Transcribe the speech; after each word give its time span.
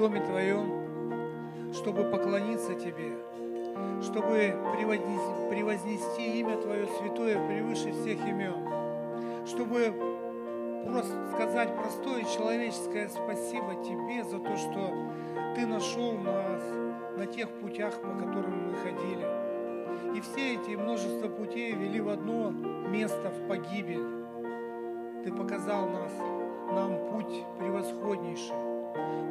Доме 0.00 0.20
Твоем, 0.20 1.74
чтобы 1.74 2.04
поклониться 2.04 2.72
Тебе, 2.72 3.18
чтобы 4.00 4.56
превознести 5.50 6.40
имя 6.40 6.56
Твое 6.56 6.86
святое 6.86 7.46
превыше 7.46 7.92
всех 7.92 8.18
имен, 8.26 8.66
чтобы 9.46 9.92
просто 10.86 11.12
сказать 11.34 11.76
простое 11.76 12.24
человеческое 12.24 13.10
спасибо 13.10 13.74
Тебе 13.84 14.24
за 14.24 14.38
то, 14.38 14.56
что 14.56 14.90
Ты 15.54 15.66
нашел 15.66 16.12
нас 16.12 16.62
на 17.18 17.26
тех 17.26 17.50
путях, 17.60 18.00
по 18.00 18.14
которым 18.14 18.70
мы 18.70 18.76
ходили. 18.76 20.16
И 20.16 20.22
все 20.22 20.54
эти 20.54 20.76
множество 20.76 21.28
путей 21.28 21.72
вели 21.72 22.00
в 22.00 22.08
одно 22.08 22.52
место, 22.88 23.28
в 23.28 23.48
погибель. 23.48 24.06
Ты 25.24 25.30
показал 25.30 25.90
нас, 25.90 26.12
нам 26.72 26.96
путь 27.10 27.44
превосходнейший, 27.58 28.69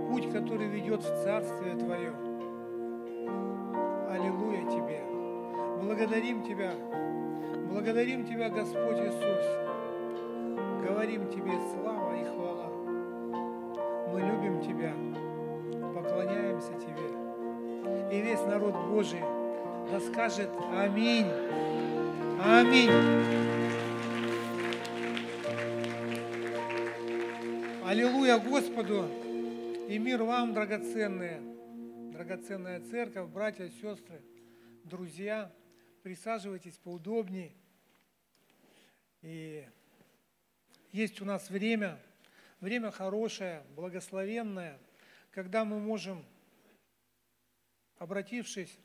путь, 0.09 0.31
который 0.31 0.68
ведет 0.68 1.02
в 1.02 1.23
Царствие 1.23 1.76
Твое. 1.76 2.13
Аллилуйя 4.09 4.70
Тебе! 4.70 5.02
Благодарим 5.84 6.44
Тебя! 6.44 6.72
Благодарим 7.70 8.26
Тебя, 8.26 8.49
Господь 8.49 8.99
Иисус! 8.99 9.70
говорим 10.90 11.29
Тебе 11.29 11.54
слава 11.74 12.13
и 12.16 12.24
хвала. 12.26 12.70
Мы 14.12 14.21
любим 14.21 14.62
Тебя, 14.62 14.93
поклоняемся 15.94 16.73
Тебе. 16.73 18.18
И 18.18 18.21
весь 18.21 18.41
народ 18.46 18.76
Божий 18.90 19.21
да 19.91 19.99
скажет 19.99 20.49
Аминь. 20.76 21.27
Аминь. 22.44 22.91
Аллилуйя 27.85 28.40
Господу 28.40 29.05
и 29.90 29.98
мир 29.98 30.21
вам, 30.21 30.54
драгоценные, 30.54 31.41
драгоценная 32.12 32.79
церковь, 32.79 33.27
братья, 33.32 33.68
сестры, 33.70 34.21
друзья. 34.84 35.51
Присаживайтесь 36.04 36.77
поудобнее. 36.77 37.55
И 39.23 39.67
есть 40.91 41.20
у 41.21 41.26
нас 41.26 41.49
время, 41.49 41.99
время 42.60 42.91
хорошее, 42.91 43.63
благословенное, 43.76 44.77
когда 45.32 45.65
мы 45.65 45.79
можем, 45.79 46.23
обратившись 47.98 48.77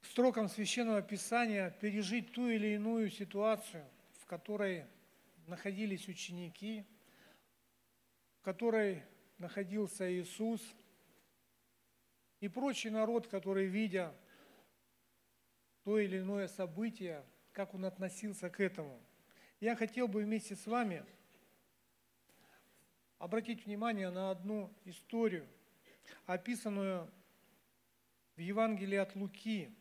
к 0.00 0.06
строкам 0.06 0.48
Священного 0.48 1.02
Писания, 1.02 1.70
пережить 1.80 2.30
ту 2.30 2.48
или 2.48 2.68
иную 2.68 3.10
ситуацию, 3.10 3.84
в 4.20 4.26
которой 4.26 4.84
находились 5.48 6.06
ученики, 6.06 6.86
которой 8.48 9.02
находился 9.36 10.10
Иисус 10.10 10.62
и 12.40 12.48
прочий 12.48 12.88
народ, 12.88 13.26
который, 13.26 13.66
видя 13.66 14.14
то 15.84 15.98
или 15.98 16.20
иное 16.20 16.48
событие, 16.48 17.22
как 17.52 17.74
он 17.74 17.84
относился 17.84 18.48
к 18.48 18.60
этому– 18.60 18.98
я 19.60 19.74
хотел 19.76 20.08
бы 20.08 20.22
вместе 20.22 20.54
с 20.54 20.66
вами 20.66 21.04
обратить 23.18 23.66
внимание 23.66 24.08
на 24.08 24.30
одну 24.30 24.72
историю, 24.84 25.46
описанную 26.24 27.10
в 28.36 28.40
Евангелии 28.40 28.96
от 28.96 29.14
Луки, 29.16 29.76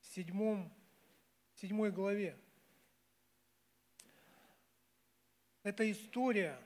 в 0.00 0.06
седьмом, 0.06 0.72
седьмой 1.56 1.90
главе. 1.90 2.38
Эта 5.64 5.90
история 5.90 6.58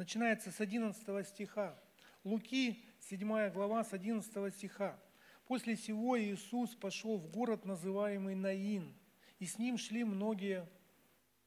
начинается 0.00 0.50
с 0.50 0.58
11 0.62 1.28
стиха. 1.28 1.78
Луки, 2.24 2.82
7 3.00 3.50
глава, 3.50 3.84
с 3.84 3.92
11 3.92 4.54
стиха. 4.54 4.98
После 5.46 5.76
сего 5.76 6.18
Иисус 6.18 6.74
пошел 6.74 7.18
в 7.18 7.30
город, 7.30 7.66
называемый 7.66 8.34
Наин, 8.34 8.94
и 9.38 9.44
с 9.44 9.58
ним 9.58 9.76
шли 9.76 10.04
многие 10.04 10.66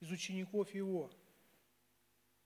из 0.02 0.12
учеников 0.12 0.72
его 0.76 1.10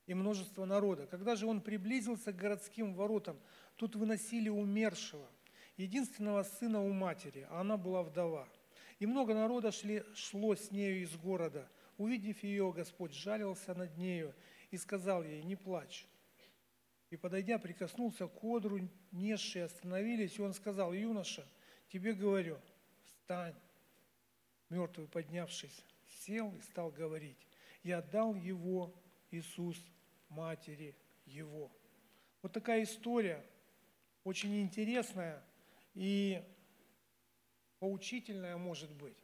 и 0.06 0.14
множество 0.14 0.64
народа. 0.64 1.08
Когда 1.08 1.36
же 1.36 1.46
он 1.46 1.60
приблизился 1.60 2.32
к 2.32 2.38
городским 2.38 2.94
воротам, 2.94 3.38
тут 3.76 3.98
выносили 3.98 4.48
умершего, 4.48 5.30
единственного 5.76 6.44
сына 6.44 6.82
у 6.82 6.94
матери, 6.94 7.46
а 7.50 7.60
она 7.60 7.76
была 7.76 8.02
вдова. 8.02 8.48
И 9.00 9.06
много 9.06 9.34
народа 9.34 9.74
шли, 9.74 10.06
шло 10.16 10.56
с 10.56 10.72
нею 10.72 11.02
из 11.02 11.18
города. 11.18 11.70
Увидев 11.98 12.44
ее, 12.44 12.72
Господь 12.72 13.14
жалился 13.14 13.74
над 13.74 13.98
нею 13.98 14.34
и 14.72 14.78
сказал 14.78 15.24
ей, 15.24 15.44
не 15.44 15.56
плачь. 15.56 16.08
И, 17.10 17.16
подойдя, 17.16 17.58
прикоснулся 17.58 18.28
к 18.28 18.44
одру, 18.44 18.80
несшие 19.12 19.66
остановились, 19.66 20.38
и 20.38 20.42
он 20.42 20.54
сказал, 20.54 20.94
юноша, 20.94 21.48
тебе 21.90 22.14
говорю, 22.14 22.60
встань. 23.06 23.56
Мертвый, 24.70 25.08
поднявшись, 25.08 25.86
сел 26.08 26.54
и 26.58 26.62
стал 26.62 26.92
говорить, 26.92 27.48
я 27.84 28.00
отдал 28.00 28.36
его 28.36 28.94
Иисус 29.32 29.82
матери 30.28 30.94
его. 31.26 31.72
Вот 32.42 32.52
такая 32.52 32.84
история, 32.84 33.46
очень 34.26 34.62
интересная 34.62 35.42
и 35.94 36.44
поучительная, 37.80 38.58
может 38.58 38.92
быть. 38.92 39.18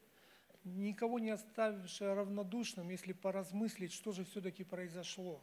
Никого 0.63 1.19
не 1.19 1.31
оставившая 1.31 2.15
равнодушным, 2.15 2.89
если 2.89 3.11
поразмыслить, 3.13 3.91
что 3.91 4.11
же 4.13 4.23
все-таки 4.23 4.63
произошло. 4.63 5.41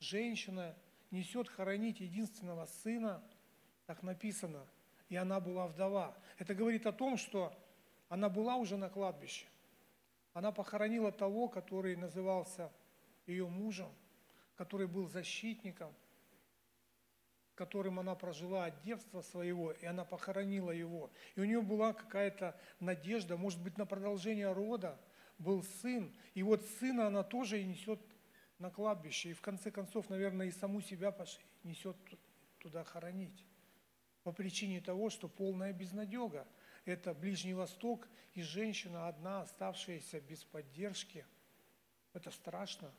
Женщина 0.00 0.74
несет 1.10 1.48
хоронить 1.48 2.00
единственного 2.00 2.66
сына, 2.66 3.22
так 3.86 4.02
написано, 4.02 4.66
и 5.08 5.16
она 5.16 5.40
была 5.40 5.66
вдова. 5.66 6.16
Это 6.38 6.54
говорит 6.54 6.86
о 6.86 6.92
том, 6.92 7.16
что 7.16 7.52
она 8.08 8.28
была 8.28 8.56
уже 8.56 8.76
на 8.76 8.88
кладбище. 8.88 9.46
Она 10.32 10.52
похоронила 10.52 11.12
того, 11.12 11.48
который 11.48 11.96
назывался 11.96 12.72
ее 13.26 13.48
мужем, 13.48 13.90
который 14.56 14.86
был 14.86 15.08
защитником, 15.08 15.94
которым 17.60 18.00
она 18.00 18.14
прожила 18.14 18.64
от 18.64 18.80
детства 18.80 19.20
своего, 19.20 19.72
и 19.72 19.84
она 19.84 20.06
похоронила 20.06 20.70
его. 20.70 21.10
И 21.36 21.40
у 21.40 21.44
нее 21.44 21.60
была 21.60 21.92
какая-то 21.92 22.58
надежда, 22.80 23.36
может 23.36 23.62
быть, 23.62 23.76
на 23.76 23.84
продолжение 23.84 24.50
рода, 24.50 24.98
был 25.36 25.62
сын. 25.62 26.10
И 26.32 26.42
вот 26.42 26.64
сына 26.78 27.08
она 27.08 27.22
тоже 27.22 27.60
и 27.60 27.66
несет 27.66 28.00
на 28.58 28.70
кладбище. 28.70 29.28
И 29.28 29.34
в 29.34 29.42
конце 29.42 29.70
концов, 29.70 30.08
наверное, 30.08 30.46
и 30.46 30.52
саму 30.52 30.80
себя 30.80 31.14
несет 31.62 31.98
туда 32.60 32.82
хоронить. 32.82 33.44
По 34.22 34.32
причине 34.32 34.80
того, 34.80 35.10
что 35.10 35.28
полная 35.28 35.74
безнадега. 35.74 36.48
Это 36.86 37.12
Ближний 37.12 37.52
Восток 37.52 38.08
и 38.32 38.40
женщина 38.40 39.06
одна, 39.06 39.42
оставшаяся 39.42 40.18
без 40.22 40.44
поддержки. 40.44 41.26
Это 42.14 42.30
страшно. 42.30 42.90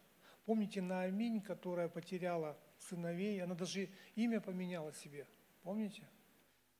Помните 0.46 0.84
Нааминь, 0.84 1.42
которая 1.42 1.90
потеряла 1.90 2.56
сыновей, 2.90 3.42
она 3.42 3.56
даже 3.56 3.90
имя 4.16 4.40
поменяла 4.40 4.94
себе. 4.94 5.28
Помните? 5.64 6.08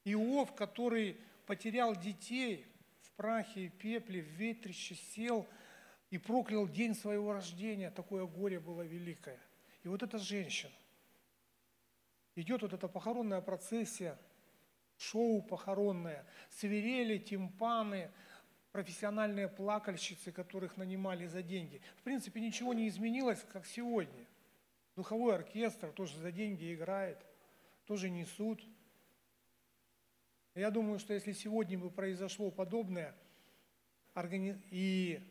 Иов, 0.06 0.54
который 0.56 1.18
потерял 1.46 1.96
детей 1.96 2.66
в 3.02 3.12
прахе 3.12 3.66
и 3.66 3.70
пепле, 3.70 4.22
в 4.22 4.28
ветрище 4.28 4.96
сел– 4.96 5.48
и 6.12 6.18
проклял 6.18 6.68
день 6.68 6.94
своего 6.94 7.34
рождения. 7.34 7.90
Такое 7.90 8.26
горе 8.26 8.60
было 8.60 8.84
великое. 8.84 9.40
И 9.84 9.88
вот 9.88 10.04
эта 10.04 10.20
женщина, 10.20 10.74
идет 12.36 12.62
вот 12.62 12.74
эта 12.74 12.88
похоронная 12.88 13.42
процессия, 13.42 14.20
шоу 14.98 15.42
похоронное, 15.42 16.26
свирели, 16.50 17.18
тимпаны, 17.18 18.12
профессиональные 18.72 19.48
плакальщицы, 19.48 20.32
которых 20.32 20.78
нанимали 20.78 21.26
за 21.26 21.42
деньги. 21.42 21.82
В 21.98 22.04
принципе, 22.04 22.42
ничего 22.42 22.74
не 22.74 22.88
изменилось, 22.90 23.44
как 23.52 23.66
сегодня. 23.66 24.26
Духовой 24.96 25.36
оркестр 25.36 25.92
тоже 25.92 26.18
за 26.18 26.32
деньги 26.32 26.74
играет, 26.74 27.18
тоже 27.86 28.10
несут. 28.10 28.62
Я 30.54 30.70
думаю, 30.70 31.00
что 31.00 31.14
если 31.14 31.32
сегодня 31.32 31.78
бы 31.78 31.90
произошло 31.90 32.52
подобное, 32.52 33.16
и 34.70 35.22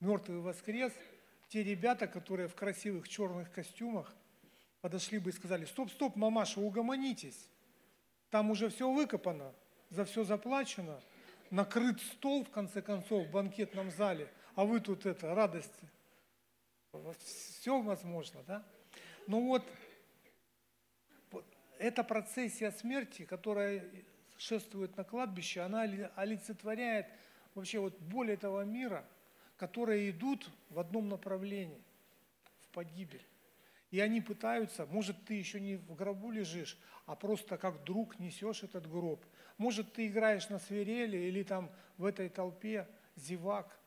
мертвый 0.00 0.40
воскрес, 0.40 0.92
те 1.48 1.62
ребята, 1.62 2.08
которые 2.08 2.48
в 2.48 2.54
красивых 2.54 3.08
черных 3.08 3.52
костюмах 3.52 4.14
подошли 4.80 5.18
бы 5.18 5.30
и 5.30 5.32
сказали, 5.32 5.64
стоп, 5.64 5.90
стоп, 5.90 6.16
мамаша, 6.16 6.60
угомонитесь. 6.60 7.48
Там 8.30 8.50
уже 8.50 8.68
все 8.68 8.90
выкопано, 8.90 9.54
за 9.90 10.04
все 10.04 10.24
заплачено, 10.24 11.00
накрыт 11.50 12.00
стол, 12.02 12.44
в 12.44 12.50
конце 12.50 12.82
концов, 12.82 13.26
в 13.26 13.30
банкетном 13.30 13.90
зале, 13.90 14.30
а 14.54 14.64
вы 14.64 14.80
тут 14.80 15.06
это, 15.06 15.34
радость. 15.34 15.72
Все 17.18 17.80
возможно, 17.80 18.42
да? 18.46 18.64
Ну 19.26 19.46
вот, 19.46 19.62
эта 21.78 22.02
процессия 22.02 22.70
смерти, 22.70 23.24
которая 23.24 23.84
шествует 24.36 24.96
на 24.96 25.04
кладбище, 25.04 25.60
она 25.60 25.82
олицетворяет 26.16 27.06
вообще 27.54 27.78
вот 27.78 27.98
боль 28.00 28.32
этого 28.32 28.62
мира, 28.62 29.04
которые 29.56 30.10
идут 30.10 30.48
в 30.70 30.78
одном 30.78 31.08
направлении, 31.08 31.82
в 32.62 32.68
погибель. 32.68 33.24
И 33.90 34.00
они 34.00 34.20
пытаются, 34.20 34.86
может, 34.86 35.24
ты 35.24 35.34
еще 35.34 35.60
не 35.60 35.76
в 35.76 35.94
гробу 35.94 36.30
лежишь, 36.30 36.78
а 37.06 37.16
просто 37.16 37.56
как 37.56 37.84
друг 37.84 38.18
несешь 38.18 38.62
этот 38.62 38.88
гроб. 38.88 39.24
Может, 39.56 39.94
ты 39.94 40.06
играешь 40.06 40.48
на 40.50 40.58
свирели 40.58 41.16
или 41.16 41.42
там 41.42 41.70
в 41.96 42.04
этой 42.04 42.28
толпе 42.28 42.86
зевак, 43.16 43.78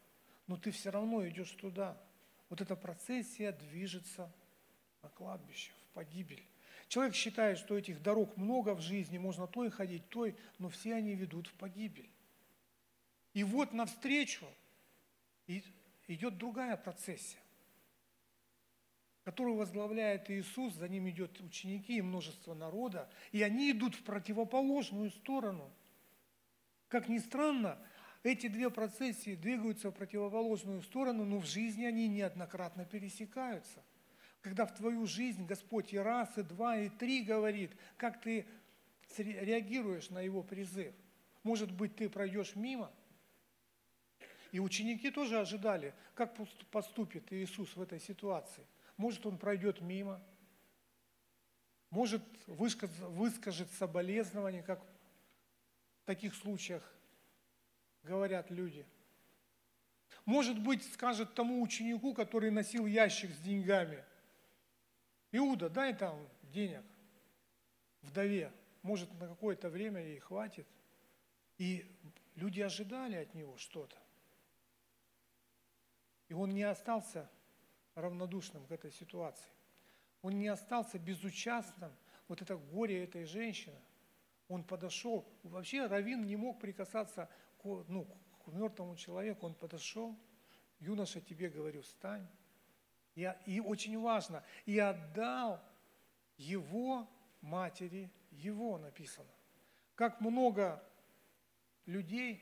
но 0.47 0.57
ты 0.57 0.71
все 0.71 0.89
равно 0.89 1.27
идешь 1.27 1.51
туда. 1.51 1.97
Вот 2.51 2.59
эта 2.59 2.75
процессия 2.75 3.53
движется 3.53 4.29
на 5.01 5.07
кладбище, 5.07 5.71
в 5.71 5.93
погибель. 5.93 6.45
Человек 6.89 7.15
считает, 7.15 7.57
что 7.57 7.77
этих 7.77 8.03
дорог 8.03 8.35
много 8.35 8.75
в 8.75 8.81
жизни, 8.81 9.17
можно 9.17 9.47
той 9.47 9.71
ходить, 9.71 10.09
той, 10.09 10.35
но 10.59 10.67
все 10.67 10.95
они 10.95 11.15
ведут 11.15 11.47
в 11.47 11.53
погибель. 11.53 12.09
И 13.33 13.45
вот 13.45 13.71
навстречу 13.71 14.45
идет 16.07 16.37
другая 16.37 16.75
процессия 16.75 17.39
которую 19.23 19.55
возглавляет 19.55 20.31
Иисус, 20.31 20.73
за 20.73 20.89
ним 20.89 21.07
идет 21.07 21.39
ученики 21.41 21.97
и 21.97 22.01
множество 22.01 22.55
народа, 22.55 23.07
и 23.31 23.43
они 23.43 23.69
идут 23.69 23.93
в 23.93 24.03
противоположную 24.03 25.11
сторону. 25.11 25.71
Как 26.87 27.07
ни 27.07 27.19
странно, 27.19 27.77
эти 28.23 28.47
две 28.47 28.69
процессии 28.69 29.35
двигаются 29.35 29.89
в 29.89 29.93
противоположную 29.93 30.81
сторону, 30.81 31.25
но 31.25 31.39
в 31.39 31.45
жизни 31.45 31.85
они 31.85 32.07
неоднократно 32.07 32.85
пересекаются. 32.85 33.83
Когда 34.41 34.65
в 34.65 34.73
твою 34.73 35.05
жизнь 35.05 35.45
Господь 35.45 35.93
и 35.93 35.97
раз, 35.97 36.37
и 36.37 36.43
два, 36.43 36.77
и 36.77 36.89
три 36.89 37.23
говорит, 37.23 37.71
как 37.97 38.21
ты 38.21 38.45
реагируешь 39.17 40.09
на 40.09 40.21
Его 40.21 40.43
призыв. 40.43 40.93
Может 41.43 41.71
быть, 41.71 41.95
ты 41.95 42.09
пройдешь 42.09 42.55
мимо. 42.55 42.91
И 44.51 44.59
ученики 44.59 45.11
тоже 45.11 45.39
ожидали, 45.39 45.93
как 46.15 46.35
поступит 46.71 47.31
Иисус 47.31 47.75
в 47.75 47.81
этой 47.81 47.99
ситуации– 47.99 48.65
может, 49.01 49.25
он 49.25 49.39
пройдет 49.39 49.81
мимо, 49.81 50.21
может, 51.89 52.23
выскажет 52.45 53.71
соболезнование, 53.71 54.61
как 54.61 54.79
в 54.79 56.05
таких 56.05 56.35
случаях 56.35 56.83
говорят 58.03 58.49
люди. 58.49 58.85
Может 60.25 60.61
быть, 60.61 60.83
скажет 60.93 61.33
тому 61.33 61.61
ученику, 61.61 62.13
который 62.13 62.51
носил 62.51 62.85
ящик 62.85 63.31
с 63.31 63.39
деньгами, 63.39 64.03
Иуда, 65.31 65.69
дай 65.69 65.93
там 65.95 66.27
денег 66.43 66.83
вдове, 68.01 68.51
может, 68.81 69.11
на 69.19 69.27
какое-то 69.27 69.69
время 69.69 70.01
ей 70.01 70.19
хватит. 70.19 70.67
И 71.57 71.85
люди 72.35 72.59
ожидали 72.61 73.15
от 73.15 73.33
него 73.33 73.57
что-то. 73.57 73.95
И 76.27 76.33
он 76.33 76.51
не 76.51 76.63
остался 76.63 77.29
равнодушным 77.95 78.65
к 78.65 78.71
этой 78.71 78.91
ситуации. 78.91 79.51
Он 80.21 80.37
не 80.37 80.47
остался 80.47 80.97
безучастным, 80.99 81.91
вот 82.27 82.41
это 82.41 82.55
горе 82.55 83.03
этой 83.03 83.25
женщины. 83.25 83.79
Он 84.47 84.63
подошел, 84.63 85.27
вообще 85.43 85.85
Равин 85.85 86.25
не 86.25 86.35
мог 86.35 86.59
прикасаться 86.59 87.29
к, 87.61 87.85
ну, 87.87 88.05
к 88.43 88.47
мертвому 88.47 88.95
человеку, 88.95 89.45
он 89.45 89.53
подошел, 89.53 90.17
юноша, 90.79 91.21
тебе 91.21 91.49
говорю, 91.49 91.81
встань. 91.81 92.27
Я, 93.13 93.33
и 93.45 93.59
очень 93.59 93.99
важно, 93.99 94.43
и 94.65 94.79
отдал 94.79 95.61
его 96.37 97.07
матери 97.41 98.11
его 98.31 98.77
написано. 98.77 99.29
Как 99.95 100.21
много 100.21 100.81
людей, 101.85 102.41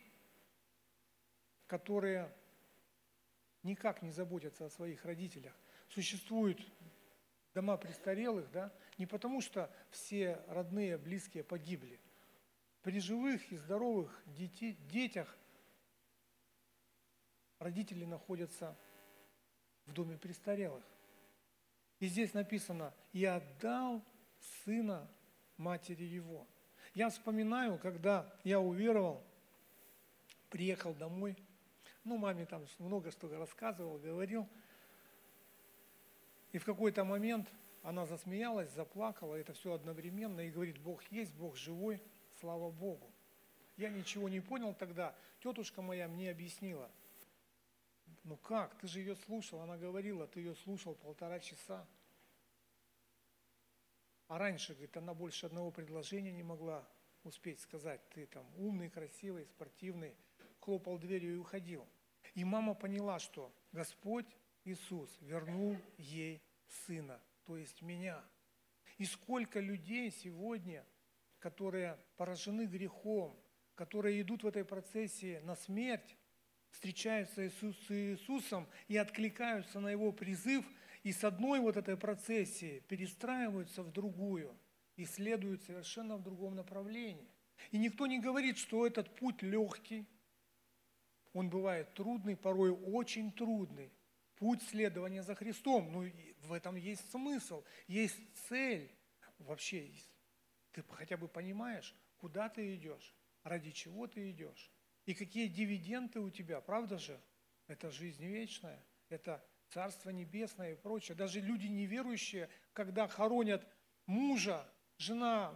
которые 1.67 2.31
никак 3.63 4.01
не 4.01 4.11
заботятся 4.11 4.65
о 4.65 4.69
своих 4.69 5.03
родителях. 5.05 5.53
Существуют 5.89 6.61
дома 7.53 7.77
престарелых, 7.77 8.49
да, 8.51 8.73
не 8.97 9.05
потому 9.05 9.41
что 9.41 9.73
все 9.89 10.41
родные, 10.47 10.97
близкие 10.97 11.43
погибли. 11.43 11.99
При 12.81 12.99
живых 12.99 13.51
и 13.51 13.57
здоровых 13.57 14.21
дети, 14.27 14.77
детях 14.89 15.37
родители 17.59 18.05
находятся 18.05 18.77
в 19.85 19.93
доме 19.93 20.17
престарелых. 20.17 20.83
И 21.99 22.07
здесь 22.07 22.33
написано, 22.33 22.93
«И 23.11 23.25
отдал 23.25 24.03
сына 24.63 25.09
матери 25.57 26.03
его». 26.03 26.47
Я 26.93 27.09
вспоминаю, 27.09 27.77
когда 27.77 28.33
я 28.43 28.59
уверовал, 28.59 29.23
приехал 30.49 30.93
домой– 30.93 31.37
ну, 32.03 32.17
маме 32.17 32.45
там 32.45 32.65
много 32.79 33.11
что 33.11 33.29
рассказывал, 33.37 33.97
говорил. 33.97 34.47
И 36.51 36.57
в 36.57 36.65
какой-то 36.65 37.03
момент 37.03 37.47
она 37.83 38.05
засмеялась, 38.05 38.71
заплакала, 38.71 39.35
это 39.35 39.53
все 39.53 39.73
одновременно, 39.73 40.41
и 40.41 40.49
говорит, 40.49 40.79
Бог 40.79 41.03
есть, 41.11 41.33
Бог 41.35 41.55
живой, 41.55 42.01
слава 42.39 42.71
Богу. 42.71 43.11
Я 43.77 43.89
ничего 43.89 44.29
не 44.29 44.39
понял 44.39 44.73
тогда. 44.73 45.15
Тетушка 45.39 45.81
моя 45.81 46.07
мне 46.07 46.29
объяснила. 46.29 46.91
Ну 48.23 48.37
как, 48.37 48.77
ты 48.79 48.87
же 48.87 48.99
ее 48.99 49.15
слушал, 49.15 49.61
она 49.61 49.77
говорила, 49.77 50.27
ты 50.27 50.41
ее 50.41 50.55
слушал 50.55 50.95
полтора 50.95 51.39
часа. 51.39 51.87
А 54.27 54.37
раньше, 54.37 54.73
говорит, 54.73 54.97
она 54.97 55.13
больше 55.13 55.45
одного 55.45 55.71
предложения 55.71 56.31
не 56.31 56.43
могла 56.43 56.87
успеть 57.23 57.59
сказать. 57.59 58.01
Ты 58.09 58.25
там 58.27 58.45
умный, 58.57 58.89
красивый, 58.89 59.45
спортивный– 59.45 60.15
хлопал 60.59 60.99
дверью 60.99 61.33
и 61.33 61.37
уходил. 61.37 61.87
И 62.35 62.43
мама 62.43 62.75
поняла, 62.75 63.19
что 63.19 63.51
Господь 63.71 64.27
Иисус 64.65 65.09
вернул 65.21 65.75
ей 65.97 66.41
сына, 66.85 67.19
то 67.45 67.57
есть 67.57 67.81
меня. 67.81 68.23
И 68.97 69.05
сколько 69.05 69.59
людей 69.59 70.11
сегодня, 70.11 70.85
которые 71.39 71.97
поражены 72.17 72.65
грехом, 72.65 73.39
которые 73.75 74.21
идут 74.21 74.43
в 74.43 74.47
этой 74.47 74.65
процессе 74.65 75.41
на 75.45 75.55
смерть, 75.55 76.15
встречаются 76.71 77.49
с 77.49 77.91
Иисусом 77.91 78.67
и 78.87 78.97
откликаются 78.97 79.79
на 79.79 79.89
Его 79.89 80.11
призыв, 80.11 80.65
и 81.03 81.11
с 81.11 81.23
одной 81.23 81.59
вот 81.59 81.77
этой 81.77 81.97
процессии 81.97 82.83
перестраиваются 82.87 83.83
в 83.83 83.91
другую 83.91 84.55
и 84.95 85.05
следуют 85.05 85.63
совершенно 85.63 86.17
в 86.17 86.23
другом 86.23 86.55
направлении. 86.55 87.29
И 87.71 87.77
никто 87.77 88.05
не 88.05 88.19
говорит, 88.19 88.57
что 88.57 88.85
этот 88.85 89.15
путь 89.15 89.41
легкий, 89.41 90.05
он 91.33 91.49
бывает 91.49 91.93
трудный, 91.93 92.35
порой 92.35 92.71
очень 92.71 93.31
трудный. 93.31 93.91
Путь 94.35 94.61
следования 94.63 95.21
за 95.21 95.35
Христом, 95.35 95.91
ну 95.91 96.09
в 96.43 96.53
этом 96.53 96.75
есть 96.75 97.09
смысл, 97.11 97.63
есть 97.87 98.19
цель. 98.47 98.89
Вообще, 99.37 99.91
ты 100.81 100.95
хотя 100.95 101.17
бы 101.17 101.27
понимаешь, 101.27 101.95
куда 102.17 102.49
ты 102.49 102.75
идешь, 102.75 103.13
ради 103.43 103.71
чего 103.71 104.07
ты 104.07 104.31
идешь, 104.31 104.71
и 105.05 105.13
какие 105.13 105.47
дивиденды 105.47 106.19
у 106.19 106.29
тебя, 106.29 106.61
правда 106.61 106.97
же? 106.97 107.19
Это 107.67 107.91
жизнь 107.91 108.25
вечная, 108.25 108.83
это 109.09 109.43
Царство 109.69 110.09
Небесное 110.09 110.73
и 110.73 110.75
прочее. 110.75 111.15
Даже 111.15 111.39
люди 111.39 111.67
неверующие, 111.67 112.49
когда 112.73 113.07
хоронят 113.07 113.67
мужа, 114.07 114.67
жена 114.97 115.53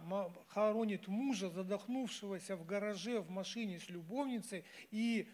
хоронит 0.48 1.08
мужа, 1.08 1.50
задохнувшегося 1.50 2.56
в 2.56 2.64
гараже, 2.64 3.20
в 3.20 3.30
машине 3.30 3.80
с 3.80 3.88
любовницей, 3.88 4.64
и 4.90 5.28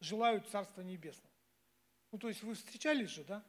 желают 0.00 0.48
Царства 0.48 0.80
Небесного. 0.80 1.34
Ну, 2.10 2.18
то 2.18 2.28
есть 2.28 2.42
вы 2.42 2.54
встречались 2.54 3.10
же, 3.10 3.24
да? 3.24 3.44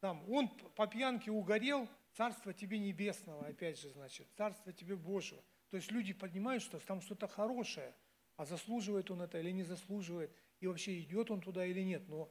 Там, 0.00 0.28
он 0.30 0.48
по 0.48 0.86
пьянке 0.86 1.30
угорел, 1.30 1.88
Царство 2.16 2.54
тебе 2.54 2.78
Небесного, 2.78 3.46
опять 3.46 3.78
же, 3.78 3.90
значит, 3.90 4.26
Царство 4.36 4.72
тебе 4.72 4.96
Божьего. 4.96 5.44
То 5.68 5.76
есть 5.76 5.90
люди 5.90 6.14
понимают, 6.14 6.62
что 6.62 6.78
там 6.78 7.02
что-то 7.02 7.28
хорошее, 7.28 7.94
а 8.36 8.46
заслуживает 8.46 9.10
он 9.10 9.20
это 9.20 9.38
или 9.38 9.50
не 9.50 9.64
заслуживает, 9.64 10.34
и 10.60 10.66
вообще 10.66 10.98
идет 11.00 11.30
он 11.30 11.42
туда 11.42 11.66
или 11.66 11.82
нет, 11.82 12.08
но 12.08 12.30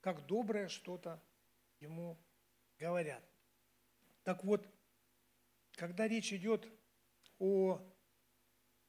как 0.00 0.26
доброе 0.26 0.68
что-то 0.68 1.20
ему 1.80 2.16
говорят. 2.78 3.24
Так 4.22 4.44
вот, 4.44 4.68
когда 5.72 6.06
речь 6.06 6.32
идет 6.32 6.68
о 7.40 7.80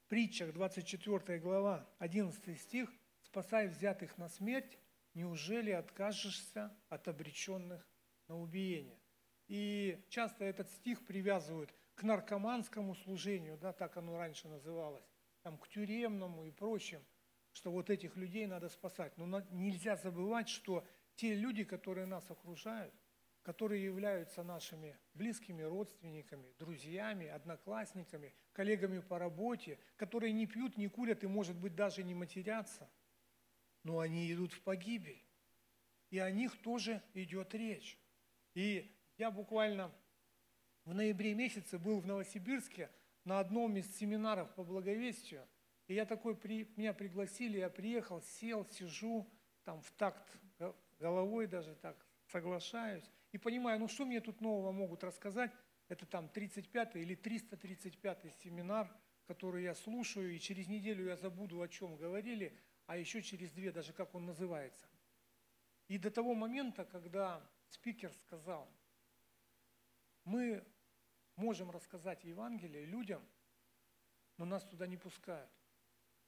притчах, 0.07 0.53
24 0.53 1.39
глава, 1.39 1.89
11 1.97 2.61
стих– 2.61 2.93
спасай 3.23 3.67
взятых 3.67 4.19
на 4.19 4.29
смерть, 4.29 4.77
неужели 5.15 5.71
откажешься 5.71 6.71
от 6.89 7.07
обреченных 7.07 7.87
на 8.27 8.37
убиение? 8.37 8.99
И 9.47 10.03
часто 10.09 10.43
этот 10.43 10.69
стих 10.71 11.05
привязывают 11.05 11.73
к 11.95 12.03
наркоманскому 12.03 12.95
служению, 12.95 13.57
да, 13.57 13.73
так 13.73 13.97
оно 13.97 14.17
раньше 14.17 14.47
называлось, 14.47 15.09
там, 15.41 15.57
к 15.57 15.67
тюремному 15.67 16.45
и 16.45 16.51
прочим, 16.51 17.03
что 17.53 17.71
вот 17.71 17.89
этих 17.89 18.17
людей 18.17 18.45
надо 18.45 18.69
спасать. 18.69 19.17
Но 19.17 19.41
нельзя 19.49 19.95
забывать, 19.95 20.49
что 20.49 20.85
те 21.15 21.33
люди, 21.33 21.63
которые 21.63 22.05
нас 22.05 22.29
окружают, 22.29 22.93
которые 23.41 23.85
являются 23.85 24.43
нашими 24.43 24.99
близкими 25.13 25.63
родственниками, 25.63 26.53
друзьями, 26.59 27.27
одноклассниками, 27.27 28.35
коллегами 28.51 28.99
по 28.99 29.17
работе, 29.17 29.79
которые 29.95 30.33
не 30.33 30.45
пьют, 30.45 30.75
не 30.75 30.89
курят 30.89 31.23
и, 31.23 31.27
может 31.27 31.55
быть, 31.55 31.73
даже 31.73 32.03
не 32.03 32.13
матерятся, 32.13 32.89
но 33.83 33.99
они 33.99 34.31
идут 34.33 34.51
в 34.51 34.61
погибель. 34.61 35.23
И 36.09 36.19
о 36.19 36.29
них 36.29 36.61
тоже 36.61 37.01
идет 37.13 37.55
речь. 37.55 37.97
И 38.53 38.93
я 39.17 39.31
буквально 39.31 39.91
в 40.85 40.93
ноябре 40.93 41.33
месяце 41.33 41.77
был 41.77 41.99
в 41.99 42.05
Новосибирске 42.05 42.89
на 43.23 43.39
одном 43.39 43.75
из 43.77 43.93
семинаров 43.97 44.53
по 44.55 44.63
благовестию. 44.63 45.47
И 45.87 45.93
я 45.93 46.05
такой, 46.05 46.35
при, 46.35 46.71
меня 46.75 46.93
пригласили, 46.93 47.57
я 47.59 47.69
приехал, 47.69 48.21
сел, 48.21 48.65
сижу, 48.65 49.27
там 49.63 49.81
в 49.81 49.91
такт 49.91 50.37
головой 50.99 51.47
даже 51.47 51.75
так 51.75 52.05
соглашаюсь 52.27 53.03
и 53.31 53.37
понимаю, 53.37 53.79
ну 53.79 53.87
что 53.87 54.05
мне 54.05 54.21
тут 54.21 54.41
нового 54.41 54.71
могут 54.71 55.03
рассказать, 55.03 55.51
это 55.87 56.05
там 56.05 56.29
35-й 56.33 57.01
или 57.01 57.15
335-й 57.15 58.31
семинар, 58.43 58.93
который 59.25 59.63
я 59.63 59.75
слушаю, 59.75 60.33
и 60.33 60.39
через 60.39 60.67
неделю 60.67 61.05
я 61.05 61.17
забуду, 61.17 61.61
о 61.61 61.67
чем 61.67 61.95
говорили, 61.97 62.57
а 62.85 62.97
еще 62.97 63.21
через 63.21 63.51
две 63.51 63.71
даже, 63.71 63.93
как 63.93 64.15
он 64.15 64.25
называется. 64.25 64.87
И 65.87 65.97
до 65.97 66.11
того 66.11 66.33
момента, 66.33 66.85
когда 66.85 67.41
спикер 67.69 68.11
сказал, 68.13 68.69
мы 70.27 70.63
можем 71.35 71.71
рассказать 71.71 72.23
Евангелие 72.23 72.85
людям, 72.85 73.25
но 74.37 74.45
нас 74.45 74.63
туда 74.65 74.85
не 74.85 74.97
пускают. 74.97 75.49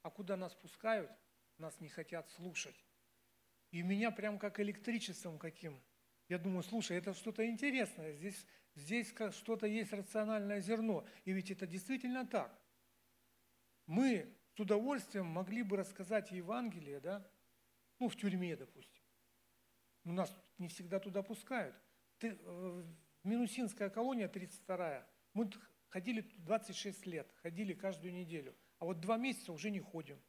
А 0.01 0.09
куда 0.09 0.37
нас 0.37 0.55
пускают, 0.55 1.11
нас 1.57 1.79
не 1.81 1.89
хотят 1.89 2.29
слушать. 2.31 2.85
И 3.71 3.81
меня 3.81 4.09
прям 4.11 4.39
как 4.39 4.59
электричеством 4.59 5.37
каким 5.37 5.83
я 6.29 6.37
думаю, 6.37 6.61
слушай, 6.61 6.95
это 6.95 7.13
что-то 7.15 7.45
интересное, 7.49 8.13
здесь, 8.13 8.45
здесь 8.75 9.13
что-то 9.31 9.65
есть 9.65 9.91
рациональное 9.91 10.61
зерно. 10.61 11.05
И 11.25 11.33
ведь 11.33 11.49
это 11.49 11.65
действительно 11.65 12.25
так. 12.25 12.55
Мы 13.87 14.31
с 14.55 14.59
удовольствием 14.59 15.25
могли 15.25 15.63
бы 15.63 15.75
рассказать 15.75 16.31
Евангелие, 16.31 16.99
да, 16.99 17.27
ну, 17.97 18.07
в 18.07 18.15
тюрьме, 18.15 18.55
допустим. 18.55 19.03
Но 20.03 20.13
нас 20.13 20.33
не 20.59 20.67
всегда 20.67 20.99
туда 20.99 21.23
пускают. 21.23 21.75
Ты, 22.19 22.37
э, 22.39 22.83
Минусинская 23.23 23.89
колония 23.89 24.27
32-я, 24.27 25.05
мы 25.33 25.49
ходили 25.89 26.21
26 26.37 27.05
лет, 27.05 27.31
ходили 27.41 27.73
каждую 27.73 28.13
неделю. 28.13 28.55
А 28.77 28.85
вот 28.85 29.01
два 29.01 29.17
месяца 29.17 29.51
уже 29.51 29.69
не 29.69 29.79
ходим. 29.79 30.19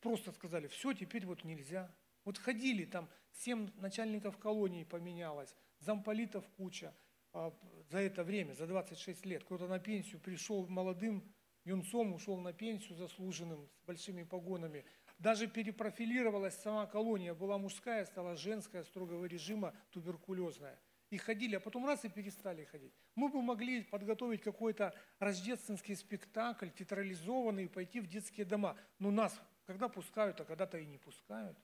Просто 0.00 0.32
сказали, 0.32 0.66
все, 0.66 0.92
теперь 0.92 1.26
вот 1.26 1.44
нельзя. 1.44 1.94
Вот 2.24 2.38
ходили 2.38 2.84
там, 2.84 3.08
семь 3.32 3.70
начальников 3.76 4.36
колонии 4.38 4.84
поменялось, 4.84 5.54
замполитов 5.78 6.46
куча 6.50 6.94
а, 7.32 7.52
за 7.90 7.98
это 7.98 8.24
время, 8.24 8.52
за 8.52 8.66
26 8.66 9.24
лет. 9.26 9.44
Кто-то 9.44 9.66
на 9.66 9.78
пенсию 9.78 10.20
пришел 10.20 10.66
молодым 10.66 11.32
юнцом, 11.64 12.12
ушел 12.12 12.38
на 12.38 12.52
пенсию 12.52 12.96
заслуженным, 12.96 13.68
с 13.80 13.86
большими 13.86 14.22
погонами. 14.22 14.84
Даже 15.18 15.46
перепрофилировалась 15.46 16.54
сама 16.56 16.86
колония, 16.86 17.32
была 17.32 17.56
мужская, 17.58 18.04
стала 18.04 18.36
женская, 18.36 18.84
строгого 18.84 19.24
режима, 19.24 19.74
туберкулезная. 19.90 20.78
И 21.10 21.18
ходили, 21.18 21.56
а 21.56 21.60
потом 21.60 21.86
раз 21.86 22.04
и 22.04 22.08
перестали 22.08 22.64
ходить. 22.64 22.92
Мы 23.14 23.28
бы 23.28 23.40
могли 23.40 23.82
подготовить 23.84 24.42
какой-то 24.42 24.92
рождественский 25.20 25.94
спектакль, 25.94 26.68
театрализованный, 26.70 27.68
пойти 27.68 28.00
в 28.00 28.08
детские 28.08 28.44
дома. 28.44 28.76
Но 28.98 29.10
нас 29.10 29.40
когда 29.66 29.88
пускают, 29.88 30.40
а 30.40 30.44
когда-то 30.44 30.78
и 30.78 30.86
не 30.86 30.98
пускают. 30.98 31.58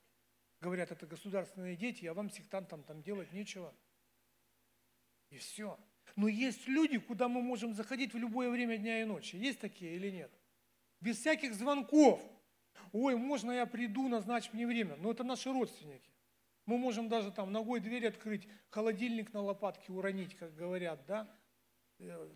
Говорят, 0.61 0.91
это 0.91 1.07
государственные 1.07 1.77
дети, 1.77 2.05
а 2.07 2.15
вам, 2.15 2.31
сектантам, 2.31 2.83
там 2.83 3.03
делать 3.03 3.33
нечего. 3.33 3.75
И 5.31 5.39
все. 5.39 5.79
Но 6.17 6.29
есть 6.29 6.69
люди, 6.69 6.99
куда 6.99 7.29
мы 7.29 7.41
можем 7.41 7.75
заходить 7.75 8.13
в 8.13 8.19
любое 8.19 8.51
время 8.51 8.77
дня 8.77 9.01
и 9.01 9.05
ночи. 9.05 9.37
Есть 9.37 9.61
такие 9.61 9.95
или 9.95 10.11
нет? 10.11 10.31
Без 11.01 11.19
всяких 11.19 11.55
звонков. 11.55 12.21
Ой, 12.93 13.17
можно 13.17 13.53
я 13.53 13.67
приду, 13.67 14.09
назначь 14.09 14.53
мне 14.53 14.67
время. 14.67 14.97
Но 14.97 15.11
это 15.11 15.25
наши 15.25 15.51
родственники. 15.51 16.11
Мы 16.67 16.79
можем 16.79 17.09
даже 17.09 17.33
там 17.33 17.53
ногой 17.53 17.81
дверь 17.81 18.07
открыть, 18.07 18.49
холодильник 18.71 19.33
на 19.33 19.41
лопатке 19.41 19.93
уронить, 19.93 20.37
как 20.37 20.55
говорят, 20.55 21.05
да? 21.07 21.29
Э, 21.99 22.31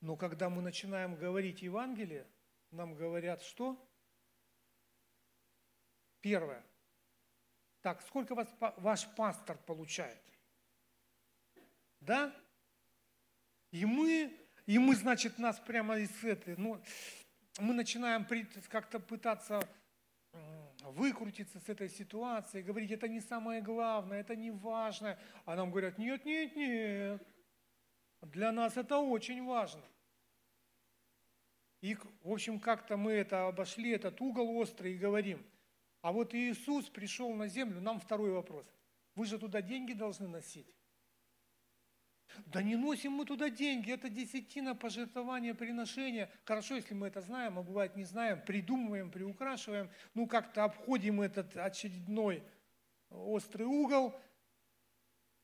но 0.00 0.16
когда 0.16 0.48
мы 0.48 0.62
начинаем 0.62 1.16
говорить 1.16 1.62
Евангелие, 1.62 2.26
нам 2.70 2.94
говорят 2.94 3.42
что? 3.42 3.90
Первое. 6.20 6.64
Так, 7.80 8.00
сколько 8.02 8.34
вас, 8.34 8.48
ваш 8.78 9.06
пастор 9.14 9.58
получает? 9.58 10.22
Да? 12.00 12.34
И 13.70 13.84
мы, 13.84 14.32
и 14.66 14.78
мы, 14.78 14.94
значит, 14.94 15.38
нас 15.38 15.58
прямо 15.58 15.98
из 15.98 16.22
этой, 16.22 16.56
ну, 16.56 16.82
мы 17.58 17.74
начинаем 17.74 18.26
как-то 18.68 19.00
пытаться 19.00 19.68
выкрутиться 20.90 21.60
с 21.60 21.68
этой 21.68 21.88
ситуации, 21.88 22.62
говорить, 22.62 22.90
это 22.90 23.08
не 23.08 23.20
самое 23.20 23.62
главное, 23.62 24.20
это 24.20 24.36
не 24.36 24.50
важно. 24.50 25.18
А 25.44 25.56
нам 25.56 25.70
говорят, 25.70 25.98
нет, 25.98 26.24
нет, 26.24 26.54
нет, 26.56 27.26
для 28.22 28.52
нас 28.52 28.76
это 28.76 28.98
очень 28.98 29.44
важно. 29.44 29.82
И, 31.80 31.94
в 31.94 32.32
общем, 32.32 32.58
как-то 32.58 32.96
мы 32.96 33.12
это 33.12 33.46
обошли, 33.46 33.90
этот 33.90 34.20
угол 34.20 34.56
острый, 34.56 34.94
и 34.94 34.98
говорим, 34.98 35.44
а 36.00 36.12
вот 36.12 36.34
Иисус 36.34 36.88
пришел 36.88 37.32
на 37.34 37.48
землю, 37.48 37.80
нам 37.80 38.00
второй 38.00 38.30
вопрос. 38.30 38.66
Вы 39.14 39.26
же 39.26 39.38
туда 39.38 39.62
деньги 39.62 39.92
должны 39.92 40.28
носить. 40.28 40.66
Да 42.46 42.62
не 42.62 42.76
носим 42.76 43.12
мы 43.12 43.24
туда 43.24 43.48
деньги, 43.48 43.92
это 43.92 44.08
десятина, 44.08 44.74
пожертвования, 44.74 45.54
приношения. 45.54 46.30
Хорошо, 46.44 46.74
если 46.76 46.94
мы 46.94 47.06
это 47.06 47.20
знаем, 47.20 47.58
а 47.58 47.62
бывает 47.62 47.96
не 47.96 48.04
знаем, 48.04 48.44
придумываем, 48.44 49.10
приукрашиваем, 49.10 49.90
ну 50.14 50.26
как-то 50.26 50.64
обходим 50.64 51.20
этот 51.20 51.56
очередной 51.56 52.42
острый 53.10 53.64
угол. 53.64 54.14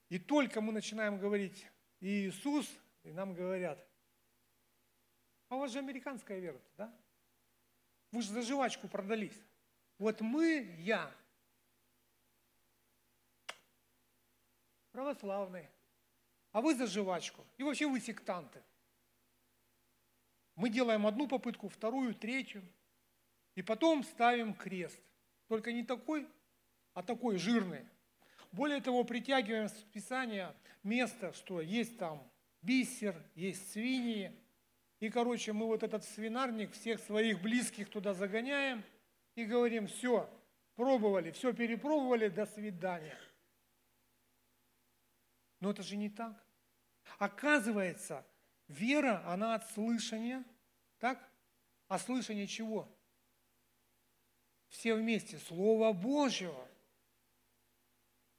И 0.09 0.19
только 0.19 0.61
мы 0.61 0.73
начинаем 0.73 1.19
говорить 1.19 1.67
Иисус, 2.01 2.69
и 3.05 3.13
нам 3.13 3.35
говорят, 3.35 3.87
а 5.49 5.57
у 5.57 5.61
вас 5.61 5.73
же 5.73 5.79
американская 5.79 6.39
вера, 6.39 6.61
да? 6.77 6.93
Вы 8.13 8.23
же 8.23 8.33
за 8.33 8.43
жвачку 8.43 8.89
продались. 8.89 9.41
Вот 9.99 10.21
мы, 10.21 10.75
я, 10.79 11.13
православные, 14.91 15.71
а 16.52 16.61
вы 16.61 16.75
за 16.75 16.87
жвачку. 16.87 17.45
И 17.59 17.62
вообще 17.62 17.87
вы 17.87 18.00
сектанты. 18.00 18.62
Мы 20.57 20.69
делаем 20.69 21.07
одну 21.07 21.26
попытку, 21.26 21.69
вторую, 21.69 22.14
третью, 22.14 22.62
и 23.54 23.62
потом 23.62 24.04
ставим 24.04 24.54
крест. 24.54 25.00
Только 25.49 25.73
не 25.73 25.83
такой, 25.83 26.28
а 26.95 27.02
такой 27.02 27.38
жирный. 27.38 27.85
Более 28.52 28.80
того, 28.80 29.04
притягиваем 29.04 29.69
с 29.69 29.85
Писания 29.92 30.54
место, 30.83 31.33
что 31.33 31.61
есть 31.61 31.99
там 31.99 32.28
бисер, 32.62 33.14
есть 33.35 33.73
свиньи. 33.73 34.33
И, 34.99 35.09
короче, 35.09 35.52
мы 35.52 35.66
вот 35.66 35.83
этот 35.83 36.04
свинарник 36.04 36.73
всех 36.73 37.00
своих 37.00 37.40
близких 37.40 37.88
туда 37.88 38.14
загоняем– 38.14 38.83
и 39.35 39.45
говорим, 39.45 39.87
все, 39.87 40.28
пробовали, 40.76 41.30
все 41.30 41.52
перепробовали, 41.52 42.28
до 42.28 42.47
свидания. 42.47 43.16
Но 45.61 45.71
это 45.71 45.83
же 45.83 45.97
не 45.97 46.09
так. 46.09 46.45
Оказывается, 47.19 48.26
вера, 48.69 49.23
она 49.26 49.55
от 49.55 49.71
слышания, 49.71 50.45
так? 50.99 51.31
А 51.88 51.99
слышание 51.99 52.47
чего? 52.47 52.88
Все 54.69 54.95
вместе, 54.95 55.38
Слово 55.38 55.93
Божьего. 55.93 56.69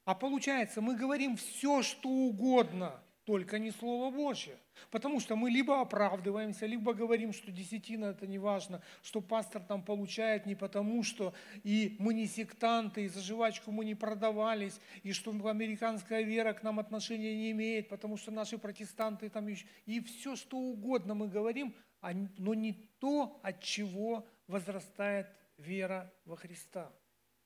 А 0.06 0.16
получается, 0.16 0.82
мы 0.82 0.96
говорим 0.96 1.38
все, 1.38 1.82
что 1.84 2.10
угодно– 2.10 3.04
только 3.32 3.60
не 3.60 3.72
Слово 3.72 4.12
Божье. 4.14 4.58
Потому 4.90 5.22
что 5.22 5.38
мы 5.38 5.50
либо 5.50 5.80
оправдываемся, 5.80 6.66
либо 6.66 6.94
говорим, 6.94 7.32
что 7.32 7.50
десятина 7.50 8.08
это 8.08 8.28
не 8.28 8.38
важно, 8.38 8.82
что 9.02 9.22
пастор 9.22 9.64
там 9.64 9.84
получает 9.84 10.46
не 10.46 10.54
потому, 10.54 11.02
что 11.02 11.34
и 11.64 11.96
мы 11.98 12.14
не 12.14 12.28
сектанты, 12.28 13.06
и 13.06 13.08
за 13.08 13.22
жвачку 13.22 13.72
мы 13.72 13.86
не 13.86 13.96
продавались, 13.96 14.82
и 15.04 15.14
что 15.14 15.32
американская 15.32 16.24
вера 16.24 16.52
к 16.52 16.62
нам 16.62 16.78
отношения 16.78 17.34
не 17.34 17.52
имеет, 17.52 17.88
потому 17.88 18.18
что 18.18 18.32
наши 18.32 18.58
протестанты 18.58 19.30
там 19.30 19.48
еще... 19.48 19.66
И 19.86 20.02
все, 20.02 20.36
что 20.36 20.58
угодно 20.58 21.14
мы 21.14 21.30
говорим, 21.30 21.74
а 22.02 22.12
но 22.38 22.54
не 22.54 22.74
то, 23.00 23.40
от 23.44 23.64
чего 23.64 24.28
возрастает 24.48 25.28
вера 25.56 26.14
во 26.26 26.36
Христа. 26.36 26.92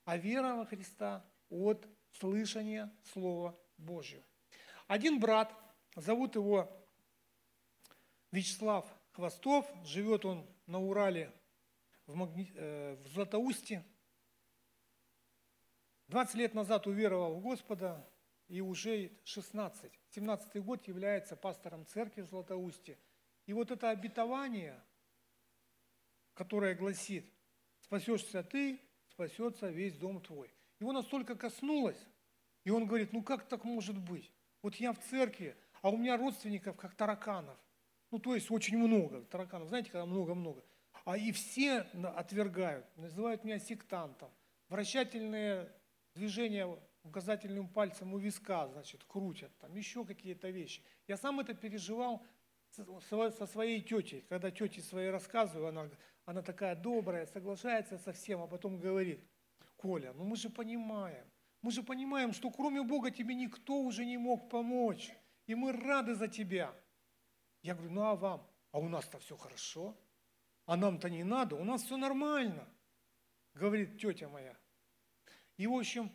А 0.05 0.17
вера 0.17 0.55
во 0.55 0.65
Христа 0.65 1.23
от 1.51 1.87
слышания 2.11 2.91
Слова 3.13 3.55
Божьего. 3.77 4.23
Один 4.87 5.19
брат 5.19 5.53
Зовут 5.95 6.35
его 6.35 6.69
Вячеслав 8.31 8.85
Хвостов, 9.13 9.65
живет 9.85 10.25
он 10.25 10.45
на 10.67 10.79
Урале 10.79 11.33
в, 12.05 12.15
Магни... 12.15 12.51
Э, 12.55 12.95
в 12.95 13.07
Златоусте. 13.07 13.85
20 16.07 16.35
лет 16.35 16.53
назад 16.53 16.85
уверовал 16.85 17.35
в 17.35 17.41
Господа, 17.41 18.07
и 18.47 18.61
уже 18.61 19.11
16. 19.23 19.91
17 20.09 20.63
год 20.63 20.87
является 20.87 21.35
пастором 21.35 21.85
церкви 21.85 22.21
в 22.21 22.27
Златоусте. 22.27 22.99
И 23.45 23.53
вот 23.53 23.71
это 23.71 23.89
обетование, 23.89 24.83
которое 26.33 26.75
гласит, 26.75 27.31
спасешься 27.79 28.43
ты, 28.43 28.79
спасется 29.07 29.69
весь 29.69 29.97
дом 29.97 30.21
твой. 30.21 30.53
Его 30.79 30.91
настолько 30.91 31.35
коснулось, 31.35 32.05
и 32.63 32.69
он 32.69 32.85
говорит, 32.85 33.13
ну 33.13 33.23
как 33.23 33.47
так 33.47 33.63
может 33.63 33.97
быть? 33.97 34.31
Вот 34.61 34.75
я 34.75 34.93
в 34.93 34.99
церкви, 34.99 35.55
а 35.85 35.91
у 35.91 35.97
меня 35.97 36.17
родственников 36.17 36.75
как 36.77 36.95
тараканов. 36.95 37.59
Ну, 38.09 38.17
то 38.17 38.33
есть 38.33 38.49
очень 38.49 38.75
много 38.75 39.21
тараканов. 39.25 39.67
Знаете, 39.67 39.91
когда 39.91 40.07
много-много. 40.07 40.63
А 41.03 41.15
и 41.15 41.31
все 41.31 41.81
отвергают, 42.15 42.87
называют 42.97 43.43
меня 43.43 43.59
сектантом. 43.59 44.31
Вращательные 44.67 45.71
движения 46.15 46.67
указательным 47.03 47.67
пальцем 47.67 48.15
у 48.15 48.17
виска, 48.17 48.67
значит, 48.67 49.03
крутят, 49.03 49.55
там 49.59 49.75
еще 49.75 50.03
какие-то 50.05 50.49
вещи. 50.49 50.81
Я 51.07 51.17
сам 51.17 51.39
это 51.39 51.53
переживал 51.53 52.25
со 52.71 53.45
своей 53.45 53.79
тетей. 53.79 54.25
Когда 54.27 54.49
тете 54.49 54.81
своей 54.81 55.11
рассказываю, 55.11 55.67
она, 55.67 55.91
она 56.25 56.41
такая 56.41 56.75
добрая, 56.75 57.27
соглашается 57.27 57.99
со 57.99 58.11
всем, 58.11 58.41
а 58.41 58.47
потом 58.47 58.79
говорит, 58.79 59.23
Коля, 59.77 60.13
ну 60.13 60.23
мы 60.23 60.35
же 60.35 60.49
понимаем, 60.49 61.27
мы 61.61 61.69
же 61.69 61.83
понимаем, 61.83 62.33
что 62.33 62.49
кроме 62.49 62.81
Бога 62.81 63.11
тебе 63.11 63.35
никто 63.35 63.79
уже 63.81 64.03
не 64.03 64.17
мог 64.17 64.49
помочь, 64.49 65.13
и 65.47 65.55
мы 65.55 65.71
рады 65.71 66.15
за 66.15 66.27
тебя. 66.27 66.73
Я 67.61 67.75
говорю, 67.75 67.91
ну 67.91 68.03
а 68.03 68.15
вам? 68.15 68.47
А 68.71 68.79
у 68.79 68.89
нас-то 68.89 69.19
все 69.19 69.37
хорошо, 69.37 69.97
а 70.65 70.75
нам-то 70.75 71.09
не 71.09 71.23
надо, 71.23 71.55
у 71.55 71.63
нас 71.63 71.83
все 71.83 71.97
нормально, 71.97 72.67
говорит 73.53 73.99
тетя 73.99 74.27
моя. 74.27 74.57
И, 75.57 75.65
в 75.67 75.73
общем, 75.73 76.11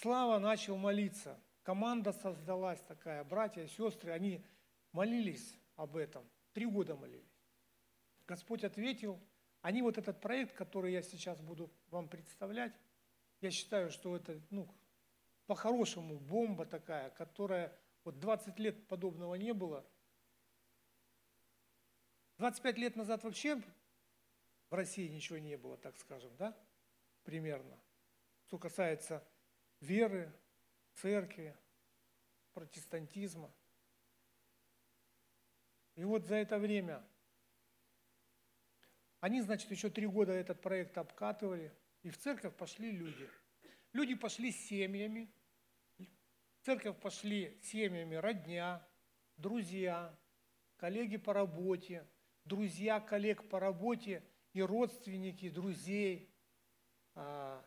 Слава 0.00 0.38
начал 0.38 0.76
молиться. 0.76 1.36
Команда 1.64 2.12
создалась 2.12 2.80
такая, 2.82 3.24
братья, 3.24 3.66
сестры, 3.66 4.12
они 4.12 4.44
молились 4.92 5.58
об 5.74 5.96
этом. 5.96 6.24
Три 6.52 6.66
года 6.66 6.94
молились. 6.94 7.42
Господь 8.26 8.62
ответил. 8.62 9.20
Они 9.60 9.82
вот 9.82 9.98
этот 9.98 10.20
проект, 10.20 10.54
который 10.54 10.92
я 10.92 11.02
сейчас 11.02 11.40
буду 11.40 11.68
вам 11.90 12.08
представлять, 12.08 12.72
я 13.40 13.50
считаю, 13.50 13.90
что 13.90 14.14
это, 14.14 14.40
ну, 14.50 14.72
по-хорошему 15.46 16.16
бомба 16.20 16.64
такая, 16.64 17.10
которая, 17.10 17.76
вот 18.04 18.18
20 18.18 18.58
лет 18.58 18.86
подобного 18.88 19.34
не 19.34 19.52
было. 19.52 19.84
25 22.38 22.78
лет 22.78 22.96
назад 22.96 23.24
вообще 23.24 23.62
в 24.70 24.74
России 24.74 25.08
ничего 25.08 25.38
не 25.38 25.56
было, 25.56 25.76
так 25.76 25.96
скажем, 25.98 26.34
да, 26.36 26.56
примерно. 27.24 27.78
Что 28.46 28.58
касается 28.58 29.26
веры, 29.80 30.32
церкви, 30.94 31.56
протестантизма. 32.52 33.52
И 35.96 36.04
вот 36.04 36.26
за 36.26 36.36
это 36.36 36.58
время 36.58 37.04
они, 39.20 39.40
значит, 39.40 39.70
еще 39.70 39.90
три 39.90 40.06
года 40.06 40.32
этот 40.32 40.60
проект 40.60 40.96
обкатывали, 40.96 41.72
и 42.02 42.10
в 42.10 42.18
церковь 42.18 42.54
пошли 42.54 42.92
люди. 42.92 43.28
Люди 43.92 44.14
пошли 44.14 44.52
с 44.52 44.66
семьями, 44.68 45.28
церковь 46.68 47.00
пошли 47.00 47.58
семьями 47.62 48.16
родня, 48.16 48.86
друзья, 49.38 50.14
коллеги 50.76 51.16
по 51.16 51.32
работе, 51.32 52.06
друзья 52.44 53.00
коллег 53.00 53.48
по 53.48 53.58
работе 53.58 54.22
и 54.52 54.60
родственники, 54.60 55.48
друзей, 55.48 56.30
а, 57.14 57.64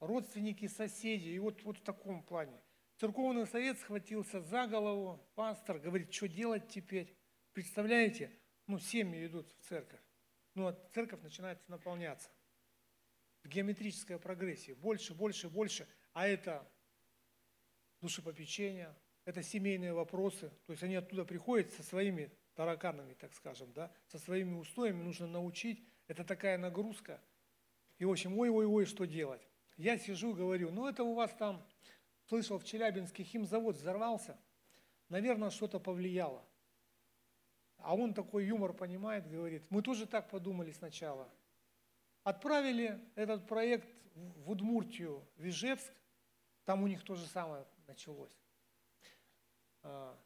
родственники, 0.00 0.66
соседи. 0.66 1.28
И 1.28 1.38
вот, 1.38 1.62
вот 1.62 1.78
в 1.78 1.82
таком 1.82 2.20
плане. 2.20 2.60
Церковный 2.96 3.46
совет 3.46 3.78
схватился 3.78 4.40
за 4.40 4.66
голову, 4.66 5.24
пастор 5.36 5.78
говорит, 5.78 6.12
что 6.12 6.26
делать 6.26 6.66
теперь. 6.66 7.16
Представляете, 7.52 8.36
ну, 8.66 8.80
семьи 8.80 9.24
идут 9.24 9.54
в 9.60 9.68
церковь. 9.68 10.02
Ну, 10.56 10.66
а 10.66 10.72
церковь 10.92 11.22
начинает 11.22 11.68
наполняться 11.68 12.28
в 13.44 13.48
геометрической 13.48 14.18
прогрессии. 14.18 14.72
Больше, 14.72 15.14
больше, 15.14 15.48
больше. 15.48 15.86
А 16.12 16.26
это 16.26 16.68
душепопечение, 18.04 18.94
это 19.24 19.42
семейные 19.42 19.94
вопросы. 19.94 20.50
То 20.66 20.72
есть 20.72 20.82
они 20.82 20.94
оттуда 20.94 21.24
приходят 21.24 21.72
со 21.72 21.82
своими 21.82 22.30
тараканами, 22.54 23.14
так 23.14 23.34
скажем, 23.34 23.72
да, 23.72 23.90
со 24.08 24.18
своими 24.18 24.54
устоями 24.54 25.02
нужно 25.02 25.26
научить. 25.26 25.82
Это 26.06 26.22
такая 26.22 26.58
нагрузка. 26.58 27.20
И, 27.98 28.04
в 28.04 28.10
общем, 28.10 28.38
ой-ой-ой, 28.38 28.84
что 28.84 29.06
делать? 29.06 29.48
Я 29.76 29.96
сижу 29.98 30.32
и 30.32 30.36
говорю, 30.36 30.70
ну 30.70 30.86
это 30.86 31.02
у 31.02 31.14
вас 31.14 31.32
там, 31.34 31.66
слышал, 32.28 32.58
в 32.58 32.64
Челябинске 32.64 33.24
химзавод 33.24 33.76
взорвался, 33.76 34.38
наверное, 35.08 35.50
что-то 35.50 35.80
повлияло. 35.80 36.44
А 37.78 37.96
он 37.96 38.12
такой 38.12 38.46
юмор 38.46 38.74
понимает, 38.74 39.28
говорит, 39.28 39.62
мы 39.70 39.82
тоже 39.82 40.06
так 40.06 40.28
подумали 40.28 40.72
сначала. 40.72 41.28
Отправили 42.22 43.00
этот 43.14 43.46
проект 43.46 43.88
в 44.14 44.50
Удмуртию, 44.50 45.26
в 45.36 45.48
Ижевск, 45.48 45.92
там 46.64 46.82
у 46.82 46.86
них 46.86 47.02
то 47.02 47.14
же 47.14 47.26
самое 47.26 47.64
началось. 47.86 48.36
А, 49.82 50.18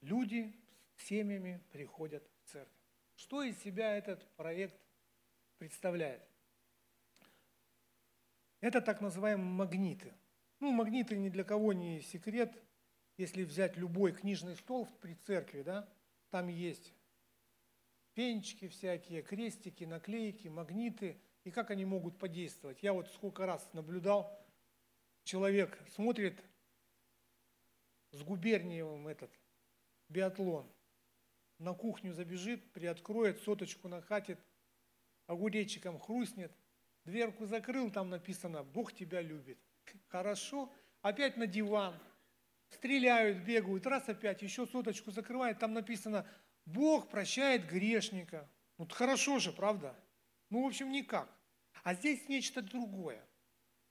люди 0.00 0.54
с 0.96 1.04
семьями 1.04 1.62
приходят 1.72 2.28
в 2.42 2.50
церковь. 2.50 2.72
Что 3.16 3.42
из 3.42 3.58
себя 3.62 3.96
этот 3.96 4.26
проект 4.36 4.78
представляет? 5.58 6.22
Это 8.60 8.80
так 8.80 9.00
называемые 9.00 9.48
магниты. 9.48 10.12
Ну, 10.60 10.72
магниты 10.72 11.16
ни 11.16 11.28
для 11.28 11.44
кого 11.44 11.72
не 11.72 12.00
секрет. 12.00 12.62
Если 13.16 13.44
взять 13.44 13.76
любой 13.76 14.12
книжный 14.12 14.56
стол 14.56 14.86
при 15.00 15.14
церкви, 15.14 15.62
да, 15.62 15.88
там 16.30 16.48
есть 16.48 16.92
пенчики 18.14 18.68
всякие, 18.68 19.22
крестики, 19.22 19.84
наклейки, 19.84 20.48
магниты. 20.48 21.20
И 21.44 21.50
как 21.50 21.70
они 21.70 21.84
могут 21.84 22.18
подействовать? 22.18 22.82
Я 22.82 22.92
вот 22.92 23.08
сколько 23.08 23.46
раз 23.46 23.68
наблюдал, 23.72 24.36
человек 25.24 25.78
смотрит 25.94 26.42
с 28.16 28.22
губерниевым 28.22 29.08
этот 29.08 29.30
биатлон, 30.08 30.70
на 31.58 31.74
кухню 31.74 32.12
забежит, 32.12 32.72
приоткроет, 32.72 33.40
соточку 33.40 33.88
накатит, 33.88 34.38
огуречиком 35.26 35.98
хрустнет– 35.98 36.52
Дверку 37.06 37.46
закрыл, 37.46 37.88
там 37.92 38.10
написано 38.10 38.64
«Бог 38.64 38.92
тебя 38.92 39.22
любит». 39.22 39.58
Хорошо. 40.08 40.72
Опять 41.02 41.36
на 41.36 41.46
диван. 41.46 41.96
Стреляют, 42.70 43.44
бегают. 43.44 43.86
Раз 43.86 44.08
опять, 44.08 44.42
еще 44.42 44.66
соточку 44.66 45.12
закрывает, 45.12 45.60
там 45.60 45.72
написано 45.72 46.28
«Бог 46.64 47.08
прощает 47.08 47.64
грешника». 47.68 48.50
Вот 48.76 48.92
хорошо 48.92 49.38
же, 49.38 49.52
правда? 49.52 49.94
Ну, 50.50 50.64
в 50.64 50.66
общем, 50.66 50.90
никак. 50.90 51.32
А 51.84 51.94
здесь 51.94 52.28
нечто 52.28 52.60
другое. 52.60 53.24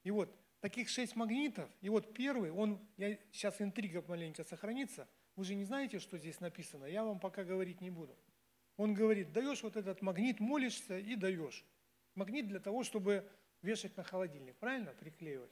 И 0.03 0.11
вот 0.11 0.29
таких 0.65 0.89
шесть 0.89 1.15
магнитов, 1.15 1.69
и 1.81 1.89
вот 1.89 2.15
первый, 2.15 2.49
он, 2.49 2.79
я, 2.97 3.19
сейчас 3.31 3.61
интрига 3.61 4.03
маленько 4.07 4.43
сохранится, 4.43 5.07
вы 5.35 5.43
же 5.43 5.53
не 5.53 5.63
знаете, 5.63 5.99
что 5.99 6.17
здесь 6.17 6.39
написано, 6.39 6.85
я 6.85 7.03
вам 7.03 7.19
пока 7.19 7.43
говорить 7.43 7.81
не 7.81 7.91
буду. 7.91 8.17
Он 8.75 8.95
говорит, 8.95 9.31
даешь 9.31 9.61
вот 9.61 9.75
этот 9.75 10.01
магнит, 10.01 10.39
молишься 10.39 10.97
и 10.97 11.15
даешь 11.15 11.63
магнит 12.15 12.47
для 12.47 12.59
того, 12.59 12.83
чтобы 12.83 13.29
вешать 13.61 13.95
на 13.95 14.03
холодильник, 14.03 14.55
правильно, 14.55 14.91
приклеивать. 14.93 15.51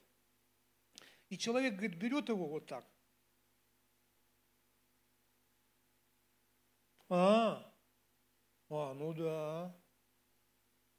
И 1.30 1.38
человек, 1.38 1.76
говорит, 1.76 1.96
берет 1.96 2.30
его 2.30 2.48
вот 2.48 2.66
так. 2.66 2.84
А, 7.10 7.72
а, 8.68 8.94
ну 8.96 9.14
да. 9.14 9.76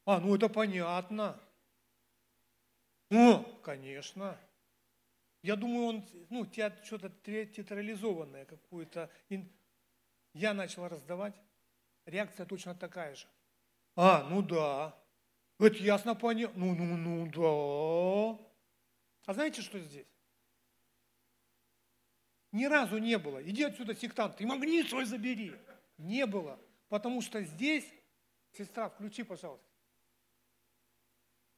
А, 0.04 0.20
ну 0.20 0.36
это 0.36 0.48
понятно. 0.48 1.40
О, 3.14 3.44
конечно. 3.62 4.38
Я 5.42 5.56
думаю, 5.56 5.86
он, 5.86 6.08
ну, 6.30 6.50
что-то 6.84 7.10
театрализованное 7.10 8.44
какую-то. 8.44 9.10
Я 10.32 10.54
начал 10.54 10.88
раздавать. 10.88 11.34
Реакция 12.06 12.44
точно 12.44 12.74
такая 12.74 13.14
же. 13.14 13.26
А, 13.94 14.26
ну 14.28 14.42
да. 14.42 14.98
Это 15.58 15.76
ясно 15.76 16.14
понятно. 16.14 16.64
Ну, 16.64 16.74
ну, 16.74 16.96
ну, 16.96 17.26
да. 17.26 18.44
А 19.26 19.34
знаете, 19.34 19.62
что 19.62 19.78
здесь? 19.78 20.06
Ни 22.50 22.66
разу 22.66 22.98
не 22.98 23.18
было. 23.18 23.42
Иди 23.42 23.64
отсюда, 23.64 23.94
сектант, 23.94 24.36
ты 24.36 24.46
магнит 24.46 24.88
свой 24.88 25.04
забери. 25.04 25.52
Не 25.98 26.26
было. 26.26 26.58
Потому 26.88 27.20
что 27.20 27.42
здесь, 27.42 27.86
сестра, 28.52 28.88
включи, 28.88 29.22
пожалуйста. 29.22 29.66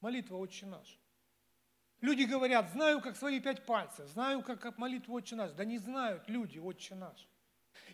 Молитва 0.00 0.36
«Отче 0.36 0.66
наш». 0.66 0.98
Люди 2.00 2.24
говорят, 2.24 2.70
знаю, 2.72 3.00
как 3.00 3.16
свои 3.16 3.40
пять 3.40 3.64
пальцев, 3.64 4.08
знаю, 4.08 4.42
как 4.42 4.78
молитву 4.78 5.14
«Отче 5.14 5.34
наш». 5.34 5.52
Да 5.52 5.64
не 5.64 5.78
знают 5.78 6.28
люди 6.28 6.58
«Отче 6.58 6.94
наш». 6.94 7.28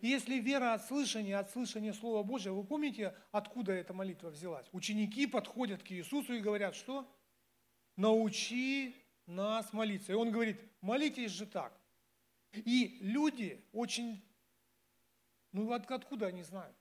И 0.00 0.08
если 0.08 0.40
вера 0.40 0.74
от 0.74 0.84
слышания, 0.84 1.38
от 1.38 1.50
слышания 1.50 1.92
Слова 1.92 2.22
Божьего, 2.22 2.54
вы 2.54 2.64
помните, 2.64 3.16
откуда 3.30 3.72
эта 3.72 3.92
молитва 3.92 4.30
взялась? 4.30 4.66
Ученики 4.72 5.26
подходят 5.26 5.82
к 5.82 5.90
Иисусу 5.92 6.34
и 6.34 6.40
говорят, 6.40 6.74
что? 6.74 7.08
Научи 7.96 8.96
нас 9.26 9.72
молиться. 9.72 10.12
И 10.12 10.16
он 10.16 10.32
говорит, 10.32 10.60
молитесь 10.80 11.30
же 11.30 11.46
так. 11.46 11.78
И 12.52 12.98
люди 13.00 13.64
очень, 13.72 14.22
ну 15.52 15.72
от, 15.72 15.90
откуда 15.90 16.26
они 16.26 16.42
знают? 16.42 16.76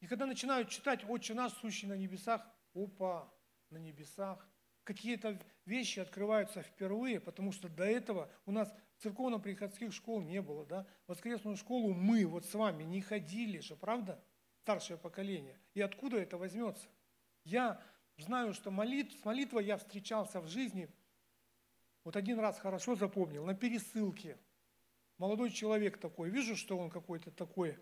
И 0.00 0.06
когда 0.06 0.26
начинают 0.26 0.68
читать 0.68 1.04
«Отче 1.08 1.34
наш, 1.34 1.52
сущий 1.52 1.86
на 1.88 1.94
небесах», 1.94 2.46
опа, 2.74 3.32
на 3.70 3.78
небесах, 3.78 4.46
какие-то 4.84 5.38
вещи 5.64 5.98
открываются 5.98 6.62
впервые, 6.62 7.20
потому 7.20 7.52
что 7.52 7.68
до 7.68 7.84
этого 7.84 8.30
у 8.46 8.52
нас 8.52 8.72
церковно-приходских 8.98 9.92
школ 9.92 10.20
не 10.20 10.40
было, 10.40 10.64
да? 10.64 10.86
Воскресную 11.06 11.56
школу 11.56 11.92
мы 11.92 12.26
вот 12.26 12.44
с 12.44 12.54
вами 12.54 12.84
не 12.84 13.00
ходили 13.00 13.58
же, 13.58 13.76
правда? 13.76 14.22
Старшее 14.60 14.96
поколение. 14.96 15.58
И 15.74 15.80
откуда 15.80 16.18
это 16.18 16.38
возьмется? 16.38 16.88
Я 17.44 17.82
знаю, 18.16 18.54
что 18.54 18.70
молит, 18.70 19.12
с 19.12 19.24
молитвой 19.24 19.64
я 19.64 19.76
встречался 19.76 20.40
в 20.40 20.48
жизни, 20.48 20.88
вот 22.04 22.16
один 22.16 22.38
раз 22.38 22.58
хорошо 22.58 22.94
запомнил, 22.94 23.44
на 23.44 23.54
пересылке. 23.54 24.38
Молодой 25.16 25.50
человек 25.50 25.98
такой, 25.98 26.28
вижу, 26.28 26.54
что 26.54 26.76
он 26.76 26.90
какой-то 26.90 27.30
такой, 27.30 27.78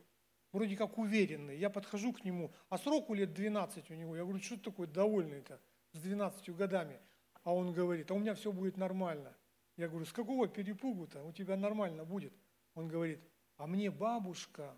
вроде 0.52 0.76
как 0.76 0.98
уверенный. 0.98 1.58
Я 1.58 1.70
подхожу 1.70 2.12
к 2.12 2.24
нему, 2.24 2.52
а 2.68 2.78
сроку 2.78 3.14
лет 3.14 3.32
12 3.32 3.90
у 3.90 3.94
него. 3.94 4.14
Я 4.14 4.22
говорю, 4.22 4.40
что 4.40 4.56
ты 4.56 4.62
такой 4.62 4.86
довольный-то 4.86 5.60
с 5.92 6.00
12 6.00 6.50
годами? 6.50 6.98
А 7.44 7.54
он 7.54 7.72
говорит, 7.72 8.10
а 8.10 8.14
у 8.14 8.18
меня 8.18 8.34
все 8.34 8.52
будет 8.52 8.76
нормально. 8.76 9.34
Я 9.76 9.88
говорю, 9.88 10.04
с 10.04 10.12
какого 10.12 10.48
перепугу-то? 10.48 11.22
У 11.24 11.32
тебя 11.32 11.56
нормально 11.56 12.04
будет. 12.04 12.32
Он 12.74 12.88
говорит, 12.88 13.20
а 13.56 13.66
мне 13.66 13.90
бабушка 13.90 14.76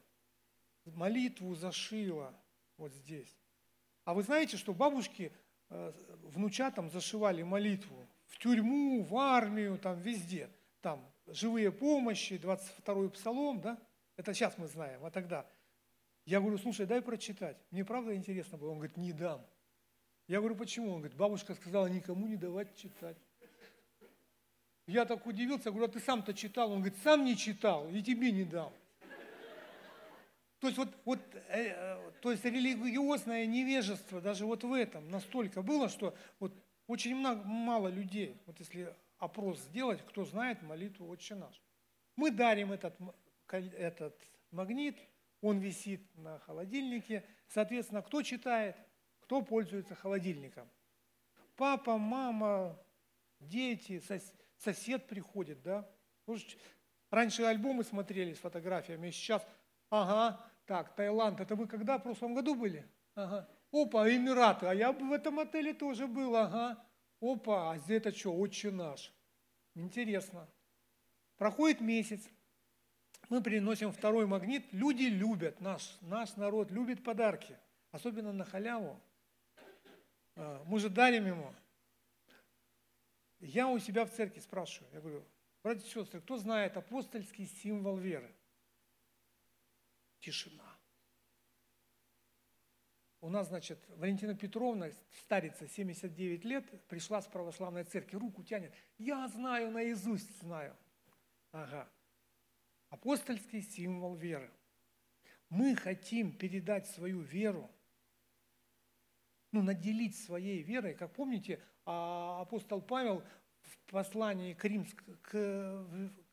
молитву 0.84 1.54
зашила 1.54 2.34
вот 2.76 2.92
здесь. 2.92 3.36
А 4.04 4.14
вы 4.14 4.22
знаете, 4.22 4.56
что 4.56 4.74
бабушки 4.74 5.32
э, 5.70 5.92
внучатам 6.22 6.90
зашивали 6.90 7.42
молитву 7.42 8.06
в 8.26 8.38
тюрьму, 8.38 9.02
в 9.02 9.16
армию, 9.16 9.78
там 9.78 9.98
везде. 10.00 10.50
Там 10.80 11.10
живые 11.26 11.72
помощи, 11.72 12.34
22-й 12.34 13.10
псалом, 13.10 13.60
да? 13.60 13.78
Это 14.16 14.34
сейчас 14.34 14.58
мы 14.58 14.68
знаем, 14.68 15.04
а 15.04 15.10
тогда. 15.10 15.46
Я 16.26 16.40
говорю, 16.40 16.58
слушай, 16.58 16.86
дай 16.86 17.02
прочитать. 17.02 17.56
Мне 17.70 17.84
правда 17.84 18.14
интересно 18.14 18.58
было. 18.58 18.70
Он 18.70 18.78
говорит, 18.78 18.96
не 18.96 19.12
дам. 19.12 19.44
Я 20.26 20.38
говорю, 20.38 20.56
почему? 20.56 20.92
Он 20.92 20.98
говорит, 21.00 21.16
бабушка 21.16 21.54
сказала 21.54 21.86
никому 21.86 22.26
не 22.26 22.36
давать 22.36 22.74
читать. 22.76 23.16
Я 24.86 25.04
так 25.04 25.26
удивился, 25.26 25.70
говорю, 25.70 25.86
а 25.86 25.88
ты 25.88 26.00
сам-то 26.00 26.34
читал? 26.34 26.70
Он 26.70 26.80
говорит, 26.80 26.98
сам 27.02 27.24
не 27.24 27.36
читал 27.36 27.88
и 27.88 28.02
тебе 28.02 28.32
не 28.32 28.44
дам. 28.44 28.72
То 30.60 30.68
есть 30.68 30.78
вот, 30.78 30.88
вот 31.04 31.20
э, 31.48 31.66
э, 31.68 32.12
то 32.22 32.30
есть 32.30 32.42
религиозное 32.44 33.44
невежество 33.44 34.22
даже 34.22 34.46
вот 34.46 34.64
в 34.64 34.72
этом 34.72 35.10
настолько 35.10 35.60
было, 35.60 35.90
что 35.90 36.16
вот 36.40 36.54
очень 36.86 37.16
много, 37.16 37.42
мало 37.44 37.88
людей, 37.88 38.40
вот 38.46 38.58
если 38.60 38.94
опрос 39.18 39.60
сделать, 39.60 40.00
кто 40.06 40.24
знает 40.24 40.62
молитву 40.62 41.08
«Отче 41.08 41.34
наш». 41.34 41.60
Мы 42.16 42.30
дарим 42.30 42.72
этот, 42.72 42.94
этот 43.50 44.18
магнит, 44.50 44.96
он 45.40 45.58
висит 45.58 46.00
на 46.16 46.38
холодильнике. 46.40 47.24
Соответственно, 47.48 48.00
кто 48.00 48.22
читает, 48.22 48.76
кто 49.24 49.40
пользуется 49.40 49.94
холодильником. 49.94 50.68
Папа, 51.56 51.96
мама, 51.96 52.78
дети, 53.40 54.02
сосед 54.58 55.06
приходит, 55.06 55.62
да. 55.62 55.88
Раньше 57.10 57.42
альбомы 57.44 57.84
смотрели 57.84 58.34
с 58.34 58.38
фотографиями, 58.38 59.10
сейчас, 59.10 59.46
ага, 59.88 60.40
так, 60.66 60.94
Таиланд, 60.94 61.40
это 61.40 61.56
вы 61.56 61.66
когда, 61.66 61.98
в 61.98 62.02
прошлом 62.02 62.34
году 62.34 62.54
были? 62.54 62.86
Ага. 63.14 63.48
Опа, 63.72 64.08
Эмираты, 64.08 64.66
а 64.66 64.74
я 64.74 64.92
в 64.92 65.12
этом 65.12 65.40
отеле 65.40 65.72
тоже 65.72 66.06
был, 66.06 66.36
ага. 66.36 66.84
Опа, 67.20 67.72
а 67.72 67.78
здесь 67.78 67.98
это 67.98 68.12
что, 68.12 68.36
отче 68.36 68.70
наш. 68.70 69.12
Интересно. 69.74 70.48
Проходит 71.36 71.80
месяц, 71.80 72.28
мы 73.30 73.42
приносим 73.42 73.90
второй 73.90 74.26
магнит. 74.26 74.66
Люди 74.72 75.04
любят, 75.04 75.60
наш, 75.60 75.96
наш 76.02 76.36
народ 76.36 76.70
любит 76.70 77.02
подарки, 77.02 77.56
особенно 77.90 78.32
на 78.32 78.44
халяву. 78.44 79.00
А, 80.36 80.62
мы 80.66 80.78
же 80.78 80.88
дарим 80.88 81.26
ему. 81.26 81.54
Я 83.40 83.68
у 83.68 83.78
себя 83.78 84.04
в 84.04 84.10
церкви 84.10 84.40
спрашиваю, 84.40 84.92
я 84.92 85.00
говорю, 85.00 85.24
братья 85.62 85.86
и 85.86 85.90
сестры, 85.90 86.20
кто 86.20 86.38
знает 86.38 86.76
апостольский 86.76 87.46
символ 87.46 87.96
веры? 87.96 88.34
Тишина. 90.20 90.64
У 93.20 93.30
нас, 93.30 93.48
значит, 93.48 93.82
Валентина 93.96 94.34
Петровна, 94.34 94.90
старица, 95.24 95.66
79 95.66 96.44
лет, 96.44 96.88
пришла 96.88 97.22
с 97.22 97.26
православной 97.26 97.84
церкви, 97.84 98.16
руку 98.16 98.42
тянет. 98.42 98.74
Я 98.98 99.26
знаю, 99.28 99.70
наизусть 99.70 100.38
знаю. 100.40 100.76
Ага. 101.50 101.88
Апостольский 102.90 103.62
символ 103.62 104.14
веры. 104.14 104.50
Мы 105.48 105.74
хотим 105.74 106.36
передать 106.36 106.86
свою 106.88 107.20
веру, 107.20 107.70
ну, 109.54 109.62
наделить 109.62 110.18
своей 110.18 110.62
верой. 110.62 110.94
Как 110.94 111.12
помните, 111.12 111.60
а, 111.86 112.40
апостол 112.40 112.82
Павел 112.82 113.22
в 113.62 113.78
послании 113.92 114.52
к, 114.52 114.64
Римск, 114.64 115.02
к, 115.22 115.86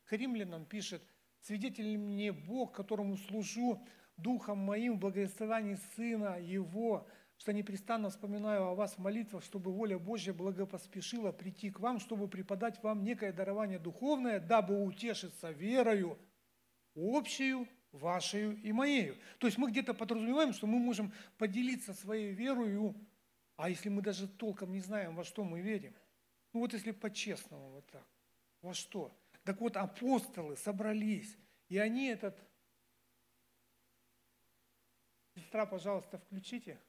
к 0.05 0.11
римлянам 0.11 0.65
пишет, 0.65 1.03
«Свидетель 1.41 1.97
мне 1.99 2.31
Бог, 2.31 2.71
которому 2.71 3.17
служу 3.17 3.85
Духом 4.17 4.57
моим 4.57 4.95
в 4.95 4.99
благословении 4.99 5.77
Сына 5.95 6.39
Его, 6.39 7.07
что 7.37 7.53
непрестанно 7.53 8.09
вспоминаю 8.09 8.63
о 8.63 8.75
вас 8.75 8.95
в 8.95 8.97
молитвах, 8.97 9.43
чтобы 9.43 9.71
воля 9.71 9.99
Божья 9.99 10.33
благопоспешила 10.33 11.31
прийти 11.31 11.69
к 11.69 11.79
вам, 11.79 11.99
чтобы 11.99 12.27
преподать 12.27 12.81
вам 12.81 13.03
некое 13.03 13.31
дарование 13.31 13.77
духовное, 13.77 14.39
дабы 14.39 14.83
утешиться 14.83 15.51
верою, 15.51 16.17
общую, 16.95 17.67
вашей 17.91 18.55
и 18.55 18.71
моею. 18.71 19.17
То 19.39 19.47
есть 19.47 19.57
мы 19.57 19.69
где-то 19.69 19.93
подразумеваем, 19.93 20.53
что 20.53 20.67
мы 20.67 20.79
можем 20.79 21.13
поделиться 21.37 21.93
своей 21.93 22.31
верою, 22.31 22.95
а 23.61 23.69
если 23.69 23.89
мы 23.89 24.01
даже 24.01 24.27
толком 24.27 24.71
не 24.71 24.79
знаем, 24.79 25.15
во 25.15 25.23
что 25.23 25.43
мы 25.43 25.61
верим, 25.61 25.95
ну 26.51 26.61
вот 26.61 26.73
если 26.73 26.91
по-честному 26.91 27.69
вот 27.69 27.85
так, 27.91 28.07
во 28.61 28.73
что? 28.73 29.15
Так 29.43 29.61
вот 29.61 29.77
апостолы 29.77 30.57
собрались, 30.57 31.37
и 31.69 31.77
они 31.77 32.07
этот 32.07 32.37
Сестра, 35.35 35.65
пожалуйста, 35.65 36.17
включите. 36.17 36.79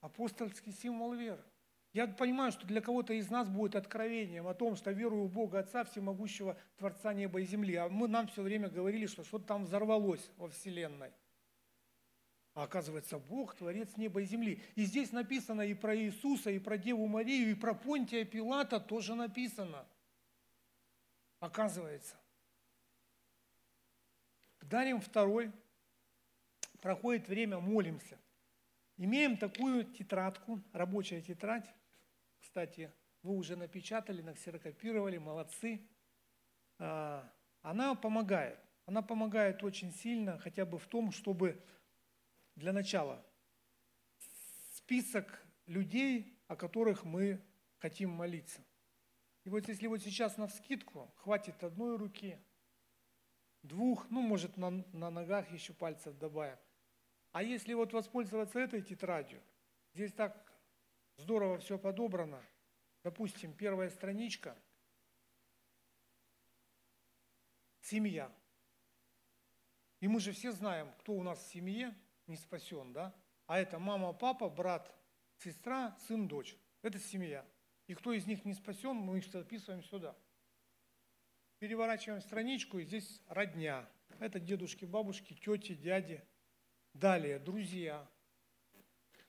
Апостольский 0.00 0.72
символ 0.72 1.14
веры. 1.14 1.42
Я 1.92 2.06
понимаю, 2.08 2.52
что 2.52 2.66
для 2.66 2.80
кого-то 2.80 3.14
из 3.14 3.30
нас 3.30 3.48
будет 3.48 3.76
откровением 3.76 4.48
о 4.48 4.54
том, 4.54 4.76
что 4.76 4.90
верую 4.90 5.28
в 5.28 5.32
Бога 5.32 5.60
Отца, 5.60 5.84
Всемогущего 5.84 6.58
Творца 6.76 7.14
неба 7.14 7.40
и 7.40 7.44
земли. 7.44 7.76
А 7.76 7.88
мы 7.88 8.08
нам 8.08 8.26
все 8.26 8.42
время 8.42 8.68
говорили, 8.68 9.06
что 9.06 9.24
что-то 9.24 9.46
там 9.46 9.64
взорвалось 9.64 10.30
во 10.36 10.48
Вселенной. 10.48 11.12
А 12.54 12.64
оказывается, 12.64 13.18
Бог– 13.18 13.54
Творец 13.56 13.96
неба 13.96 14.22
и 14.22 14.24
земли. 14.24 14.62
И 14.76 14.84
здесь 14.84 15.12
написано 15.12 15.62
и 15.62 15.74
про 15.74 15.96
Иисуса, 15.96 16.50
и 16.50 16.58
про 16.58 16.78
Деву 16.78 17.06
Марию, 17.06 17.50
и 17.50 17.54
про 17.54 17.74
Понтия 17.74 18.24
Пилата 18.24 18.80
тоже 18.80 19.14
написано. 19.14 19.86
Оказывается. 21.40 22.16
Дарим 24.60 25.00
второй– 25.00 25.52
проходит 26.84 27.28
время, 27.28 27.60
молимся. 27.60 28.18
Имеем 28.98 29.38
такую 29.38 29.84
тетрадку, 29.84 30.62
рабочая 30.74 31.22
тетрадь. 31.22 31.66
Кстати, 32.42 32.92
вы 33.22 33.36
уже 33.36 33.56
напечатали, 33.56 34.20
наксерокопировали, 34.20 35.16
молодцы. 35.16 35.80
А, 36.78 37.26
она 37.62 37.94
помогает. 37.94 38.60
Она 38.84 39.00
помогает 39.00 39.64
очень 39.64 39.92
сильно 39.92 40.38
хотя 40.38 40.66
бы 40.66 40.78
в 40.78 40.86
том, 40.86 41.10
чтобы 41.10 41.58
для 42.56 42.72
начала 42.72 43.24
список 44.72 45.44
людей, 45.66 46.38
о 46.48 46.56
которых 46.56 47.04
мы 47.04 47.44
хотим 47.78 48.10
молиться. 48.10 48.64
И 49.44 49.50
вот 49.50 49.68
если 49.68 49.86
вот 49.86 50.02
сейчас 50.02 50.36
на 50.36 50.46
вскидку 50.46 51.12
хватит 51.16 51.62
одной 51.62 51.96
руки, 51.96 52.38
двух, 53.62 54.10
ну, 54.10 54.22
может, 54.22 54.56
на, 54.56 54.70
на 54.92 55.10
ногах 55.10 55.50
еще 55.50 55.72
пальцев 55.72 56.16
добавим– 56.18 56.58
а 57.34 57.42
если 57.42 57.74
вот 57.74 57.92
воспользоваться 57.92 58.60
этой 58.60 58.80
тетрадью, 58.80 59.42
здесь 59.92 60.12
так 60.12 60.56
здорово 61.16 61.58
все 61.58 61.76
подобрано. 61.76 62.40
Допустим, 63.02 63.52
первая 63.52 63.90
страничка– 63.90 64.56
семья. 67.80 68.32
И 69.98 70.06
мы 70.06 70.20
же 70.20 70.30
все 70.30 70.52
знаем, 70.52 70.92
кто 71.00 71.14
у 71.14 71.24
нас 71.24 71.40
в 71.40 71.50
семье 71.50 71.92
не 72.26 72.36
спасен, 72.36 72.92
да? 72.92 73.14
А 73.46 73.58
это 73.58 73.78
мама, 73.78 74.12
папа, 74.12 74.48
брат, 74.48 74.94
сестра, 75.38 75.96
сын, 76.06 76.28
дочь. 76.28 76.56
Это 76.82 76.98
семья. 76.98 77.44
И 77.86 77.94
кто 77.94 78.12
из 78.12 78.26
них 78.26 78.44
не 78.44 78.54
спасен, 78.54 78.96
мы 78.96 79.18
их 79.18 79.26
записываем 79.26 79.82
сюда. 79.82 80.16
Переворачиваем 81.58 82.20
страничку, 82.20 82.78
и 82.78 82.84
здесь 82.84 83.22
родня. 83.28 83.88
Это 84.20 84.40
дедушки, 84.40 84.84
бабушки, 84.84 85.34
тети, 85.34 85.74
дяди– 85.74 86.22
Далее, 86.94 87.40
друзья. 87.40 88.08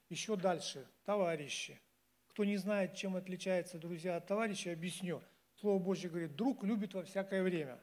Еще 0.07 0.35
дальше, 0.35 0.87
товарищи. 1.03 1.81
Кто 2.27 2.45
не 2.45 2.57
знает, 2.57 2.93
чем 2.93 3.15
отличается 3.15 3.79
друзья 3.79 4.17
от 4.17 4.27
товарища, 4.27 4.71
объясню. 4.71 5.23
Слово 5.55 5.81
Божье 5.81 6.07
говорит, 6.07 6.35
друг 6.35 6.63
любит 6.63 6.93
во 6.93 7.03
всякое 7.03 7.41
время. 7.41 7.79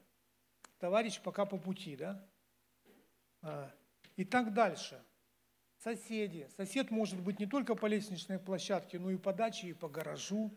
Товарищ 0.78 1.20
пока 1.20 1.46
по 1.46 1.58
пути, 1.58 1.96
да? 1.96 2.24
А, 3.40 3.74
и 4.16 4.24
так 4.24 4.52
дальше. 4.52 5.02
Соседи. 5.78 6.48
Сосед 6.56 6.90
может 6.90 7.20
быть 7.20 7.40
не 7.40 7.46
только 7.46 7.74
по 7.74 7.86
лестничной 7.86 8.38
площадке, 8.38 8.98
но 8.98 9.10
и 9.10 9.16
по 9.16 9.32
даче, 9.32 9.68
и 9.68 9.72
по 9.72 9.88
гаражу. 9.88 10.56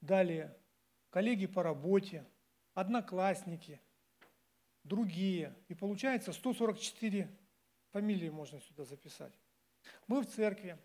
Далее. 0.00 0.56
Коллеги 1.10 1.46
по 1.46 1.62
работе, 1.62 2.26
одноклассники, 2.74 3.80
другие. 4.82 5.54
И 5.68 5.74
получается 5.74 6.32
144 6.32 7.28
фамилии 7.92 8.28
можно 8.28 8.60
сюда 8.60 8.84
записать. 8.84 9.32
Мы 10.06 10.22
в 10.22 10.26
церкви, 10.26 10.78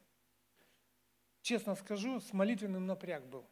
честно 1.42 1.76
скажу, 1.76 2.20
с 2.20 2.34
молитвенным 2.34 2.86
напряг 2.86 3.26
был. 3.28 3.46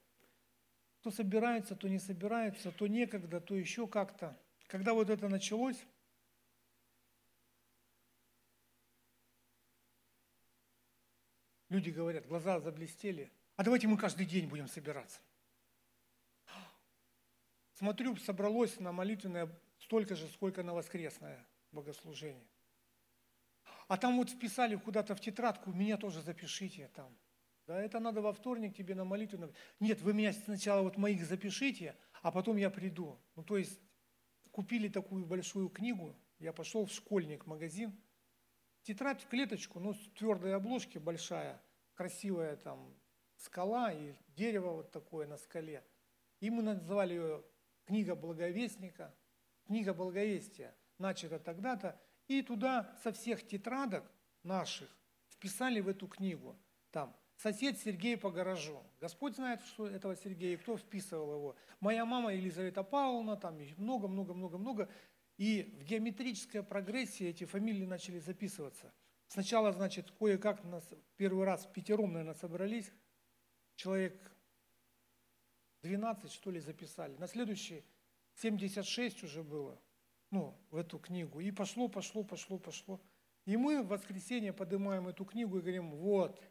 То 1.01 1.11
собирается, 1.11 1.75
то 1.75 1.87
не 1.87 1.99
собирается, 1.99 2.71
то 2.71 2.87
некогда, 2.87 3.39
то 3.39 3.55
еще 3.55 3.87
как-то. 3.87 4.37
Когда 4.67 4.93
вот 4.93 5.09
это 5.09 5.29
началось, 5.29 5.81
люди 11.69 11.89
говорят, 11.89 12.27
глаза 12.27 12.59
заблестели, 12.59 13.31
а 13.55 13.63
давайте 13.63 13.87
мы 13.87 13.97
каждый 13.97 14.25
день 14.25 14.47
будем 14.47 14.67
собираться. 14.67 15.19
Смотрю, 17.73 18.15
собралось 18.17 18.79
на 18.79 18.91
молитвенное 18.91 19.49
столько 19.79 20.15
же, 20.15 20.27
сколько 20.27 20.63
на 20.63 20.73
воскресное 20.73 21.47
богослужение. 21.71 22.47
А 23.87 23.97
там 23.97 24.17
вот 24.17 24.29
вписали 24.29 24.75
куда-то 24.75 25.15
в 25.15 25.21
тетрадку, 25.21 25.71
меня 25.71 25.97
тоже 25.97 26.21
запишите 26.21 26.89
там. 26.95 27.17
Да, 27.65 27.79
это 27.81 27.99
надо 27.99 28.21
во 28.21 28.33
вторник 28.33 28.75
тебе 28.75 28.95
на 28.95 29.05
молитву. 29.05 29.53
Нет, 29.79 30.01
вы 30.01 30.13
меня 30.13 30.33
сначала 30.33 30.81
вот 30.81 30.97
моих 30.97 31.25
запишите, 31.25 31.95
а 32.21 32.31
потом 32.31 32.57
я 32.57 32.69
приду. 32.69 33.19
Ну, 33.35 33.43
то 33.43 33.57
есть 33.57 33.79
купили 34.51 34.89
такую 34.89 35.25
большую 35.25 35.69
книгу, 35.69 36.15
я 36.39 36.51
пошел 36.51 36.85
в 36.85 36.91
школьник 36.91 37.45
магазин, 37.45 37.95
тетрадь 38.83 39.21
в 39.21 39.27
клеточку, 39.27 39.79
ну, 39.79 39.93
с 39.93 40.09
твердой 40.17 40.55
обложки 40.55 40.97
большая, 40.97 41.61
красивая 41.95 42.55
там 42.55 42.95
скала 43.37 43.91
и 43.91 44.13
дерево 44.35 44.71
вот 44.73 44.91
такое 44.91 45.27
на 45.27 45.37
скале. 45.37 45.83
И 46.39 46.49
мы 46.49 46.61
называли 46.61 47.13
ее 47.13 47.43
книга 47.85 48.15
благовестника, 48.15 49.13
книга 49.65 49.93
благовестия, 49.93 50.75
начата 50.97 51.39
тогда-то, 51.39 51.99
и 52.27 52.41
туда 52.41 52.95
со 53.03 53.11
всех 53.11 53.45
тетрадок 53.47 54.09
наших 54.43 54.89
вписали 55.29 55.79
в 55.79 55.87
эту 55.87 56.07
книгу. 56.07 56.57
Там 56.91 57.15
сосед 57.37 57.77
Сергей 57.79 58.17
по 58.17 58.29
гаражу. 58.29 58.83
Господь 58.99 59.35
знает, 59.35 59.61
что 59.61 59.87
этого 59.87 60.15
Сергея, 60.15 60.57
кто 60.57 60.77
вписывал 60.77 61.33
его. 61.33 61.55
Моя 61.79 62.05
мама 62.05 62.33
Елизавета 62.33 62.83
Павловна, 62.83 63.37
там 63.37 63.57
много-много-много-много. 63.77 64.89
И 65.39 65.63
в 65.79 65.85
геометрической 65.85 66.61
прогрессии 66.63 67.25
эти 67.25 67.45
фамилии 67.45 67.85
начали 67.85 68.19
записываться. 68.19 68.93
Сначала, 69.29 69.71
значит, 69.71 70.11
кое-как 70.11 70.65
нас 70.65 70.83
первый 71.15 71.45
раз 71.45 71.65
пятером, 71.65 72.11
наверное, 72.11 72.33
собрались. 72.33 72.91
Человек 73.77 74.19
12, 75.81 76.29
что 76.29 76.51
ли, 76.51 76.59
записали. 76.59 77.15
На 77.15 77.27
следующий 77.27 77.85
76 78.35 79.23
уже 79.23 79.41
было, 79.41 79.81
ну, 80.29 80.59
в 80.71 80.75
эту 80.75 80.99
книгу. 80.99 81.39
И 81.39 81.51
пошло, 81.51 81.87
пошло, 81.87 82.25
пошло, 82.25 82.59
пошло. 82.59 82.99
И 83.45 83.55
мы 83.55 83.81
в 83.81 83.87
воскресенье 83.87 84.51
поднимаем 84.51 85.07
эту 85.07 85.23
книгу 85.23 85.57
и 85.57 85.61
говорим, 85.61 85.91
вот, 85.91 86.43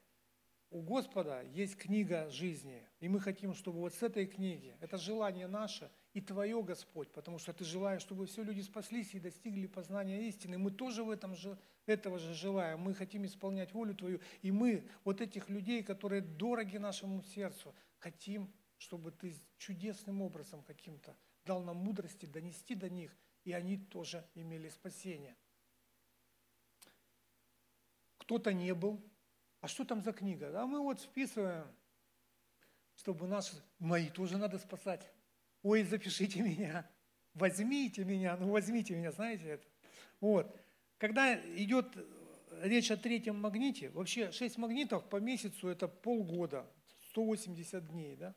у 0.71 0.81
Господа 0.81 1.43
есть 1.43 1.77
книга 1.77 2.31
жизни, 2.31 2.89
и 3.01 3.09
мы 3.11 3.21
хотим, 3.21 3.53
чтобы 3.53 3.81
вот 3.81 3.93
с 3.93 4.03
этой 4.03 4.27
книги, 4.27 4.75
это 4.81 4.97
желание 4.97 5.47
наше 5.47 5.91
и 6.15 6.21
Твое, 6.21 6.63
Господь, 6.63 7.11
потому 7.13 7.39
что 7.39 7.53
Ты 7.53 7.65
желаешь, 7.65 8.03
чтобы 8.03 8.27
все 8.27 8.43
люди 8.43 8.61
спаслись 8.61 9.15
и 9.15 9.21
достигли 9.21 9.67
познания 9.67 10.29
истины. 10.29 10.59
Мы 10.59 10.71
тоже 10.71 11.05
в 11.05 11.11
этом 11.11 11.35
же, 11.35 11.59
этого 11.87 12.19
же 12.19 12.35
желаем. 12.35 12.81
Мы 12.81 12.95
хотим 12.95 13.25
исполнять 13.25 13.73
волю 13.73 13.95
Твою, 13.95 14.21
и 14.43 14.51
мы 14.51 14.89
вот 15.05 15.21
этих 15.21 15.49
людей, 15.49 15.83
которые 15.83 16.23
дороги 16.23 16.77
нашему 16.77 17.23
сердцу, 17.23 17.75
хотим 17.99 18.53
чтобы 18.79 19.11
ты 19.11 19.35
чудесным 19.59 20.23
образом 20.23 20.63
каким-то 20.63 21.17
дал 21.45 21.63
нам 21.63 21.77
мудрости 21.77 22.27
донести 22.27 22.75
до 22.75 22.89
них, 22.89 23.15
и 23.45 23.53
они 23.53 23.77
тоже 23.77 24.27
имели 24.35 24.69
спасение. 24.69 25.37
Кто-то 28.19 28.53
не 28.53 28.75
был. 28.75 29.03
А 29.61 29.67
что 29.67 29.85
там 29.85 30.03
за 30.03 30.13
книга? 30.13 30.53
А 30.61 30.67
мы 30.67 30.81
вот 30.81 31.01
списываем, 31.01 31.67
чтобы 32.95 33.27
наши, 33.27 33.57
мои 33.79 34.09
тоже 34.09 34.39
надо 34.39 34.59
спасать. 34.59 35.13
Ой, 35.63 35.83
запишите 35.83 36.41
меня, 36.41 36.89
возьмите 37.35 38.05
меня, 38.05 38.37
ну 38.37 38.51
возьмите 38.51 38.95
меня, 38.95 39.13
знаете 39.13 39.45
это. 39.45 39.67
Вот. 40.21 40.55
Когда 40.99 41.35
идет 41.57 41.87
речь 42.63 42.91
о 42.91 42.97
третьем 42.97 43.41
магните, 43.41 43.91
вообще 43.91 44.33
шесть 44.33 44.59
магнитов 44.59 45.09
по 45.09 45.17
месяцу 45.17 45.69
это 45.69 45.89
полгода, 45.89 46.67
180 47.11 47.89
дней, 47.89 48.17
да? 48.17 48.35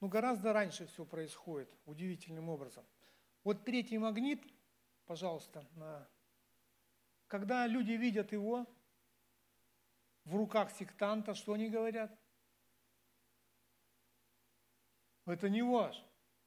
Ну, 0.00 0.08
гораздо 0.08 0.52
раньше 0.52 0.86
все 0.86 1.04
происходит, 1.04 1.68
удивительным 1.84 2.48
образом. 2.48 2.84
Вот 3.44 3.64
третий 3.64 3.98
магнит, 3.98 4.42
пожалуйста, 5.06 5.66
на... 5.74 6.08
когда 7.26 7.66
люди 7.66 7.92
видят 7.92 8.32
его 8.32 8.66
в 10.24 10.36
руках 10.36 10.70
сектанта, 10.70 11.34
что 11.34 11.54
они 11.54 11.68
говорят? 11.68 12.16
Это 15.24 15.48
не 15.48 15.62
ваш. 15.62 16.02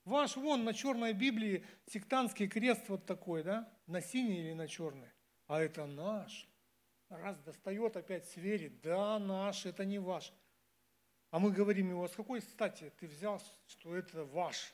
Ваш 0.06 0.36
вон 0.36 0.64
на 0.64 0.74
черной 0.74 1.14
Библии 1.14 1.66
сектантский 1.86 2.48
крест 2.48 2.90
вот 2.90 3.06
такой, 3.06 3.44
да? 3.44 3.72
На 3.86 4.02
синий 4.02 4.40
или 4.40 4.54
на 4.54 4.68
черный. 4.68 5.10
А 5.48 5.62
это 5.62 5.86
наш. 5.86 6.50
Раз 7.10 7.38
достает, 7.40 7.98
опять 7.98 8.26
сверит. 8.30 8.82
Да, 8.82 9.20
наш, 9.20 9.66
это 9.66 9.86
не 9.86 10.00
ваш. 10.00 10.34
А 11.30 11.40
мы 11.40 11.52
говорим 11.52 11.90
ему, 11.90 12.04
а 12.04 12.10
с 12.10 12.16
какой 12.16 12.42
стати 12.42 12.92
ты 13.00 13.08
взял, 13.08 13.42
что 13.68 13.96
это 13.96 14.26
ваш? 14.26 14.74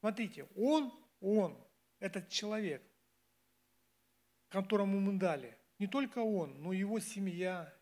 Смотрите, 0.00 0.48
он, 0.56 0.92
он, 1.20 1.56
этот 1.98 2.28
человек, 2.28 2.82
которому 4.48 4.98
мы 5.00 5.18
дали, 5.18 5.56
не 5.78 5.86
только 5.86 6.18
он, 6.18 6.62
но 6.62 6.72
его 6.72 7.00
семья, 7.00 7.72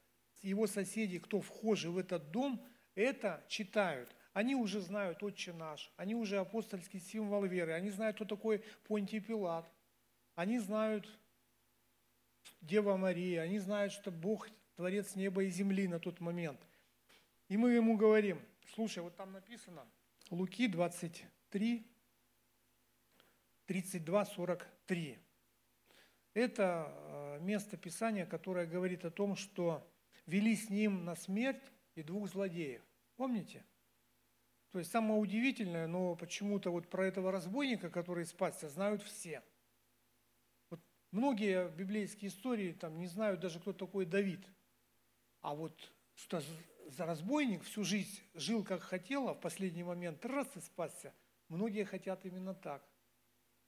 его 0.40 0.66
соседи, 0.66 1.18
кто 1.18 1.40
вхожи 1.40 1.90
в 1.90 1.98
этот 1.98 2.30
дом, 2.30 2.66
это 2.94 3.44
читают. 3.48 4.14
Они 4.32 4.54
уже 4.54 4.80
знают 4.80 5.22
Отче 5.22 5.52
наш, 5.52 5.92
они 5.96 6.14
уже 6.14 6.38
апостольский 6.38 7.00
символ 7.00 7.44
веры, 7.44 7.72
они 7.72 7.90
знают, 7.90 8.16
кто 8.16 8.24
такой 8.24 8.64
Понтий 8.84 9.20
Пилат, 9.20 9.70
они 10.34 10.58
знают 10.58 11.06
Дева 12.62 12.96
Мария, 12.96 13.42
они 13.42 13.58
знают, 13.58 13.92
что 13.92 14.10
Бог 14.10 14.48
Творец 14.76 15.14
неба 15.16 15.44
и 15.44 15.50
земли 15.50 15.86
на 15.86 16.00
тот 16.00 16.20
момент. 16.20 16.60
И 17.48 17.56
мы 17.58 17.72
ему 17.72 17.96
говорим, 17.96 18.40
слушай, 18.74 19.02
вот 19.02 19.16
там 19.16 19.32
написано, 19.32 19.86
Луки 20.30 20.66
23, 20.66 21.86
32, 23.66 24.24
43. 24.24 25.18
Это 26.32 26.88
э, 26.88 27.38
место 27.40 27.76
Писания, 27.76 28.24
которое 28.24 28.64
говорит 28.64 29.04
о 29.04 29.10
том, 29.10 29.36
что 29.36 29.86
вели 30.24 30.56
с 30.56 30.70
ним 30.70 31.04
на 31.04 31.14
смерть 31.14 31.62
и 31.94 32.02
двух 32.02 32.28
злодеев. 32.28 32.82
Помните? 33.16 33.62
То 34.72 34.78
есть 34.78 34.90
самое 34.90 35.20
удивительное, 35.20 35.86
но 35.86 36.16
почему-то 36.16 36.70
вот 36.70 36.88
про 36.88 37.06
этого 37.06 37.30
разбойника, 37.30 37.90
который 37.90 38.24
спасся, 38.26 38.68
знают 38.68 39.02
все. 39.02 39.42
Вот 40.70 40.80
многие 41.10 41.68
библейские 41.68 42.30
истории 42.30 42.72
там 42.72 42.98
не 42.98 43.06
знают 43.06 43.40
даже, 43.40 43.60
кто 43.60 43.72
такой 43.72 44.06
Давид– 44.06 44.46
а 45.42 45.54
вот 45.54 45.92
что 46.14 46.40
за 46.88 47.04
разбойник 47.04 47.64
всю 47.64 47.84
жизнь 47.84 48.20
жил 48.32 48.64
как 48.64 48.80
хотел, 48.82 49.28
а 49.28 49.34
в 49.34 49.40
последний 49.40 49.82
момент 49.82 50.24
раз 50.24 50.48
и 50.56 50.60
спасся. 50.60 51.12
Многие 51.48 51.84
хотят 51.84 52.24
именно 52.24 52.54
так. 52.54 52.88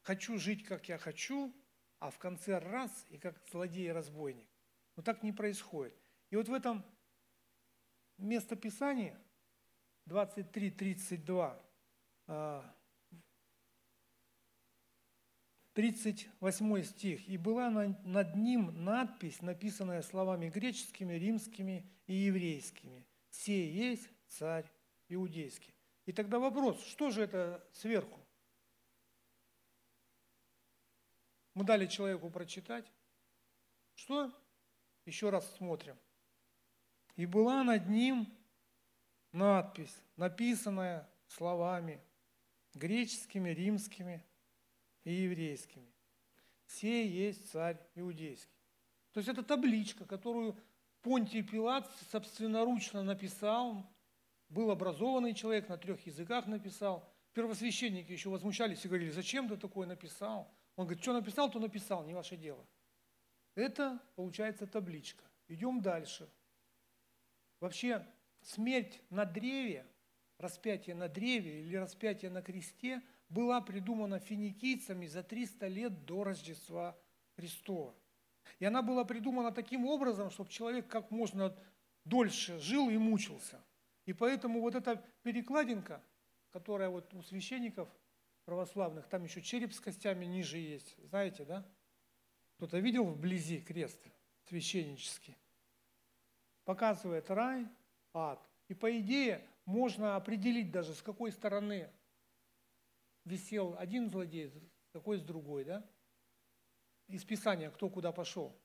Хочу 0.02 0.38
жить, 0.38 0.64
как 0.64 0.88
я 0.88 0.98
хочу, 0.98 1.52
а 1.98 2.10
в 2.10 2.18
конце 2.18 2.58
раз 2.58 3.06
и 3.10 3.18
как 3.18 3.42
злодей 3.50 3.88
и 3.88 3.92
разбойник. 3.92 4.48
Но 4.96 5.02
так 5.02 5.22
не 5.22 5.32
происходит. 5.32 5.94
И 6.30 6.36
вот 6.36 6.48
в 6.48 6.54
этом 6.54 6.84
местописании 8.18 9.16
23-32 10.06 11.60
38 15.74 16.82
стих. 16.84 17.28
«И 17.28 17.36
была 17.36 17.68
над 17.70 18.36
ним 18.36 18.84
надпись, 18.84 19.42
написанная 19.42 20.02
словами 20.02 20.48
греческими, 20.48 21.14
римскими 21.14 21.84
и 22.06 22.14
еврейскими. 22.14 23.04
«Сей 23.30 23.70
есть 23.70 24.08
царь 24.28 24.70
иудейский». 25.08 25.74
И 26.06 26.12
тогда 26.12 26.38
вопрос, 26.38 26.80
что 26.84 27.10
же 27.10 27.22
это 27.22 27.66
сверху? 27.72 28.20
Мы 31.54 31.64
дали 31.64 31.86
человеку 31.86 32.30
прочитать. 32.30 32.90
Что? 33.94 34.32
Еще 35.06 35.30
раз 35.30 35.50
смотрим. 35.56 35.98
И 37.16 37.26
была 37.26 37.62
над 37.64 37.88
ним 37.88 38.26
надпись, 39.34 39.94
написанная 40.16 41.08
словами 41.26 42.00
греческими, 42.74 43.50
римскими 43.50 44.24
и 45.04 45.12
еврейскими. 45.12 45.92
«Сей 46.66 47.08
есть 47.08 47.50
царь 47.50 47.78
иудейский». 47.94 48.50
То 49.12 49.18
есть 49.18 49.28
это 49.28 49.42
табличка, 49.42 50.06
которую 50.06 50.56
Понтий 51.02 51.42
Пилат 51.42 51.90
собственноручно 52.10 53.02
написал, 53.02 53.86
был 54.48 54.70
образованный 54.70 55.34
человек, 55.34 55.68
на 55.68 55.76
трех 55.76 56.04
языках 56.06 56.46
написал. 56.46 57.12
Первосвященники 57.32 58.12
еще 58.12 58.30
возмущались 58.30 58.84
и 58.84 58.88
говорили, 58.88 59.10
зачем 59.10 59.48
ты 59.48 59.56
такое 59.56 59.86
написал? 59.86 60.50
Он 60.76 60.86
говорит, 60.86 61.02
что 61.02 61.12
написал, 61.12 61.50
то 61.50 61.58
написал, 61.58 62.04
не 62.04 62.14
ваше 62.14 62.36
дело. 62.36 62.66
Это, 63.54 64.00
получается, 64.14 64.66
табличка. 64.66 65.24
Идем 65.48 65.80
дальше. 65.80 66.28
Вообще, 67.60 68.06
смерть 68.46 69.00
на 69.10 69.24
древе, 69.24 69.86
распятие 70.38 70.94
на 70.94 71.08
древе 71.08 71.62
или 71.62 71.76
распятие 71.76 72.30
на 72.30 72.42
кресте 72.42 73.02
была 73.28 73.60
придумана 73.60 74.18
финикийцами 74.18 75.06
за 75.06 75.22
300 75.22 75.66
лет 75.68 76.04
до 76.04 76.24
Рождества 76.24 76.96
Христова. 77.36 77.94
И 78.58 78.64
она 78.64 78.82
была 78.82 79.04
придумана 79.04 79.50
таким 79.50 79.86
образом, 79.86 80.30
чтобы 80.30 80.50
человек 80.50 80.86
как 80.86 81.10
можно 81.10 81.56
дольше 82.04 82.58
жил 82.60 82.90
и 82.90 82.96
мучился. 82.96 83.64
И 84.04 84.12
поэтому 84.12 84.60
вот 84.60 84.74
эта 84.74 85.02
перекладинка, 85.22 86.02
которая 86.50 86.90
вот 86.90 87.12
у 87.14 87.22
священников 87.22 87.88
православных, 88.44 89.08
там 89.08 89.24
еще 89.24 89.40
череп 89.40 89.72
с 89.72 89.80
костями 89.80 90.26
ниже 90.26 90.58
есть, 90.58 90.96
знаете, 91.08 91.44
да? 91.44 91.66
Кто-то 92.56 92.78
видел 92.78 93.04
вблизи 93.06 93.60
крест 93.60 93.98
священнический? 94.44 95.36
Показывает 96.64 97.30
рай, 97.30 97.66
ад. 98.14 98.40
И 98.68 98.74
по 98.74 98.98
идее 98.98 99.46
можно 99.66 100.16
определить 100.16 100.70
даже, 100.70 100.94
с 100.94 101.02
какой 101.02 101.32
стороны 101.32 101.90
висел 103.24 103.74
один 103.78 104.08
злодей, 104.10 104.52
какой 104.92 105.18
с 105.18 105.22
другой, 105.22 105.64
да? 105.64 105.84
Из 107.08 107.24
Писания, 107.24 107.70
кто 107.70 107.90
куда 107.90 108.12
пошел. 108.12 108.56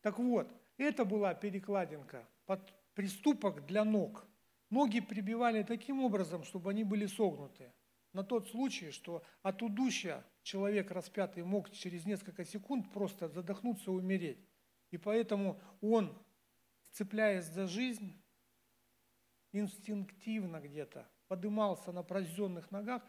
Так 0.00 0.18
вот, 0.18 0.52
это 0.76 1.04
была 1.04 1.34
перекладинка 1.34 2.28
под 2.46 2.72
приступок 2.94 3.66
для 3.66 3.84
ног. 3.84 4.26
Ноги 4.70 5.00
прибивали 5.00 5.62
таким 5.62 6.02
образом, 6.02 6.44
чтобы 6.44 6.70
они 6.70 6.84
были 6.84 7.06
согнуты. 7.06 7.72
На 8.12 8.22
тот 8.22 8.48
случай, 8.48 8.90
что 8.90 9.22
от 9.42 9.62
удушья 9.62 10.24
человек 10.42 10.90
распятый 10.90 11.42
мог 11.42 11.70
через 11.70 12.04
несколько 12.04 12.44
секунд 12.44 12.92
просто 12.92 13.28
задохнуться 13.28 13.90
и 13.90 13.94
умереть. 13.94 14.44
И 14.90 14.98
поэтому 14.98 15.60
он, 15.80 16.16
цепляясь 16.90 17.44
за 17.46 17.66
жизнь, 17.66 18.20
инстинктивно 19.52 20.60
где-то 20.60 21.08
подымался 21.28 21.92
на 21.92 22.02
прозенных 22.02 22.70
ногах, 22.70 23.02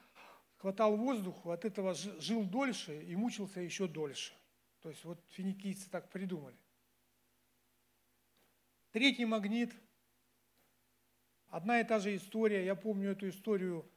хватал 0.58 0.95
воздуху, 0.97 1.52
от 1.52 1.65
этого 1.65 1.93
жил 1.93 2.43
дольше 2.43 3.02
и 3.04 3.15
мучился 3.15 3.62
еще 3.62 3.88
дольше. 3.88 4.34
То 4.82 4.89
есть 4.89 5.04
вот 5.04 5.23
финикийцы 5.30 5.89
так 5.89 6.10
придумали. 6.10 6.58
Третий 8.91 9.25
магнит. 9.25 9.73
Одна 11.47 11.80
и 11.80 11.84
та 11.84 11.99
же 11.99 12.15
история. 12.15 12.65
Я 12.65 12.75
помню 12.75 13.12
эту 13.12 13.30
историю 13.30 13.89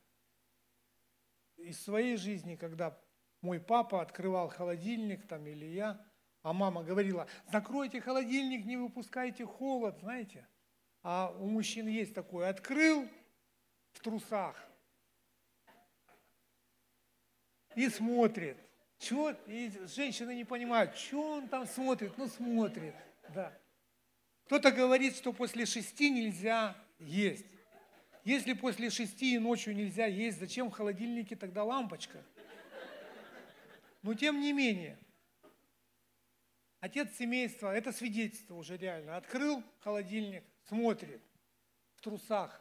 из 1.57 1.81
своей 1.83 2.16
жизни, 2.16 2.57
когда 2.57 2.98
мой 3.40 3.61
папа 3.61 4.02
открывал 4.02 4.48
холодильник 4.48 5.26
там 5.26 5.46
или 5.46 5.66
я, 5.66 6.05
а 6.42 6.52
мама 6.52 6.83
говорила, 6.83 7.26
закройте 7.50 8.00
холодильник, 8.00 8.64
не 8.64 8.76
выпускайте 8.76 9.44
холод, 9.44 9.98
знаете. 10.00 10.46
А 11.03 11.35
у 11.38 11.47
мужчин 11.47 11.88
есть 11.88 12.15
такое, 12.15 12.49
открыл 12.49 13.09
в 13.93 14.01
трусах 14.01 14.57
и 17.75 17.88
смотрит. 17.88 18.57
Чего? 18.99 19.31
И 19.47 19.73
женщины 19.87 20.35
не 20.35 20.45
понимают, 20.45 20.97
что 20.97 21.33
он 21.33 21.49
там 21.49 21.67
смотрит, 21.67 22.17
ну 22.19 22.29
смотрит, 22.29 22.95
да. 23.35 23.53
Кто-то 24.45 24.71
говорит, 24.71 25.17
что 25.17 25.33
после 25.33 25.67
шести 25.67 26.11
нельзя 26.11 26.77
есть. 26.99 27.47
Если 28.23 28.53
после 28.53 28.91
шести 28.91 29.35
и 29.35 29.38
ночью 29.38 29.75
нельзя 29.75 30.07
есть, 30.07 30.38
зачем 30.38 30.71
в 30.71 30.75
холодильнике 30.75 31.35
тогда 31.35 31.65
лампочка? 31.65 32.23
Но 34.03 34.15
тем 34.15 34.41
не 34.41 34.53
менее, 34.53 34.99
отец 36.79 37.17
семейства, 37.17 37.75
это 37.75 37.93
свидетельство 37.93 38.55
уже 38.55 38.77
реально, 38.77 39.17
открыл 39.17 39.65
холодильник, 39.81 40.45
смотрит 40.73 41.23
в 41.97 42.01
трусах, 42.01 42.59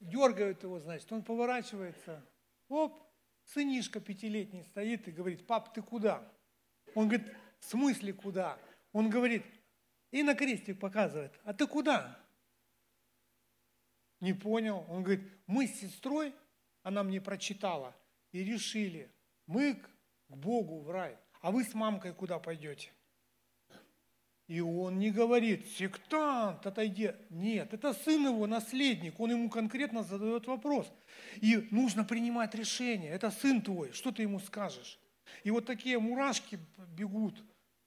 дергают 0.00 0.62
его, 0.62 0.80
значит, 0.80 1.12
он 1.12 1.22
поворачивается, 1.22 2.26
оп, 2.68 2.98
сынишка 3.44 4.00
пятилетний 4.00 4.64
стоит 4.64 5.06
и 5.06 5.10
говорит, 5.10 5.46
пап, 5.46 5.74
ты 5.74 5.82
куда? 5.82 6.26
Он 6.94 7.08
говорит, 7.08 7.30
в 7.58 7.64
смысле 7.66 8.14
куда? 8.14 8.58
Он 8.92 9.10
говорит, 9.10 9.44
и 10.12 10.22
на 10.22 10.34
крестик 10.34 10.80
показывает, 10.80 11.38
а 11.44 11.52
ты 11.52 11.66
куда? 11.66 12.18
Не 14.20 14.32
понял. 14.32 14.86
Он 14.88 15.02
говорит, 15.02 15.30
мы 15.46 15.66
с 15.66 15.78
сестрой, 15.78 16.34
она 16.82 17.02
мне 17.02 17.20
прочитала, 17.20 17.94
и 18.32 18.42
решили, 18.42 19.12
мы 19.44 19.74
к 19.74 19.90
Богу 20.28 20.80
в 20.80 20.90
рай, 20.90 21.18
а 21.42 21.50
вы 21.50 21.64
с 21.64 21.74
мамкой 21.74 22.14
куда 22.14 22.38
пойдете? 22.38 22.94
И 24.50 24.60
он 24.60 24.98
не 24.98 25.12
говорит, 25.12 25.64
сектант, 25.68 26.66
отойди. 26.66 27.12
Нет, 27.30 27.72
это 27.72 27.94
сын 27.94 28.26
его, 28.26 28.48
наследник. 28.48 29.20
Он 29.20 29.30
ему 29.30 29.48
конкретно 29.48 30.02
задает 30.02 30.48
вопрос. 30.48 30.92
И 31.36 31.68
нужно 31.70 32.04
принимать 32.04 32.52
решение. 32.56 33.12
Это 33.12 33.30
сын 33.30 33.62
твой, 33.62 33.92
что 33.92 34.10
ты 34.10 34.22
ему 34.22 34.40
скажешь? 34.40 34.98
И 35.44 35.52
вот 35.52 35.66
такие 35.66 36.00
мурашки 36.00 36.58
бегут. 36.96 37.40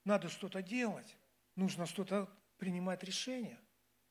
Надо 0.05 0.29
что-то 0.29 0.61
делать. 0.61 1.17
Нужно 1.57 1.85
что-то 1.85 2.29
принимать 2.57 3.03
решение. 3.03 3.59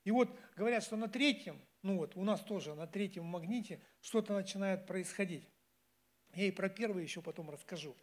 И 0.05 0.11
вот 0.11 0.29
говорят, 0.55 0.85
что 0.85 0.97
на 0.97 1.09
третьем 1.09 1.59
ну 1.83 1.97
вот, 1.97 2.17
у 2.17 2.23
нас 2.23 2.41
тоже 2.43 2.75
на 2.75 2.87
третьем 2.87 3.25
магните 3.25 3.81
что-то 4.03 4.35
начинает 4.35 4.87
происходить. 4.87 5.49
Я 6.35 6.49
и 6.49 6.51
про 6.51 6.69
первый 6.69 7.03
еще 7.03 7.23
потом 7.23 7.49
расскажу. 7.49 7.97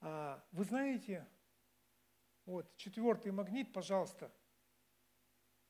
А, 0.00 0.42
вы 0.52 0.64
знаете, 0.64 1.26
вот 2.46 2.74
четвертый 2.76 3.32
магнит, 3.32 3.72
пожалуйста. 3.72 4.32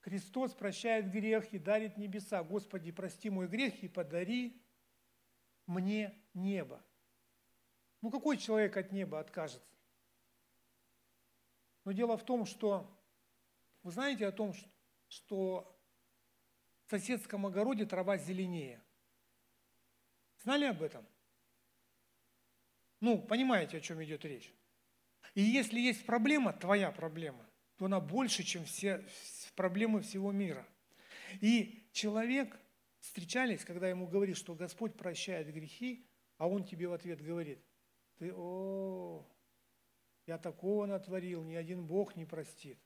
Христос 0.01 0.55
прощает 0.55 1.11
грех 1.11 1.53
и 1.53 1.59
дарит 1.59 1.97
небеса. 1.97 2.45
Господи, 2.45 2.93
прости 2.93 3.29
мой 3.29 3.49
грех 3.49 3.83
и 3.83 3.89
подари 3.89 4.63
мне 5.67 6.15
небо. 6.33 6.85
Ну 8.03 8.11
какой 8.11 8.37
человек 8.37 8.77
от 8.77 8.93
неба 8.93 9.19
откажется? 9.19 9.67
Но 11.85 11.93
дело 11.93 12.17
в 12.17 12.25
том, 12.25 12.47
что 12.47 12.89
вы 13.83 13.91
знаете 13.91 14.27
о 14.27 14.33
том, 14.33 14.53
что 15.09 15.77
в 16.87 16.91
соседском 16.91 17.47
огороде 17.47 17.85
трава 17.85 18.17
зеленее. 18.17 18.81
Знали 20.43 20.67
об 20.67 20.83
этом? 20.83 21.05
Ну, 23.01 23.21
понимаете, 23.21 23.79
о 23.79 23.81
чем 23.81 24.03
идет 24.05 24.25
речь. 24.25 24.53
И 25.37 25.43
если 25.43 25.79
есть 25.79 26.07
проблема, 26.07 26.55
твоя 26.55 26.91
проблема, 26.91 27.47
то 27.77 27.85
она 27.85 28.01
больше, 28.01 28.43
чем 28.43 28.65
все 28.65 29.05
проблемы 29.55 30.01
всего 30.01 30.33
мира. 30.33 30.67
И 31.43 31.87
человек, 31.93 32.59
встречались, 33.01 33.63
когда 33.63 33.87
ему 33.87 34.07
говорит, 34.07 34.39
что 34.39 34.55
Господь 34.55 34.95
прощает 34.95 35.53
грехи, 35.53 36.09
а 36.39 36.49
он 36.49 36.65
тебе 36.65 36.89
в 36.89 36.95
ответ 36.95 37.23
говорит, 37.23 37.63
ты, 38.19 38.33
о, 38.35 39.27
я 40.27 40.39
такого 40.39 40.87
натворил, 40.87 41.43
ни 41.43 41.55
один 41.55 41.87
Бог 41.87 42.17
не 42.17 42.25
простит. 42.25 42.79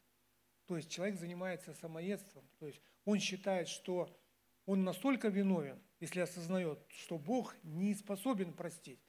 То 0.66 0.76
есть 0.76 0.90
человек 0.90 1.20
занимается 1.20 1.72
самоедством, 1.74 2.44
то 2.58 2.66
есть 2.66 2.80
он 3.04 3.20
считает, 3.20 3.68
что 3.68 4.20
он 4.66 4.82
настолько 4.82 5.28
виновен, 5.28 5.80
если 6.00 6.18
осознает, 6.18 6.84
что 6.88 7.16
Бог 7.16 7.54
не 7.62 7.94
способен 7.94 8.52
простить. 8.52 9.00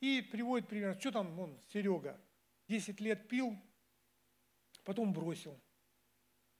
И 0.00 0.20
приводит 0.32 0.68
пример, 0.68 0.98
что 0.98 1.12
там 1.12 1.38
он, 1.38 1.56
Серега, 1.68 2.20
10 2.70 3.00
лет 3.00 3.26
пил, 3.26 3.58
потом 4.84 5.12
бросил. 5.12 5.60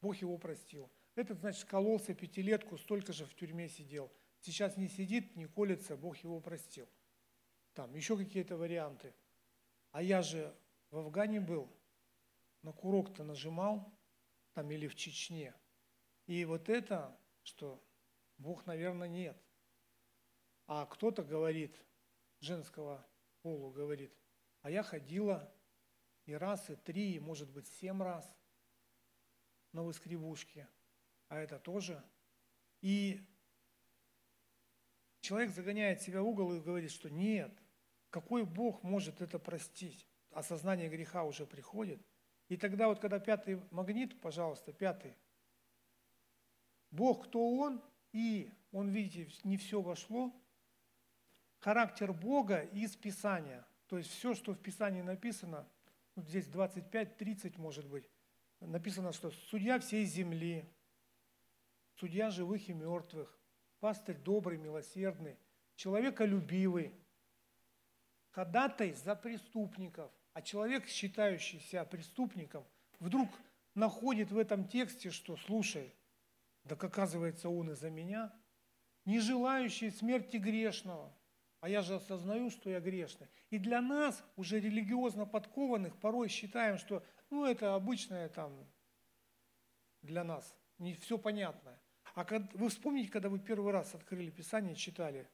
Бог 0.00 0.16
его 0.16 0.38
простил. 0.38 0.90
Этот, 1.14 1.38
значит, 1.38 1.64
кололся 1.66 2.14
пятилетку, 2.14 2.78
столько 2.78 3.12
же 3.12 3.24
в 3.26 3.34
тюрьме 3.36 3.68
сидел. 3.68 4.11
Сейчас 4.40 4.76
не 4.76 4.88
сидит, 4.88 5.36
не 5.36 5.46
колется, 5.46 5.96
Бог 5.96 6.16
его 6.16 6.40
простил. 6.40 6.88
Там 7.74 7.94
еще 7.94 8.16
какие-то 8.16 8.56
варианты. 8.56 9.14
А 9.92 10.02
я 10.02 10.20
же 10.20 10.52
в 10.90 10.98
Афгане 10.98 11.38
был, 11.38 11.72
на 12.62 12.72
курок-то 12.72 13.22
нажимал, 13.22 13.96
там 14.52 14.68
или 14.72 14.88
в 14.88 14.96
Чечне. 14.96 15.54
И 16.26 16.44
вот 16.44 16.68
это, 16.68 17.16
что 17.44 17.80
Бог, 18.36 18.66
наверное, 18.66 19.06
нет. 19.06 19.40
А 20.66 20.86
кто-то 20.86 21.22
говорит, 21.22 21.80
женского 22.40 23.06
полу 23.42 23.70
говорит, 23.70 24.12
а 24.62 24.72
я 24.72 24.82
ходила 24.82 25.54
и 26.26 26.34
раз, 26.34 26.70
и 26.70 26.76
три, 26.76 27.14
и 27.14 27.20
может 27.20 27.50
быть 27.50 27.66
семь 27.80 28.02
раз. 28.02 28.30
на 29.72 29.82
выскребушке, 29.82 30.68
а 31.28 31.38
это 31.38 31.58
тоже. 31.58 32.02
И 32.80 33.24
человек 35.20 35.50
загоняет 35.50 36.02
себя 36.02 36.22
в 36.22 36.26
угол 36.26 36.54
и 36.54 36.60
говорит, 36.60 36.90
что 36.90 37.08
нет, 37.08 37.52
какой 38.10 38.44
Бог 38.44 38.82
может 38.82 39.20
это 39.20 39.38
простить? 39.38 40.06
Осознание 40.32 40.88
греха 40.88 41.24
уже 41.24 41.46
приходит. 41.46 42.00
И 42.48 42.56
тогда 42.56 42.88
вот, 42.88 42.98
когда 42.98 43.20
пятый 43.20 43.60
магнит, 43.70 44.20
пожалуйста, 44.20 44.72
пятый, 44.72 45.16
Бог, 46.90 47.26
кто 47.26 47.56
Он, 47.58 47.80
и 48.12 48.52
Он, 48.72 48.88
видите, 48.88 49.30
не 49.44 49.56
все 49.56 49.80
вошло, 49.80 50.34
характер 51.60 52.12
Бога 52.12 52.62
из 52.62 52.96
Писания. 52.96 53.64
То 53.86 53.98
есть 53.98 54.10
все, 54.10 54.34
что 54.34 54.52
в 54.52 54.58
Писании 54.58 55.02
написано, 55.02 55.68
вот 56.20 56.28
здесь 56.28 56.46
25-30 56.48 57.58
может 57.58 57.86
быть, 57.86 58.04
написано, 58.60 59.12
что 59.12 59.30
судья 59.30 59.78
всей 59.78 60.04
земли, 60.04 60.64
судья 61.94 62.30
живых 62.30 62.68
и 62.68 62.74
мертвых, 62.74 63.38
пастырь 63.80 64.18
добрый, 64.18 64.58
милосердный, 64.58 65.38
человеколюбивый, 65.76 66.92
ходатай 68.32 68.92
за 68.92 69.16
преступников. 69.16 70.12
А 70.34 70.42
человек, 70.42 70.86
считающийся 70.86 71.84
преступником, 71.86 72.64
вдруг 72.98 73.28
находит 73.74 74.30
в 74.30 74.36
этом 74.36 74.68
тексте, 74.68 75.10
что, 75.10 75.36
слушай, 75.38 75.94
так 76.68 76.84
оказывается, 76.84 77.48
он 77.48 77.70
из-за 77.70 77.88
меня, 77.88 78.30
не 79.06 79.20
желающий 79.20 79.90
смерти 79.90 80.36
грешного, 80.36 81.12
а 81.61 81.68
я 81.68 81.82
же 81.82 81.94
осознаю, 81.94 82.50
что 82.50 82.70
я 82.70 82.80
грешный. 82.80 83.28
И 83.50 83.58
для 83.58 83.80
нас, 83.80 84.24
уже 84.36 84.58
религиозно 84.58 85.26
подкованных, 85.26 85.98
порой 85.98 86.28
считаем, 86.28 86.78
что 86.78 87.04
ну, 87.28 87.44
это 87.44 87.74
обычное 87.74 88.28
там 88.28 88.66
для 90.02 90.24
нас, 90.24 90.56
не 90.78 90.94
все 90.94 91.18
понятное. 91.18 91.80
А 92.14 92.24
когда, 92.24 92.48
вы 92.54 92.70
вспомните, 92.70 93.11
когда 93.11 93.28
вы 93.28 93.38
первый 93.38 93.72
раз 93.72 93.94
открыли 93.94 94.30
Писание, 94.30 94.74
читали, 94.74 95.28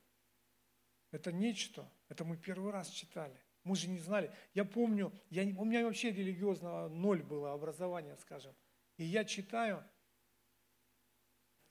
это 1.13 1.33
нечто, 1.33 1.89
это 2.09 2.25
мы 2.25 2.37
первый 2.37 2.73
раз 2.73 2.89
читали. 2.89 3.41
Мы 3.63 3.75
же 3.77 3.89
не 3.89 3.99
знали. 3.99 4.33
Я 4.55 4.65
помню, 4.65 5.13
я, 5.31 5.43
у 5.43 5.65
меня 5.65 5.85
вообще 5.85 6.13
религиозного 6.13 6.89
ноль 6.89 7.23
было 7.23 7.53
образования, 7.53 8.17
скажем. 8.17 8.55
И 8.97 9.05
я 9.05 9.25
читаю 9.25 9.83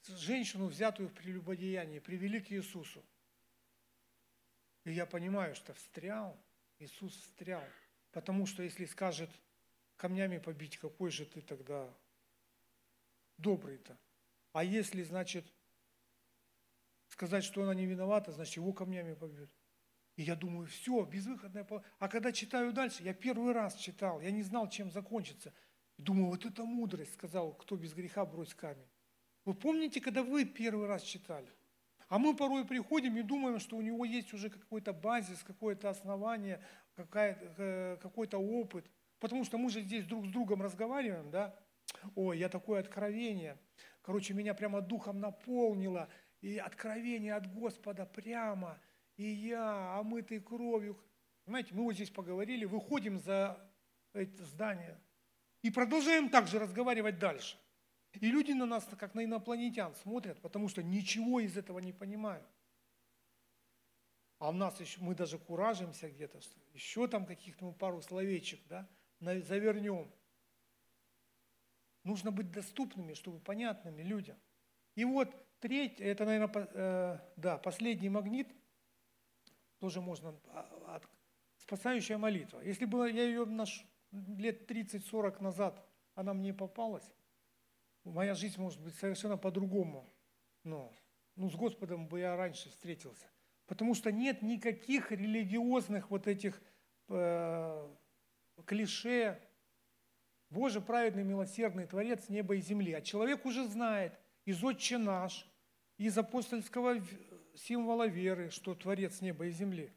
женщину, 0.07 0.67
взятую 0.67 1.09
в 1.09 1.13
прелюбодеянии, 1.13 1.99
привели 1.99 2.39
к 2.39 2.51
Иисусу. 2.51 3.03
И 4.85 4.93
я 4.93 5.05
понимаю, 5.05 5.55
что 5.55 5.73
встрял, 5.73 6.39
Иисус 6.79 7.15
встрял. 7.15 7.63
Потому 8.11 8.45
что 8.45 8.63
если 8.63 8.85
скажет 8.85 9.29
камнями 9.97 10.37
побить, 10.37 10.77
какой 10.77 11.11
же 11.11 11.25
ты 11.25 11.41
тогда 11.41 11.93
добрый-то? 13.37 13.97
А 14.53 14.63
если, 14.63 15.03
значит, 15.03 15.51
сказать, 17.07 17.43
что 17.43 17.63
она 17.63 17.73
не 17.73 17.85
виновата, 17.85 18.31
значит, 18.31 18.57
его 18.57 18.71
камнями 18.73 19.15
побьют. 19.15 19.51
И 20.15 20.23
я 20.23 20.35
думаю, 20.35 20.67
все, 20.67 21.03
безвыходное 21.03 21.67
А 21.99 22.07
когда 22.07 22.31
читаю 22.31 22.71
дальше, 22.71 23.03
я 23.03 23.13
первый 23.13 23.53
раз 23.53 23.75
читал, 23.75 24.21
я 24.21 24.31
не 24.31 24.43
знал, 24.43 24.69
чем 24.69 24.91
закончится. 24.91 25.53
Думаю, 25.97 26.27
вот 26.27 26.45
это 26.45 26.63
мудрость, 26.63 27.13
сказал, 27.13 27.53
кто 27.53 27.75
без 27.75 27.93
греха 27.93 28.25
брось 28.25 28.53
камень. 28.53 28.87
Вы 29.45 29.55
помните, 29.55 29.99
когда 29.99 30.23
вы 30.23 30.45
первый 30.45 30.87
раз 30.87 31.03
читали? 31.03 31.49
А 32.07 32.19
мы 32.19 32.35
порой 32.35 32.65
приходим 32.65 33.17
и 33.17 33.21
думаем, 33.23 33.59
что 33.59 33.77
у 33.77 33.81
него 33.81 34.05
есть 34.05 34.33
уже 34.33 34.49
какой-то 34.49 34.93
базис, 34.93 35.43
какое-то 35.43 35.89
основание, 35.89 36.61
э, 36.97 37.97
какой-то 38.01 38.37
опыт. 38.37 38.89
Потому 39.19 39.43
что 39.43 39.57
мы 39.57 39.69
же 39.69 39.81
здесь 39.81 40.05
друг 40.05 40.25
с 40.25 40.29
другом 40.29 40.61
разговариваем, 40.61 41.31
да? 41.31 41.57
Ой, 42.15 42.37
я 42.37 42.49
такое 42.49 42.81
откровение. 42.81 43.57
Короче, 44.01 44.33
меня 44.33 44.53
прямо 44.53 44.81
духом 44.81 45.19
наполнило. 45.19 46.09
И 46.41 46.57
откровение 46.57 47.33
от 47.33 47.51
Господа 47.51 48.05
прямо. 48.05 48.79
И 49.17 49.25
я, 49.25 49.97
омытый 49.97 50.39
кровью. 50.39 50.99
Знаете, 51.47 51.73
мы 51.73 51.83
вот 51.83 51.93
здесь 51.93 52.11
поговорили, 52.11 52.65
выходим 52.65 53.19
за 53.19 53.57
это 54.13 54.43
здание 54.45 54.99
и 55.65 55.71
продолжаем 55.71 56.29
также 56.29 56.59
разговаривать 56.59 57.17
дальше. 57.17 57.57
И 58.21 58.29
люди 58.29 58.51
на 58.51 58.65
нас, 58.65 58.87
как 58.99 59.13
на 59.13 59.23
инопланетян, 59.23 59.93
смотрят, 59.95 60.41
потому 60.41 60.67
что 60.69 60.83
ничего 60.83 61.39
из 61.39 61.57
этого 61.57 61.79
не 61.79 61.93
понимают. 61.93 62.45
А 64.39 64.49
у 64.49 64.51
нас 64.51 64.79
еще, 64.79 64.99
мы 65.01 65.15
даже 65.15 65.39
куражимся 65.39 66.09
где-то, 66.09 66.41
что 66.41 66.59
еще 66.73 67.07
там 67.07 67.25
каких-то 67.25 67.71
пару 67.71 68.01
словечек, 68.01 68.59
да, 68.67 68.87
завернем. 69.19 70.11
Нужно 72.03 72.31
быть 72.31 72.51
доступными, 72.51 73.13
чтобы 73.13 73.39
понятными 73.39 74.03
людям. 74.03 74.37
И 74.95 75.05
вот 75.05 75.33
третий, 75.59 76.03
это, 76.03 76.25
наверное, 76.25 76.67
э, 76.73 77.19
да, 77.37 77.57
последний 77.57 78.09
магнит, 78.09 78.47
тоже 79.79 80.01
можно, 80.01 80.39
а, 80.47 81.01
спасающая 81.57 82.17
молитва. 82.17 82.61
Если 82.61 82.85
бы 82.85 83.09
я 83.09 83.23
ее 83.23 83.45
наш, 83.45 83.85
лет 84.11 84.69
30-40 84.69 85.41
назад, 85.41 85.83
она 86.13 86.33
мне 86.33 86.53
попалась, 86.53 87.11
моя 88.11 88.35
жизнь 88.35 88.59
может 88.61 88.79
быть 88.81 88.95
совершенно 88.95 89.37
по-другому. 89.37 90.09
Но, 90.63 90.93
ну, 91.35 91.49
с 91.49 91.55
Господом 91.55 92.07
бы 92.07 92.19
я 92.19 92.35
раньше 92.35 92.69
встретился. 92.69 93.29
Потому 93.65 93.95
что 93.95 94.11
нет 94.11 94.41
никаких 94.41 95.11
религиозных 95.11 96.11
вот 96.11 96.27
этих 96.27 96.61
э, 97.09 97.95
клише. 98.65 99.41
Боже, 100.49 100.81
праведный, 100.81 101.23
милосердный 101.23 101.87
Творец 101.87 102.29
неба 102.29 102.55
и 102.55 102.61
земли. 102.61 102.93
А 102.93 103.01
человек 103.01 103.45
уже 103.45 103.67
знает 103.67 104.17
из 104.45 104.63
«Отче 104.63 104.97
наш», 104.97 105.49
из 105.97 106.17
апостольского 106.17 107.01
символа 107.55 108.05
веры, 108.05 108.49
что 108.49 108.75
Творец 108.75 109.21
неба 109.21 109.47
и 109.47 109.51
земли. 109.51 109.91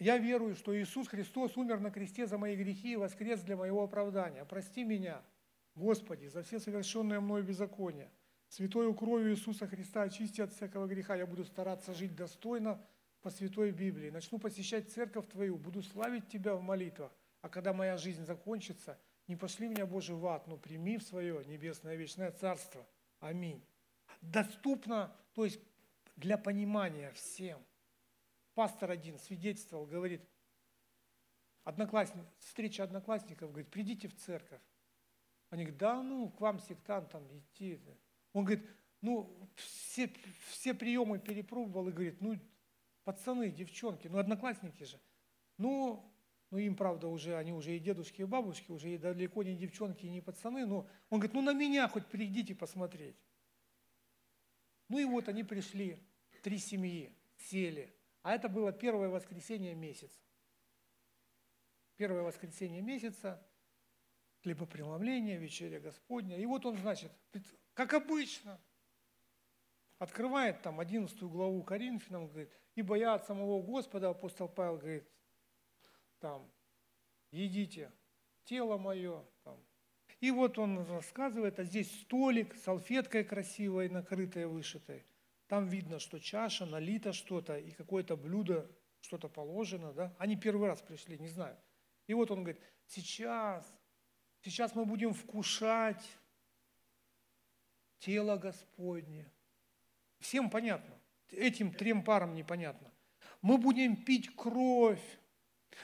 Я 0.00 0.18
верую, 0.18 0.56
что 0.56 0.76
Иисус 0.76 1.06
Христос 1.06 1.56
умер 1.56 1.78
на 1.78 1.92
кресте 1.92 2.26
за 2.26 2.36
мои 2.36 2.56
грехи 2.56 2.92
и 2.92 2.96
воскрес 2.96 3.40
для 3.42 3.56
моего 3.56 3.84
оправдания. 3.84 4.44
Прости 4.44 4.82
меня– 4.84 5.22
Господи, 5.74 6.26
за 6.26 6.42
все 6.42 6.60
совершенные 6.60 7.20
мною 7.20 7.44
беззакония, 7.44 8.10
святою 8.48 8.94
кровью 8.94 9.32
Иисуса 9.32 9.66
Христа 9.66 10.02
очисти 10.02 10.40
от 10.40 10.52
всякого 10.52 10.86
греха. 10.86 11.16
Я 11.16 11.26
буду 11.26 11.44
стараться 11.44 11.92
жить 11.94 12.14
достойно 12.14 12.80
по 13.22 13.30
святой 13.30 13.72
Библии. 13.72 14.10
Начну 14.10 14.38
посещать 14.38 14.92
церковь 14.92 15.28
Твою, 15.28 15.56
буду 15.56 15.82
славить 15.82 16.28
Тебя 16.28 16.54
в 16.54 16.62
молитвах. 16.62 17.12
А 17.40 17.48
когда 17.48 17.72
моя 17.72 17.96
жизнь 17.96 18.24
закончится, 18.24 18.98
не 19.26 19.36
пошли 19.36 19.68
меня, 19.68 19.86
Боже, 19.86 20.14
в 20.14 20.26
ад, 20.26 20.46
но 20.46 20.56
прими 20.56 20.98
в 20.98 21.02
свое 21.02 21.44
небесное 21.46 21.96
вечное 21.96 22.30
царство. 22.30 22.86
Аминь. 23.20 23.64
Доступно, 24.20 25.14
то 25.32 25.44
есть 25.44 25.60
для 26.16 26.38
понимания 26.38 27.10
всем. 27.12 27.60
Пастор 28.54 28.90
один 28.90 29.18
свидетельствовал, 29.18 29.86
говорит, 29.86 30.22
одноклассник, 31.64 32.24
встреча 32.38 32.84
одноклассников, 32.84 33.50
говорит, 33.50 33.70
придите 33.70 34.06
в 34.08 34.14
церковь. 34.14 34.60
Они 35.54 35.62
говорят, 35.62 35.78
да 35.78 36.02
ну, 36.02 36.30
к 36.30 36.40
вам 36.40 36.58
сектантам 36.58 37.24
идти. 37.38 37.80
Он 38.32 38.44
говорит, 38.44 38.68
ну, 39.00 39.48
все, 39.54 40.12
все 40.48 40.74
приемы 40.74 41.20
перепробовал 41.20 41.88
и 41.88 41.92
говорит, 41.92 42.20
ну, 42.20 42.36
пацаны, 43.04 43.52
девчонки, 43.52 44.08
ну, 44.08 44.18
одноклассники 44.18 44.82
же. 44.82 45.00
Ну, 45.56 46.12
ну, 46.50 46.58
им, 46.58 46.74
правда, 46.74 47.06
уже, 47.06 47.36
они 47.36 47.52
уже 47.52 47.76
и 47.76 47.78
дедушки, 47.78 48.22
и 48.22 48.24
бабушки, 48.24 48.72
уже 48.72 48.94
и 48.94 48.98
далеко 48.98 49.44
не 49.44 49.54
девчонки, 49.54 50.06
и 50.06 50.10
не 50.10 50.20
пацаны, 50.20 50.66
но 50.66 50.88
он 51.08 51.20
говорит, 51.20 51.34
ну, 51.34 51.42
на 51.42 51.52
меня 51.52 51.86
хоть 51.86 52.06
придите 52.06 52.56
посмотреть. 52.56 53.16
Ну, 54.88 54.98
и 54.98 55.04
вот 55.04 55.28
они 55.28 55.44
пришли, 55.44 56.00
три 56.42 56.58
семьи, 56.58 57.16
сели. 57.36 57.94
А 58.22 58.34
это 58.34 58.48
было 58.48 58.72
первое 58.72 59.08
воскресенье 59.08 59.76
месяца. 59.76 60.18
Первое 61.94 62.22
воскресенье 62.22 62.82
месяца– 62.82 63.40
хлебопреломление, 64.44 65.38
вечеря 65.38 65.80
Господня. 65.80 66.36
И 66.36 66.44
вот 66.44 66.66
он, 66.66 66.76
значит, 66.76 67.10
как 67.72 67.94
обычно, 67.94 68.60
открывает 69.98 70.60
там 70.60 70.80
11 70.80 71.18
главу 71.22 71.62
Коринфянам, 71.62 72.28
говорит, 72.28 72.50
ибо 72.74 72.96
я 72.96 73.14
от 73.14 73.26
самого 73.26 73.62
Господа, 73.62 74.10
апостол 74.10 74.48
Павел 74.48 74.76
говорит, 74.76 75.08
там, 76.20 76.50
едите 77.30 77.90
тело 78.44 78.76
мое, 78.76 79.24
там. 79.44 79.58
И 80.20 80.30
вот 80.30 80.58
он 80.58 80.86
рассказывает, 80.90 81.58
а 81.58 81.64
здесь 81.64 82.02
столик, 82.02 82.54
салфеткой 82.54 83.24
красивой, 83.24 83.88
накрытой, 83.88 84.46
вышитой. 84.46 85.06
Там 85.46 85.66
видно, 85.66 85.98
что 85.98 86.18
чаша, 86.18 86.66
налито 86.66 87.14
что-то, 87.14 87.58
и 87.58 87.70
какое-то 87.70 88.16
блюдо, 88.16 88.70
что-то 89.00 89.28
положено, 89.28 89.92
да. 89.94 90.14
Они 90.18 90.36
первый 90.36 90.68
раз 90.68 90.82
пришли, 90.82 91.18
не 91.18 91.28
знаю. 91.28 91.56
И 92.06 92.12
вот 92.12 92.30
он 92.30 92.44
говорит, 92.44 92.60
сейчас 92.86 93.74
Сейчас 94.44 94.74
мы 94.74 94.84
будем 94.84 95.14
вкушать 95.14 96.06
тело 97.98 98.36
Господне. 98.36 99.24
Всем 100.18 100.50
понятно. 100.50 100.94
Этим 101.30 101.72
трем 101.72 102.04
парам 102.04 102.34
непонятно. 102.34 102.92
Мы 103.40 103.56
будем 103.56 103.96
пить 103.96 104.36
кровь 104.36 105.00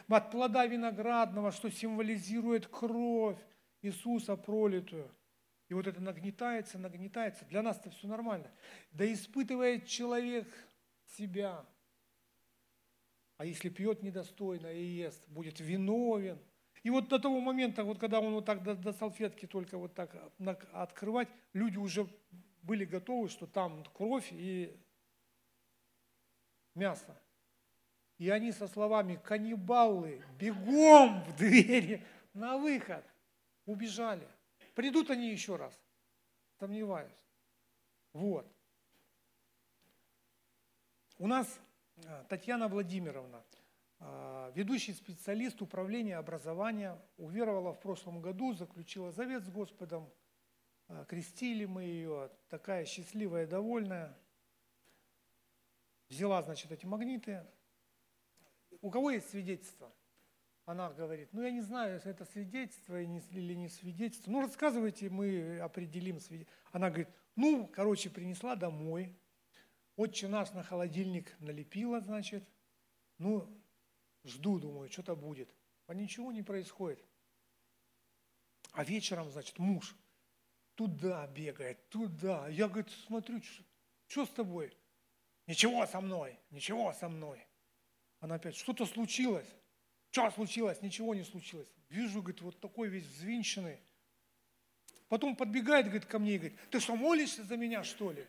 от 0.08 0.30
плода 0.30 0.66
виноградного, 0.66 1.52
что 1.52 1.70
символизирует 1.70 2.66
кровь. 2.66 3.38
Иисуса 3.80 4.36
пролитую. 4.36 5.10
И 5.70 5.72
вот 5.72 5.86
это 5.86 6.02
нагнетается, 6.02 6.78
нагнетается. 6.78 7.46
Для 7.46 7.62
нас 7.62 7.78
это 7.78 7.88
все 7.88 8.08
нормально. 8.08 8.50
Да 8.90 9.10
испытывает 9.10 9.86
человек 9.86 10.46
себя. 11.16 11.64
А 13.38 13.46
если 13.46 13.70
пьет 13.70 14.02
недостойно 14.02 14.66
и 14.66 14.84
ест, 14.84 15.26
будет 15.28 15.60
виновен. 15.60 16.38
И 16.82 16.90
вот 16.90 17.08
до 17.08 17.18
того 17.18 17.40
момента, 17.40 17.84
вот 17.84 17.98
когда 17.98 18.20
он 18.20 18.32
вот 18.32 18.46
так 18.46 18.62
до, 18.62 18.74
до 18.74 18.92
салфетки 18.92 19.46
только 19.46 19.76
вот 19.76 19.94
так 19.94 20.14
открывать, 20.72 21.28
люди 21.52 21.76
уже 21.76 22.08
были 22.62 22.84
готовы, 22.84 23.28
что 23.28 23.46
там 23.46 23.84
кровь 23.94 24.28
и 24.32 24.74
мясо. 26.74 27.20
И 28.18 28.28
они 28.30 28.52
со 28.52 28.68
словами 28.68 29.16
«каннибалы, 29.22 30.22
бегом 30.38 31.22
в 31.24 31.36
двери 31.36 32.04
на 32.34 32.58
выход» 32.58 33.04
убежали. 33.66 34.26
Придут 34.74 35.10
они 35.10 35.30
еще 35.30 35.56
раз, 35.56 35.78
сомневаюсь. 36.58 37.24
Вот. 38.12 38.46
У 41.18 41.26
нас 41.26 41.60
а, 42.06 42.24
Татьяна 42.24 42.68
Владимировна, 42.68 43.42
ведущий 44.54 44.94
специалист 44.94 45.60
управления 45.62 46.16
образования, 46.16 46.98
уверовала 47.16 47.72
в 47.72 47.80
прошлом 47.80 48.20
году, 48.20 48.54
заключила 48.54 49.12
завет 49.12 49.44
с 49.44 49.48
Господом, 49.48 50.10
а, 50.88 51.04
крестили 51.04 51.66
мы 51.66 51.84
ее, 51.84 52.30
такая 52.48 52.84
счастливая, 52.84 53.46
довольная. 53.46 54.16
Взяла, 56.08 56.42
значит, 56.42 56.72
эти 56.72 56.84
магниты. 56.84 57.46
У 58.80 58.90
кого 58.90 59.10
есть 59.10 59.30
свидетельство? 59.30 59.92
Она 60.64 60.90
говорит, 60.90 61.32
ну 61.32 61.42
я 61.42 61.50
не 61.50 61.60
знаю, 61.60 62.00
это 62.04 62.24
свидетельство 62.24 63.00
или 63.00 63.54
не 63.54 63.68
свидетельство. 63.68 64.30
Ну 64.30 64.40
рассказывайте, 64.40 65.10
мы 65.10 65.60
определим 65.60 66.18
свидетельство. 66.20 66.56
Она 66.72 66.88
говорит, 66.88 67.08
ну, 67.36 67.66
короче, 67.66 68.10
принесла 68.10 68.56
домой. 68.56 69.16
Отче 69.96 70.28
наш 70.28 70.52
на 70.52 70.62
холодильник 70.62 71.36
налепила, 71.40 72.00
значит. 72.00 72.48
Ну, 73.18 73.59
жду, 74.24 74.58
думаю, 74.58 74.90
что-то 74.90 75.16
будет. 75.16 75.54
А 75.86 75.94
ничего 75.94 76.32
не 76.32 76.42
происходит. 76.42 77.04
А 78.72 78.84
вечером, 78.84 79.30
значит, 79.30 79.58
муж 79.58 79.96
туда 80.74 81.26
бегает, 81.26 81.88
туда. 81.88 82.48
Я, 82.48 82.68
говорит, 82.68 82.90
смотрю, 83.06 83.42
что 84.06 84.26
с 84.26 84.30
тобой? 84.30 84.76
Ничего 85.46 85.84
со 85.86 86.00
мной, 86.00 86.38
ничего 86.50 86.92
со 86.92 87.08
мной. 87.08 87.44
Она 88.20 88.36
опять, 88.36 88.56
что-то 88.56 88.86
случилось. 88.86 89.48
Что 90.10 90.30
случилось? 90.30 90.80
Ничего 90.82 91.14
не 91.14 91.24
случилось. 91.24 91.68
Вижу, 91.88 92.20
говорит, 92.20 92.40
вот 92.40 92.60
такой 92.60 92.88
весь 92.88 93.04
взвинченный. 93.04 93.80
Потом 95.08 95.34
подбегает, 95.34 95.86
говорит, 95.86 96.06
ко 96.06 96.18
мне 96.18 96.36
и 96.36 96.38
говорит, 96.38 96.58
ты 96.70 96.78
что, 96.78 96.94
молишься 96.94 97.42
за 97.42 97.56
меня, 97.56 97.82
что 97.82 98.12
ли? 98.12 98.26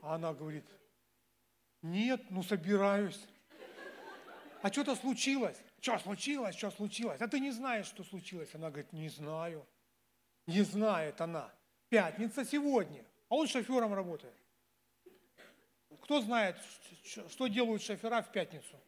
А 0.00 0.16
она 0.16 0.34
говорит, 0.34 0.64
нет, 1.80 2.30
ну 2.30 2.42
собираюсь. 2.42 3.20
А 4.62 4.72
что-то 4.72 4.94
случилось. 4.94 5.60
Что 5.80 5.98
случилось, 5.98 6.56
что 6.56 6.70
случилось? 6.70 7.20
А 7.20 7.26
ты 7.26 7.40
не 7.40 7.50
знаешь, 7.50 7.86
что 7.86 8.04
случилось. 8.04 8.54
Она 8.54 8.70
говорит, 8.70 8.92
не 8.92 9.08
знаю. 9.08 9.66
Не 10.46 10.62
знает 10.62 11.20
она. 11.20 11.52
Пятница 11.88 12.44
сегодня. 12.44 13.04
А 13.28 13.34
он 13.34 13.48
шофером 13.48 13.92
работает. 13.92 14.34
Кто 16.02 16.20
знает, 16.20 16.56
что 17.02 17.48
делают 17.48 17.82
шофера 17.82 18.22
в 18.22 18.30
пятницу? 18.30 18.80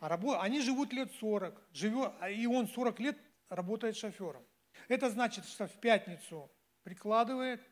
А 0.00 0.08
рабо... 0.08 0.40
Они 0.40 0.60
живут 0.60 0.92
лет 0.92 1.12
40, 1.20 1.68
живет... 1.72 2.12
и 2.30 2.46
он 2.46 2.68
40 2.68 3.00
лет 3.00 3.18
работает 3.48 3.96
шофером. 3.96 4.44
Это 4.88 5.10
значит, 5.10 5.44
что 5.46 5.66
в 5.66 5.80
пятницу 5.80 6.50
прикладывает, 6.82 7.62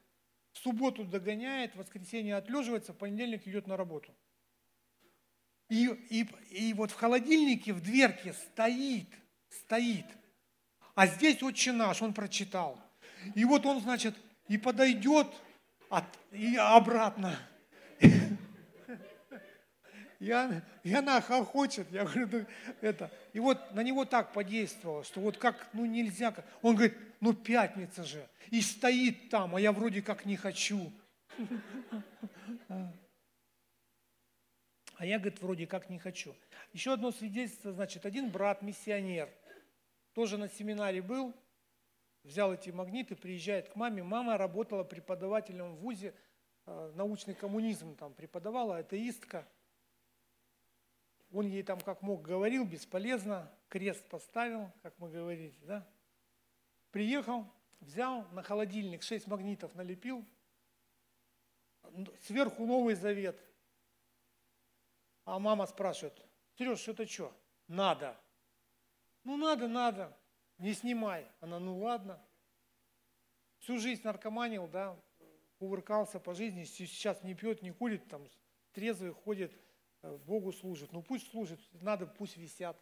в 0.52 0.58
субботу 0.58 1.04
догоняет, 1.04 1.74
в 1.74 1.78
воскресенье 1.78 2.36
отлеживается, 2.36 2.92
в 2.92 2.98
понедельник 2.98 3.46
идет 3.46 3.66
на 3.66 3.76
работу. 3.76 4.14
И, 5.68 5.86
и, 6.10 6.28
и 6.50 6.74
вот 6.74 6.90
в 6.90 6.94
холодильнике, 6.94 7.72
в 7.72 7.80
дверке 7.80 8.32
стоит, 8.32 9.08
стоит. 9.50 10.06
А 10.94 11.06
здесь 11.06 11.42
отче 11.42 11.72
наш, 11.72 12.02
он 12.02 12.12
прочитал. 12.12 12.78
И 13.34 13.44
вот 13.44 13.64
он, 13.66 13.80
значит, 13.80 14.14
и 14.48 14.58
подойдет 14.58 15.26
от, 15.88 16.04
и 16.32 16.56
обратно. 16.56 17.38
И 20.20 20.30
она, 20.30 20.62
и 20.82 20.94
она 20.94 21.20
хохочет. 21.20 21.90
Я 21.90 22.04
говорю, 22.04 22.28
ну, 22.32 22.46
это. 22.80 23.10
И 23.34 23.40
вот 23.40 23.74
на 23.74 23.80
него 23.80 24.06
так 24.06 24.32
подействовало, 24.32 25.04
что 25.04 25.20
вот 25.20 25.36
как, 25.36 25.68
ну 25.74 25.84
нельзя. 25.84 26.34
Он 26.62 26.76
говорит, 26.76 26.96
ну 27.20 27.34
пятница 27.34 28.04
же. 28.04 28.26
И 28.50 28.62
стоит 28.62 29.28
там, 29.28 29.54
а 29.54 29.60
я 29.60 29.70
вроде 29.70 30.00
как 30.00 30.24
не 30.24 30.36
хочу. 30.36 30.90
А 34.96 35.06
я, 35.06 35.18
говорит, 35.18 35.40
вроде 35.40 35.66
как 35.66 35.90
не 35.90 35.98
хочу. 35.98 36.34
Еще 36.72 36.92
одно 36.92 37.10
свидетельство, 37.10 37.72
значит, 37.72 38.06
один 38.06 38.30
брат, 38.30 38.62
миссионер, 38.62 39.28
тоже 40.12 40.38
на 40.38 40.48
семинаре 40.48 41.02
был, 41.02 41.34
взял 42.22 42.52
эти 42.52 42.70
магниты, 42.70 43.16
приезжает 43.16 43.68
к 43.68 43.76
маме. 43.76 44.02
Мама 44.02 44.38
работала 44.38 44.84
преподавателем 44.84 45.74
в 45.74 45.80
ВУЗе, 45.80 46.14
э, 46.66 46.92
научный 46.94 47.34
коммунизм 47.34 47.96
там 47.96 48.14
преподавала, 48.14 48.78
атеистка. 48.78 49.46
Он 51.32 51.46
ей 51.46 51.64
там 51.64 51.80
как 51.80 52.02
мог 52.02 52.22
говорил, 52.22 52.64
бесполезно, 52.64 53.50
крест 53.68 54.08
поставил, 54.08 54.70
как 54.82 54.96
мы 54.98 55.10
говорили, 55.10 55.58
да. 55.62 55.86
Приехал, 56.92 57.44
взял 57.80 58.24
на 58.30 58.42
холодильник 58.44 59.02
6 59.02 59.26
магнитов 59.26 59.74
налепил, 59.74 60.24
сверху 62.20 62.64
Новый 62.64 62.94
Завет. 62.94 63.40
А 65.24 65.38
мама 65.38 65.66
спрашивает, 65.66 66.20
Сереж, 66.58 66.86
это 66.88 67.06
что? 67.06 67.34
Надо. 67.68 68.16
Ну 69.24 69.36
надо, 69.36 69.68
надо, 69.68 70.16
не 70.58 70.74
снимай. 70.74 71.26
Она, 71.40 71.58
ну 71.58 71.78
ладно. 71.78 72.22
Всю 73.58 73.78
жизнь 73.78 74.02
наркоманил, 74.04 74.68
да, 74.68 74.96
кувыркался 75.58 76.20
по 76.20 76.34
жизни, 76.34 76.64
сейчас 76.64 77.22
не 77.22 77.34
пьет, 77.34 77.62
не 77.62 77.70
курит, 77.70 78.06
там 78.08 78.28
трезвый 78.72 79.12
ходит, 79.12 79.58
Э, 80.04 80.18
Богу 80.26 80.52
служит. 80.52 80.92
Ну 80.92 81.02
пусть 81.02 81.30
служит, 81.30 81.58
надо, 81.80 82.06
пусть 82.06 82.36
висят. 82.36 82.76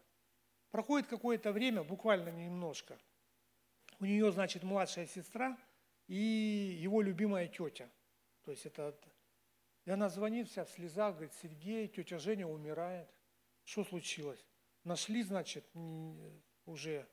Проходит 0.70 1.06
какое-то 1.08 1.52
время, 1.52 1.82
буквально 1.82 2.30
немножко. 2.30 2.98
У 4.00 4.04
нее, 4.04 4.32
значит, 4.32 4.64
младшая 4.64 5.06
сестра 5.06 5.56
и 6.08 6.16
его 6.16 7.00
любимая 7.00 7.46
тетя. 7.46 7.88
То 8.44 8.50
есть 8.50 8.66
это... 8.66 8.98
И 9.84 9.90
она 9.90 10.08
звонит 10.08 10.48
вся 10.48 10.64
в 10.64 10.70
слезах, 10.70 11.14
говорит, 11.14 11.34
Сергей, 11.42 11.88
тетя 11.88 12.18
Женя 12.18 12.46
умирает. 12.46 13.08
Что 13.64 13.84
случилось? 13.84 14.44
Нашли, 14.84 15.22
значит, 15.22 15.64
уже 16.66 17.08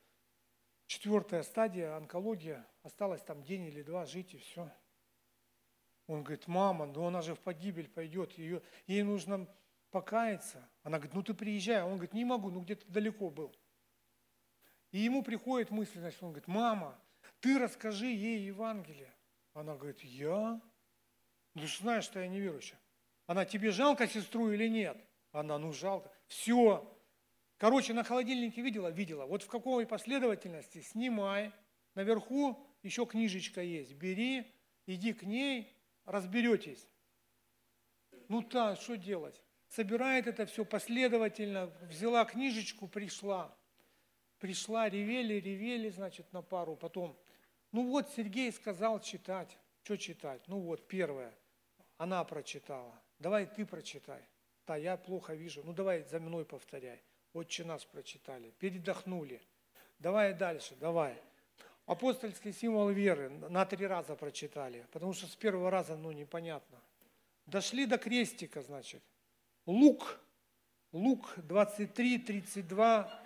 четвертая 0.86 1.42
стадия, 1.42 1.96
онкология. 1.96 2.66
Осталось 2.82 3.22
там 3.22 3.42
день 3.42 3.66
или 3.66 3.82
два 3.82 4.06
жить 4.06 4.34
и 4.34 4.38
все. 4.38 4.70
Он 6.06 6.22
говорит, 6.24 6.48
мама, 6.48 6.86
ну 6.86 7.06
она 7.06 7.22
же 7.22 7.34
в 7.34 7.40
погибель 7.40 7.88
пойдет. 7.88 8.32
Ее, 8.32 8.62
ей 8.86 9.02
нужно 9.02 9.46
покаяться. 9.90 10.68
Она 10.82 10.98
говорит, 10.98 11.14
ну 11.14 11.22
ты 11.22 11.34
приезжай. 11.34 11.82
Он 11.82 11.92
говорит, 11.94 12.14
не 12.14 12.24
могу, 12.24 12.50
ну 12.50 12.60
где-то 12.60 12.90
далеко 12.90 13.30
был. 13.30 13.54
И 14.90 14.98
ему 14.98 15.22
приходит 15.22 15.70
мысль, 15.70 16.00
значит, 16.00 16.20
он 16.22 16.30
говорит, 16.30 16.48
мама, 16.48 17.00
ты 17.38 17.58
расскажи 17.58 18.06
ей 18.06 18.40
Евангелие. 18.46 19.14
Она 19.54 19.76
говорит, 19.76 20.00
я? 20.00 20.60
Ну 21.54 21.66
знаешь, 21.66 22.04
что 22.04 22.20
я 22.20 22.28
неверующая. 22.28 22.78
Она, 23.26 23.44
тебе 23.44 23.70
жалко 23.70 24.06
сестру 24.08 24.50
или 24.50 24.68
нет? 24.68 24.96
Она, 25.32 25.58
ну 25.58 25.72
жалко. 25.72 26.10
Все. 26.26 26.96
Короче, 27.58 27.92
на 27.92 28.04
холодильнике 28.04 28.62
видела? 28.62 28.88
Видела. 28.88 29.26
Вот 29.26 29.42
в 29.42 29.48
какой 29.48 29.86
последовательности? 29.86 30.80
Снимай. 30.80 31.52
Наверху 31.94 32.66
еще 32.82 33.06
книжечка 33.06 33.62
есть. 33.62 33.94
Бери, 33.94 34.46
иди 34.86 35.12
к 35.12 35.22
ней, 35.22 35.74
разберетесь. 36.04 36.88
Ну 38.28 38.42
так, 38.42 38.80
что 38.80 38.96
делать? 38.96 39.42
собирает 39.70 40.26
это 40.26 40.46
все 40.46 40.64
последовательно, 40.64 41.70
взяла 41.82 42.24
книжечку, 42.24 42.86
пришла. 42.88 43.56
Пришла, 44.38 44.88
ревели, 44.88 45.34
ревели, 45.34 45.90
значит, 45.90 46.32
на 46.32 46.42
пару. 46.42 46.76
Потом, 46.76 47.16
ну 47.72 47.88
вот 47.90 48.10
Сергей 48.10 48.52
сказал 48.52 49.00
читать. 49.00 49.56
Что 49.90 49.96
читать? 49.96 50.40
Ну 50.46 50.60
вот, 50.60 50.86
первое. 50.86 51.34
Она 51.96 52.22
прочитала. 52.22 52.94
Давай 53.18 53.44
ты 53.44 53.66
прочитай. 53.66 54.22
Да, 54.64 54.76
я 54.76 54.96
плохо 54.96 55.34
вижу. 55.34 55.62
Ну 55.64 55.72
давай 55.72 56.04
за 56.04 56.20
мной 56.20 56.44
повторяй. 56.44 57.02
Отче 57.32 57.64
нас 57.64 57.84
прочитали. 57.84 58.52
Передохнули. 58.60 59.42
Давай 59.98 60.32
дальше, 60.32 60.76
давай. 60.78 61.20
Апостольский 61.86 62.52
символ 62.52 62.90
веры 62.90 63.30
на 63.30 63.66
три 63.66 63.84
раза 63.84 64.14
прочитали, 64.14 64.86
потому 64.92 65.12
что 65.12 65.26
с 65.26 65.34
первого 65.34 65.72
раза, 65.72 65.96
ну, 65.96 66.12
непонятно. 66.12 66.78
Дошли 67.46 67.84
до 67.84 67.98
крестика, 67.98 68.62
значит. 68.62 69.02
Лук, 69.66 70.20
Лук 70.92 71.32
23, 71.36 72.18
32. 72.18 73.24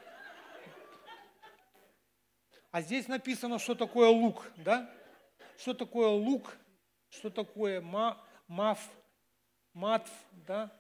А 2.71 2.81
здесь 2.81 3.07
написано, 3.07 3.59
что 3.59 3.75
такое 3.75 4.09
лук, 4.09 4.51
да? 4.57 4.91
Что 5.57 5.75
такое 5.75 6.09
лук, 6.09 6.57
что 7.11 7.31
такое 7.31 7.81
ма, 7.81 8.23
маф, 8.49 8.91
матф, 9.73 10.11
да? 10.33 10.73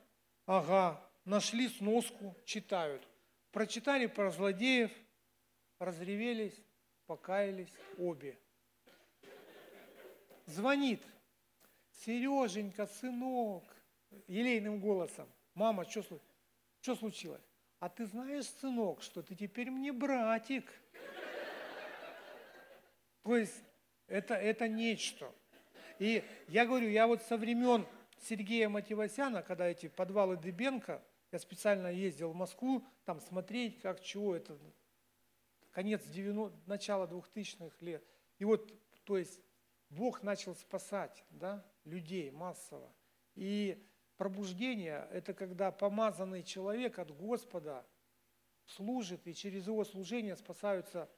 Ага, 0.46 1.00
нашли 1.24 1.68
сноску, 1.68 2.36
читают. 2.44 3.06
Прочитали 3.50 4.06
про 4.06 4.30
злодеев, 4.30 4.90
разревелись, 5.78 6.60
покаялись 7.06 7.72
обе. 7.98 8.38
Звонит, 10.46 11.02
Сереженька, 12.04 12.86
сынок, 12.86 13.64
елейным 14.26 14.80
голосом. 14.80 15.28
Мама, 15.54 15.88
что, 15.88 16.04
что 16.80 16.96
случилось? 16.96 17.42
А 17.78 17.88
ты 17.88 18.06
знаешь, 18.06 18.46
сынок, 18.46 19.02
что 19.02 19.22
ты 19.22 19.34
теперь 19.34 19.70
мне 19.70 19.92
братик. 19.92 20.70
То 23.22 23.36
есть 23.36 23.62
это, 24.08 24.34
это 24.34 24.68
нечто. 24.68 25.32
И 25.98 26.24
я 26.48 26.66
говорю, 26.66 26.88
я 26.88 27.06
вот 27.06 27.22
со 27.22 27.36
времен 27.36 27.86
Сергея 28.22 28.68
Мативасяна, 28.68 29.42
когда 29.42 29.66
эти 29.68 29.88
подвалы 29.88 30.36
Дыбенко, 30.36 31.02
я 31.30 31.38
специально 31.38 31.88
ездил 31.88 32.30
в 32.30 32.34
Москву, 32.34 32.84
там 33.04 33.20
смотреть, 33.20 33.80
как 33.80 34.00
чего 34.00 34.34
это, 34.34 34.56
конец 35.72 36.04
90, 36.06 36.56
начало 36.66 37.06
2000-х 37.06 37.76
лет. 37.80 38.04
И 38.38 38.44
вот, 38.44 38.72
то 39.04 39.18
есть, 39.18 39.40
Бог 39.90 40.22
начал 40.22 40.54
спасать 40.54 41.24
да, 41.30 41.64
людей 41.84 42.30
массово. 42.30 42.92
И 43.34 43.84
пробуждение– 44.16 45.08
это 45.12 45.34
когда 45.34 45.70
помазанный 45.70 46.42
человек 46.42 46.98
от 46.98 47.10
Господа 47.16 47.84
служит, 48.66 49.26
и 49.26 49.34
через 49.34 49.66
его 49.66 49.84
служение 49.84 50.36
спасаются 50.36 51.08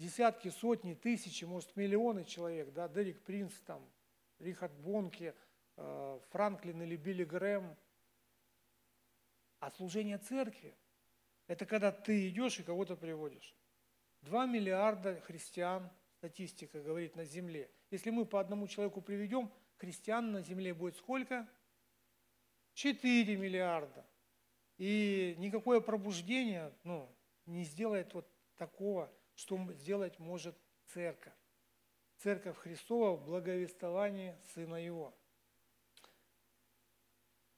десятки, 0.00 0.48
сотни, 0.48 0.94
тысячи, 0.94 1.44
может, 1.44 1.76
миллионы 1.76 2.24
человек. 2.24 2.72
Да, 2.72 2.88
Дерек 2.88 3.22
Принц, 3.22 3.52
там, 3.66 3.86
Рихард 4.38 4.74
Бонке, 4.80 5.34
э, 5.76 6.20
Франклин 6.30 6.82
или 6.82 6.96
Билли 6.96 7.24
Грэм. 7.24 7.76
А 9.60 9.70
служение 9.72 10.16
церкви– 10.16 10.74
это 11.46 11.66
когда 11.66 11.92
ты 11.92 12.28
идешь 12.30 12.58
и 12.58 12.62
кого-то 12.62 12.96
приводишь. 12.96 13.54
Два 14.22 14.46
миллиарда 14.46 15.20
христиан, 15.20 15.90
статистика 16.16 16.80
говорит, 16.80 17.14
на 17.14 17.26
земле. 17.26 17.70
Если 17.90 18.08
мы 18.08 18.24
по 18.24 18.40
одному 18.40 18.68
человеку 18.68 19.02
приведем, 19.02 19.52
христиан 19.76 20.32
на 20.32 20.40
земле 20.40 20.72
будет 20.72 20.96
сколько? 20.96 21.46
4 22.72 23.36
миллиарда. 23.36 24.06
И 24.78 25.34
никакое 25.36 25.80
пробуждение 25.80 26.72
ну, 26.84 27.14
не 27.44 27.64
сделает 27.64 28.14
вот 28.14 28.26
такого, 28.56 29.12
что 29.40 29.56
сделать 29.72 30.18
может 30.18 30.54
церковь. 30.88 31.32
Церковь 32.18 32.58
Христова 32.58 33.16
в 33.16 33.24
благовествовании 33.24 34.36
Сына 34.52 34.76
Его. 34.76 35.16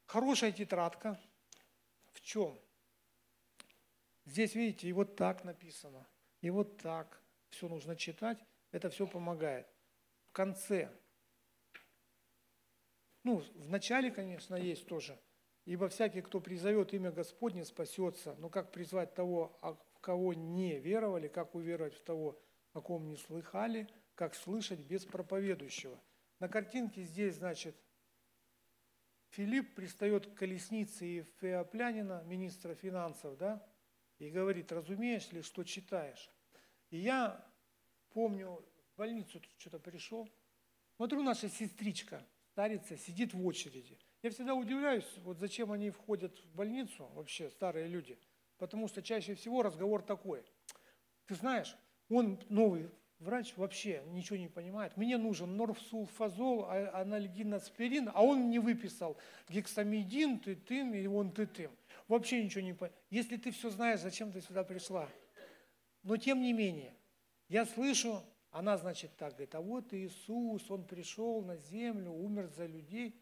Хорошая 0.06 0.52
тетрадка. 0.52 1.20
В 2.12 2.20
чем? 2.20 2.56
Здесь, 4.26 4.54
видите, 4.54 4.86
и 4.86 4.92
вот 4.92 5.16
так 5.16 5.42
написано, 5.42 6.06
и 6.40 6.50
вот 6.50 6.76
так. 6.76 7.20
Все 7.50 7.68
нужно 7.68 7.96
читать, 7.96 8.38
это 8.70 8.88
все 8.88 9.04
помогает. 9.08 9.66
В 10.28 10.32
конце 10.32 10.88
ну, 13.24 13.42
в 13.54 13.68
начале, 13.68 14.12
конечно, 14.12 14.54
есть 14.54 14.86
тоже. 14.86 15.18
Ибо 15.64 15.88
всякий, 15.88 16.22
кто 16.22 16.40
призовет 16.40 16.94
имя 16.94 17.10
Господне, 17.10 17.64
спасется. 17.64 18.36
Но 18.38 18.48
как 18.48 18.70
призвать 18.72 19.14
того, 19.14 19.58
кого 20.02 20.34
не 20.34 20.78
веровали, 20.78 21.28
как 21.28 21.54
уверовать 21.54 21.94
в 21.94 22.02
того, 22.02 22.38
о 22.74 22.82
ком 22.82 23.08
не 23.08 23.16
слыхали, 23.16 23.88
как 24.14 24.34
слышать 24.34 24.80
без 24.80 25.06
проповедующего. 25.06 25.98
На 26.40 26.48
картинке 26.48 27.04
здесь, 27.04 27.36
значит, 27.36 27.74
Филипп 29.30 29.74
пристает 29.74 30.26
к 30.26 30.34
колеснице 30.34 31.04
Ефеоплянина, 31.04 32.22
министра 32.26 32.74
финансов, 32.74 33.38
да, 33.38 33.66
и 34.18 34.28
говорит, 34.28 34.72
разумеешь 34.72 35.30
ли, 35.32 35.40
что 35.40 35.64
читаешь? 35.64 36.30
И 36.90 36.98
я 36.98 37.42
помню, 38.10 38.62
в 38.92 38.98
больницу 38.98 39.40
что-то 39.56 39.78
пришел, 39.78 40.28
смотрю, 40.96 41.22
наша 41.22 41.48
сестричка 41.48 42.26
старица 42.50 42.96
сидит 42.98 43.32
в 43.32 43.46
очереди. 43.46 43.98
Я 44.22 44.30
всегда 44.30 44.54
удивляюсь, 44.54 45.10
вот 45.18 45.38
зачем 45.38 45.72
они 45.72 45.90
входят 45.90 46.38
в 46.40 46.54
больницу, 46.54 47.06
вообще 47.14 47.48
старые 47.50 47.86
люди, 47.86 48.18
потому 48.62 48.86
что 48.86 49.02
чаще 49.02 49.34
всего 49.34 49.64
разговор 49.64 50.02
такой. 50.02 50.44
Ты 51.26 51.34
знаешь, 51.34 51.76
он 52.08 52.38
новый 52.48 52.88
врач 53.18 53.54
вообще 53.56 54.04
ничего 54.12 54.36
не 54.36 54.46
понимает. 54.46 54.96
Мне 54.96 55.18
нужен 55.18 55.56
норфсулфазол, 55.56 56.66
а, 56.68 57.00
анальгин, 57.00 57.54
аспирин, 57.54 58.08
а 58.14 58.22
он 58.22 58.42
мне 58.42 58.60
выписал 58.60 59.16
гексамидин, 59.48 60.38
ты 60.38 60.54
тым, 60.54 60.94
и 60.94 61.04
он 61.08 61.32
ты 61.32 61.46
тым. 61.46 61.72
Вообще 62.06 62.44
ничего 62.44 62.60
не 62.60 62.72
понимает. 62.72 62.96
Если 63.10 63.36
ты 63.36 63.50
все 63.50 63.68
знаешь, 63.68 63.98
зачем 63.98 64.30
ты 64.30 64.40
сюда 64.40 64.62
пришла? 64.62 65.08
Но 66.04 66.16
тем 66.16 66.40
не 66.40 66.52
менее, 66.52 66.94
я 67.48 67.66
слышу, 67.66 68.22
она, 68.52 68.78
значит, 68.78 69.10
так 69.16 69.32
говорит, 69.32 69.56
а 69.56 69.60
вот 69.60 69.92
Иисус, 69.92 70.70
Он 70.70 70.84
пришел 70.84 71.42
на 71.42 71.56
землю, 71.56 72.12
умер 72.12 72.46
за 72.46 72.66
людей. 72.66 73.20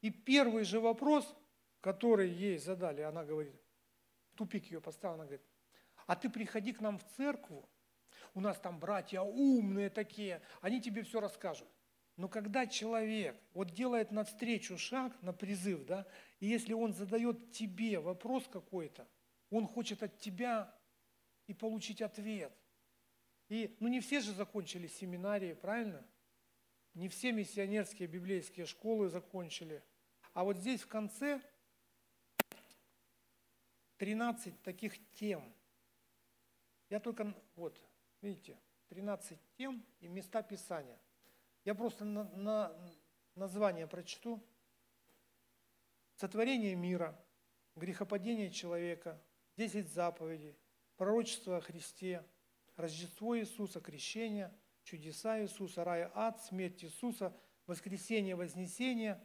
И 0.00 0.08
первый 0.08 0.64
же 0.64 0.80
вопрос, 0.80 1.36
который 1.82 2.30
ей 2.30 2.56
задали, 2.56 3.02
она 3.02 3.22
говорит, 3.22 3.52
тупик 4.36 4.66
ее 4.66 4.80
поставила, 4.80 5.16
она 5.16 5.24
говорит, 5.24 5.46
а 6.06 6.14
ты 6.16 6.30
приходи 6.30 6.72
к 6.72 6.80
нам 6.80 6.98
в 6.98 7.04
церкву, 7.16 7.68
у 8.34 8.40
нас 8.40 8.58
там 8.58 8.78
братья 8.78 9.20
умные 9.20 9.90
такие, 9.90 10.42
они 10.60 10.80
тебе 10.80 11.02
все 11.02 11.20
расскажут. 11.20 11.68
Но 12.16 12.28
когда 12.28 12.66
человек 12.66 13.36
вот 13.52 13.72
делает 13.72 14.10
навстречу 14.10 14.78
шаг, 14.78 15.12
на 15.22 15.32
призыв, 15.32 15.84
да, 15.84 16.06
и 16.40 16.46
если 16.46 16.72
он 16.72 16.92
задает 16.92 17.52
тебе 17.52 17.98
вопрос 17.98 18.46
какой-то, 18.48 19.06
он 19.50 19.66
хочет 19.66 20.02
от 20.02 20.18
тебя 20.18 20.74
и 21.46 21.54
получить 21.54 22.02
ответ– 22.02 22.52
и, 23.48 23.76
ну 23.80 23.88
не 23.88 24.00
все 24.00 24.20
же 24.20 24.32
закончили 24.32 24.88
семинарии, 24.88 25.52
правильно? 25.54 26.04
Не 26.94 27.08
все 27.08 27.32
миссионерские 27.32 28.08
библейские 28.08 28.66
школы 28.66 29.08
закончили. 29.08 29.82
А 30.32 30.44
вот 30.44 30.56
здесь 30.56 30.82
в 30.82 30.88
конце 30.88 31.40
13 33.96 34.62
таких 34.62 34.94
тем. 35.12 35.52
Я 36.88 37.00
только, 37.00 37.34
вот, 37.54 37.80
видите, 38.20 38.58
13 38.88 39.38
тем 39.56 39.84
и 40.00 40.08
места 40.08 40.42
Писания. 40.42 40.98
Я 41.64 41.74
просто 41.74 42.04
на, 42.04 42.24
на 42.24 42.76
название 43.34 43.86
прочту. 43.86 44.42
Сотворение 46.14 46.74
мира, 46.74 47.18
грехопадение 47.74 48.50
человека, 48.50 49.20
10 49.56 49.88
заповедей, 49.88 50.56
пророчество 50.96 51.58
о 51.58 51.60
Христе– 51.60 52.24
Рождество 52.76 53.38
Иисуса, 53.38 53.80
крещение, 53.80 54.54
чудеса 54.84 55.40
Иисуса, 55.40 55.82
рай, 55.82 56.10
ад, 56.14 56.42
смерть 56.44 56.84
Иисуса, 56.84 57.34
воскресение, 57.66 58.36
вознесение, 58.36 59.18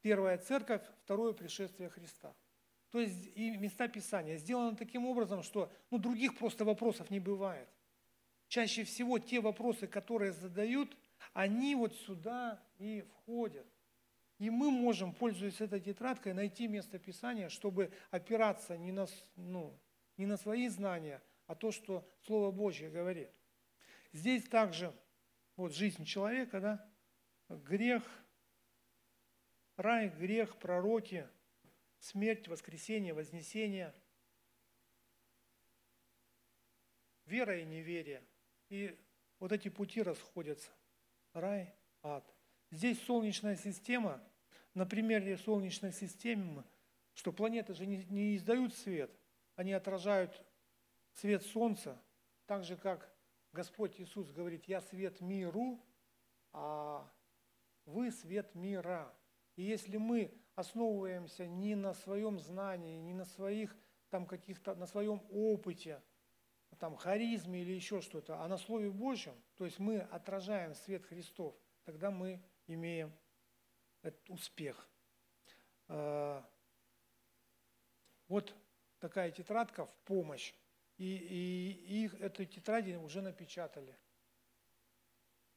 первая 0.00 0.36
церковь, 0.36 0.82
второе 1.04 1.32
пришествие 1.32 1.88
Христа. 1.88 2.34
То 2.92 3.00
есть 3.00 3.34
и 3.34 3.56
места 3.56 3.88
Писания 3.88 4.36
сделаны 4.36 4.76
таким 4.76 5.06
образом, 5.06 5.42
что 5.42 5.72
ну, 5.90 5.98
других 5.98 6.36
просто 6.36 6.66
вопросов 6.66 7.08
не 7.10 7.20
бывает. 7.20 7.68
Чаще 8.48 8.84
всего 8.84 9.18
те 9.18 9.40
вопросы, 9.40 9.86
которые 9.86 10.32
задают, 10.32 10.94
они 11.32 11.74
вот 11.74 11.94
сюда 11.94 12.62
и 12.78 13.00
входят. 13.00 13.66
И 14.38 14.50
мы 14.50 14.70
можем, 14.70 15.14
пользуясь 15.14 15.62
этой 15.62 15.80
тетрадкой, 15.80 16.34
найти 16.34 16.68
место 16.68 16.98
Писания, 16.98 17.48
чтобы 17.48 17.90
опираться 18.10 18.76
не 18.76 18.92
на, 18.92 19.06
ну, 19.36 19.74
не 20.18 20.26
на 20.26 20.36
свои 20.36 20.68
знания, 20.68 21.22
а 21.46 21.54
то, 21.54 21.72
что 21.72 22.06
Слово 22.26 22.50
Божье 22.50 22.90
говорит. 22.90 23.30
Здесь 24.12 24.44
также 24.44 24.92
вот 25.56 25.74
жизнь 25.74 26.04
человека, 26.04 26.60
да, 26.60 26.92
грех, 27.48 28.02
рай, 29.76 30.10
грех, 30.10 30.58
пророки, 30.58 31.26
смерть, 32.02 32.48
воскресение, 32.48 33.14
вознесение, 33.14 33.94
вера 37.26 37.58
и 37.58 37.64
неверие. 37.64 38.22
И 38.68 38.98
вот 39.38 39.52
эти 39.52 39.68
пути 39.68 40.02
расходятся. 40.02 40.70
Рай, 41.32 41.72
ад. 42.02 42.28
Здесь 42.70 43.00
солнечная 43.04 43.56
система, 43.56 44.20
на 44.74 44.84
примере 44.84 45.36
солнечной 45.36 45.92
системы, 45.92 46.64
что 47.14 47.32
планеты 47.32 47.74
же 47.74 47.86
не, 47.86 48.04
не 48.06 48.36
издают 48.36 48.74
свет, 48.74 49.10
они 49.54 49.72
отражают 49.72 50.42
свет 51.12 51.44
солнца, 51.44 52.02
так 52.46 52.64
же 52.64 52.76
как 52.76 53.14
Господь 53.52 54.00
Иисус 54.00 54.30
говорит, 54.30 54.64
я 54.64 54.80
свет 54.80 55.20
миру, 55.20 55.78
а 56.52 57.08
вы 57.84 58.10
свет 58.10 58.54
мира. 58.54 59.14
И 59.56 59.62
если 59.62 59.98
мы 59.98 60.34
основываемся 60.54 61.46
не 61.46 61.74
на 61.74 61.94
своем 61.94 62.38
знании, 62.38 62.98
не 62.98 63.14
на 63.14 63.24
своих 63.24 63.76
там 64.10 64.26
каких-то, 64.26 64.74
на 64.74 64.86
своем 64.86 65.22
опыте, 65.30 66.02
там 66.78 66.96
харизме 66.96 67.62
или 67.62 67.72
еще 67.72 68.00
что-то, 68.00 68.40
а 68.40 68.48
на 68.48 68.58
Слове 68.58 68.90
Божьем, 68.90 69.34
то 69.56 69.64
есть 69.64 69.78
мы 69.78 70.00
отражаем 70.00 70.74
свет 70.74 71.04
Христов, 71.06 71.54
тогда 71.84 72.10
мы 72.10 72.42
имеем 72.66 73.12
этот 74.02 74.28
успех. 74.28 74.88
А, 75.88 76.44
вот 78.28 78.54
такая 78.98 79.30
тетрадка 79.30 79.86
в 79.86 79.94
помощь. 80.04 80.54
И, 80.98 81.04
и, 81.04 82.04
и 82.04 82.16
эту 82.18 82.44
тетради 82.44 82.94
уже 82.94 83.22
напечатали. 83.22 83.96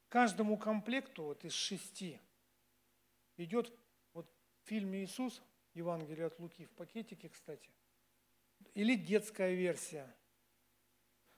Каждому 0.08 0.58
комплекту 0.58 1.24
вот 1.24 1.44
из 1.44 1.54
шести 1.54 2.20
идет 3.38 3.74
в 4.66 4.68
фильме 4.68 5.04
«Иисус», 5.04 5.42
Евангелие 5.74 6.26
от 6.26 6.40
Луки, 6.40 6.66
в 6.66 6.72
пакетике, 6.72 7.30
кстати, 7.30 7.70
или 8.74 8.96
детская 8.96 9.54
версия. 9.54 10.14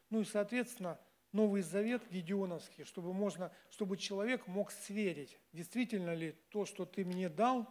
Ну 0.10 0.22
и, 0.22 0.26
соответственно, 0.26 1.00
Новый 1.34 1.62
Завет 1.62 2.08
Гедеоновский, 2.10 2.86
чтобы, 2.86 3.14
можно, 3.14 3.52
чтобы 3.70 3.98
человек 3.98 4.48
мог 4.48 4.72
сверить, 4.72 5.38
действительно 5.52 6.14
ли 6.14 6.32
то, 6.50 6.66
что 6.66 6.86
ты 6.86 7.04
мне 7.04 7.28
дал, 7.28 7.68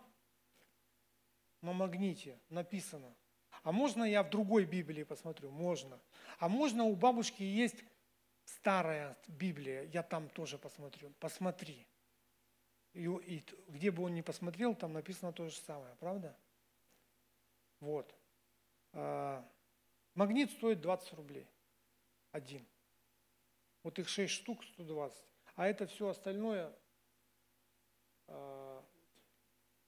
на 1.62 1.72
магните 1.72 2.38
написано. 2.50 3.16
А 3.62 3.72
можно 3.72 4.04
я 4.04 4.22
в 4.22 4.30
другой 4.30 4.66
Библии 4.66 5.04
посмотрю? 5.04 5.50
Можно. 5.50 5.98
А 6.38 6.48
можно 6.48 6.84
у 6.84 6.94
бабушки 6.94 7.42
есть 7.42 7.82
старая 8.44 9.16
Библия, 9.26 9.84
я 9.84 10.02
там 10.02 10.28
тоже 10.28 10.58
посмотрю. 10.58 11.12
Посмотри. 11.18 11.86
И, 12.96 13.04
и 13.04 13.44
где 13.68 13.90
бы 13.90 14.04
он 14.04 14.14
ни 14.14 14.22
посмотрел, 14.22 14.74
там 14.74 14.94
написано 14.94 15.30
то 15.30 15.46
же 15.46 15.56
самое, 15.56 15.94
правда? 15.96 16.34
Вот. 17.80 18.14
А, 18.92 19.46
магнит 20.14 20.50
стоит 20.50 20.80
20 20.80 21.12
рублей. 21.12 21.46
Один. 22.32 22.66
Вот 23.82 23.98
их 23.98 24.08
6 24.08 24.32
штук, 24.32 24.64
120. 24.64 25.22
А 25.56 25.66
это 25.66 25.86
все 25.86 26.08
остальное 26.08 26.74
а, 28.28 28.82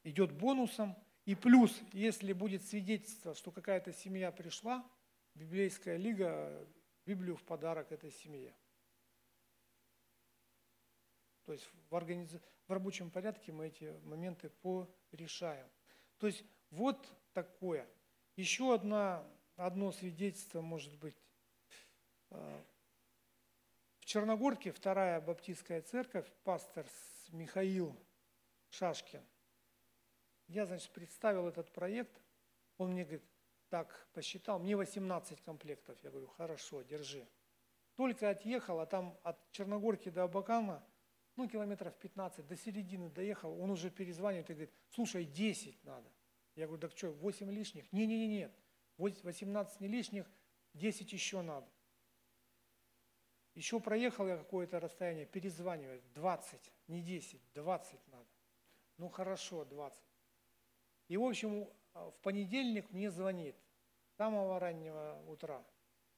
идет 0.04 0.32
бонусом. 0.32 0.94
И 1.24 1.34
плюс, 1.34 1.80
если 1.92 2.34
будет 2.34 2.62
свидетельство, 2.62 3.34
что 3.34 3.50
какая-то 3.50 3.90
семья 3.94 4.30
пришла, 4.30 4.86
библейская 5.34 5.96
лига 5.96 6.68
Библию 7.06 7.36
в 7.36 7.42
подарок 7.42 7.90
этой 7.90 8.10
семье. 8.10 8.54
То 11.48 11.54
есть 11.54 11.66
в, 11.88 11.96
организ... 11.96 12.30
в 12.66 12.70
рабочем 12.70 13.10
порядке 13.10 13.52
мы 13.52 13.68
эти 13.68 13.98
моменты 14.04 14.50
порешаем. 15.10 15.66
То 16.18 16.26
есть 16.26 16.44
вот 16.68 17.08
такое. 17.32 17.88
Еще 18.36 18.74
одна, 18.74 19.26
одно 19.56 19.90
свидетельство 19.90 20.60
может 20.60 20.94
быть. 20.98 21.16
А, 22.28 22.62
в 24.00 24.04
Черногорке 24.04 24.72
вторая 24.72 25.22
баптистская 25.22 25.80
церковь, 25.80 26.30
пастор 26.44 26.86
Михаил 27.30 27.96
Шашкин. 28.68 29.24
Я, 30.48 30.66
значит, 30.66 30.90
представил 30.90 31.48
этот 31.48 31.72
проект. 31.72 32.20
Он 32.76 32.90
мне 32.90 33.04
говорит, 33.04 33.24
так 33.70 34.06
посчитал, 34.12 34.58
мне 34.58 34.76
18 34.76 35.40
комплектов. 35.40 35.98
Я 36.04 36.10
говорю, 36.10 36.26
хорошо, 36.26 36.82
держи. 36.82 37.26
Только 37.94 38.28
отъехал, 38.28 38.80
а 38.80 38.84
там 38.84 39.18
от 39.22 39.50
Черногорки 39.50 40.10
до 40.10 40.24
Абакана, 40.24 40.86
ну, 41.38 41.48
километров 41.48 41.94
15, 41.94 42.46
до 42.48 42.56
середины 42.56 43.08
доехал, 43.10 43.58
он 43.60 43.70
уже 43.70 43.90
перезванивает 43.90 44.50
и 44.50 44.54
говорит, 44.54 44.74
слушай, 44.90 45.24
10 45.24 45.84
надо. 45.84 46.10
Я 46.56 46.66
говорю, 46.66 46.80
так 46.80 46.96
что, 46.96 47.12
8 47.12 47.50
лишних? 47.52 47.90
Не-не-не, 47.92 48.50
18 48.96 49.80
не 49.80 49.86
лишних, 49.86 50.28
10 50.74 51.12
еще 51.12 51.42
надо. 51.42 51.68
Еще 53.54 53.78
проехал 53.78 54.26
я 54.26 54.36
какое-то 54.36 54.80
расстояние, 54.80 55.26
перезванивает, 55.26 56.02
20, 56.14 56.72
не 56.88 57.02
10, 57.02 57.40
20 57.54 58.08
надо. 58.08 58.28
Ну 58.96 59.08
хорошо, 59.08 59.64
20. 59.64 60.02
И, 61.06 61.16
в 61.16 61.22
общем, 61.22 61.68
а, 61.94 62.10
в 62.10 62.18
понедельник 62.18 62.90
мне 62.90 63.12
звонит, 63.12 63.54
с 64.08 64.16
самого 64.16 64.58
раннего 64.58 65.22
утра. 65.28 65.64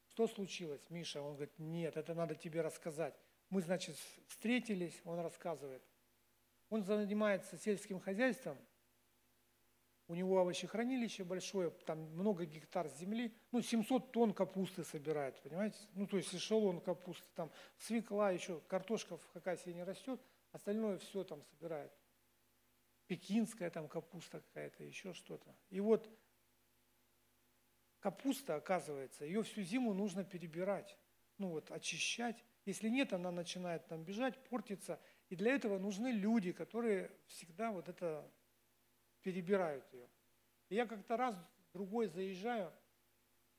Что 0.09 0.27
случилось, 0.27 0.89
Миша? 0.89 1.21
Он 1.21 1.35
говорит, 1.35 1.59
нет, 1.59 1.99
это 1.99 2.14
надо 2.14 2.35
тебе 2.35 2.62
рассказать. 2.62 3.14
Мы, 3.51 3.62
значит, 3.62 3.96
встретились, 4.28 5.01
он 5.05 5.20
рассказывает. 5.20 5.82
Он 6.68 6.82
занимается 6.82 7.59
сельским 7.59 8.01
хозяйством, 8.01 8.57
у 10.07 10.14
него 10.14 10.40
овощехранилище 10.40 11.22
большое, 11.22 11.70
там 11.70 11.98
много 12.14 12.44
гектар 12.44 12.88
земли, 12.88 13.32
ну, 13.53 13.61
700 13.61 14.11
тонн 14.11 14.34
капусты 14.34 14.82
собирает, 14.82 15.40
понимаете? 15.40 15.78
Ну, 15.94 16.07
то 16.07 16.16
есть 16.16 16.34
эшелон 16.34 16.80
капусты, 16.80 17.26
там 17.34 17.51
свекла, 17.76 18.32
еще 18.32 18.61
картошка 18.66 19.16
в 19.16 19.26
Хакасии 19.32 19.70
не 19.70 19.84
растет, 19.84 20.20
остальное 20.53 20.98
все 20.98 21.22
там 21.22 21.42
собирает 21.44 21.92
пекинская 23.11 23.70
там 23.70 23.88
капуста 23.88 24.38
какая-то, 24.38 24.84
еще 24.84 25.12
что-то. 25.14 25.53
И 25.68 25.80
вот 25.80 26.09
капуста, 27.98 28.55
оказывается, 28.55 29.24
ее 29.24 29.42
всю 29.42 29.62
зиму 29.62 29.92
нужно 29.94 30.22
перебирать, 30.22 30.96
ну 31.36 31.48
вот 31.48 31.72
очищать. 31.72 32.44
Если 32.64 32.88
нет, 32.88 33.12
она 33.12 33.30
начинает 33.30 33.86
там 33.86 34.04
бежать, 34.04 34.42
портиться. 34.44 35.00
И 35.28 35.36
для 35.36 35.54
этого 35.54 35.78
нужны 35.78 36.08
люди, 36.08 36.52
которые 36.52 37.11
всегда 37.26 37.70
вот 37.72 37.88
это 37.88 38.30
перебирают 39.22 39.84
ее. 39.92 40.08
И 40.68 40.74
я 40.74 40.86
как-то 40.86 41.16
раз 41.16 41.36
другой 41.72 42.08
заезжаю, 42.08 42.72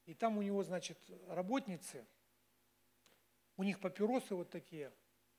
и 0.06 0.14
там 0.14 0.38
у 0.38 0.42
него, 0.42 0.64
значит, 0.64 0.98
работницы, 1.28 2.06
у 3.58 3.64
них 3.64 3.80
папиросы 3.80 4.36
вот 4.36 4.50
такие, 4.50 4.92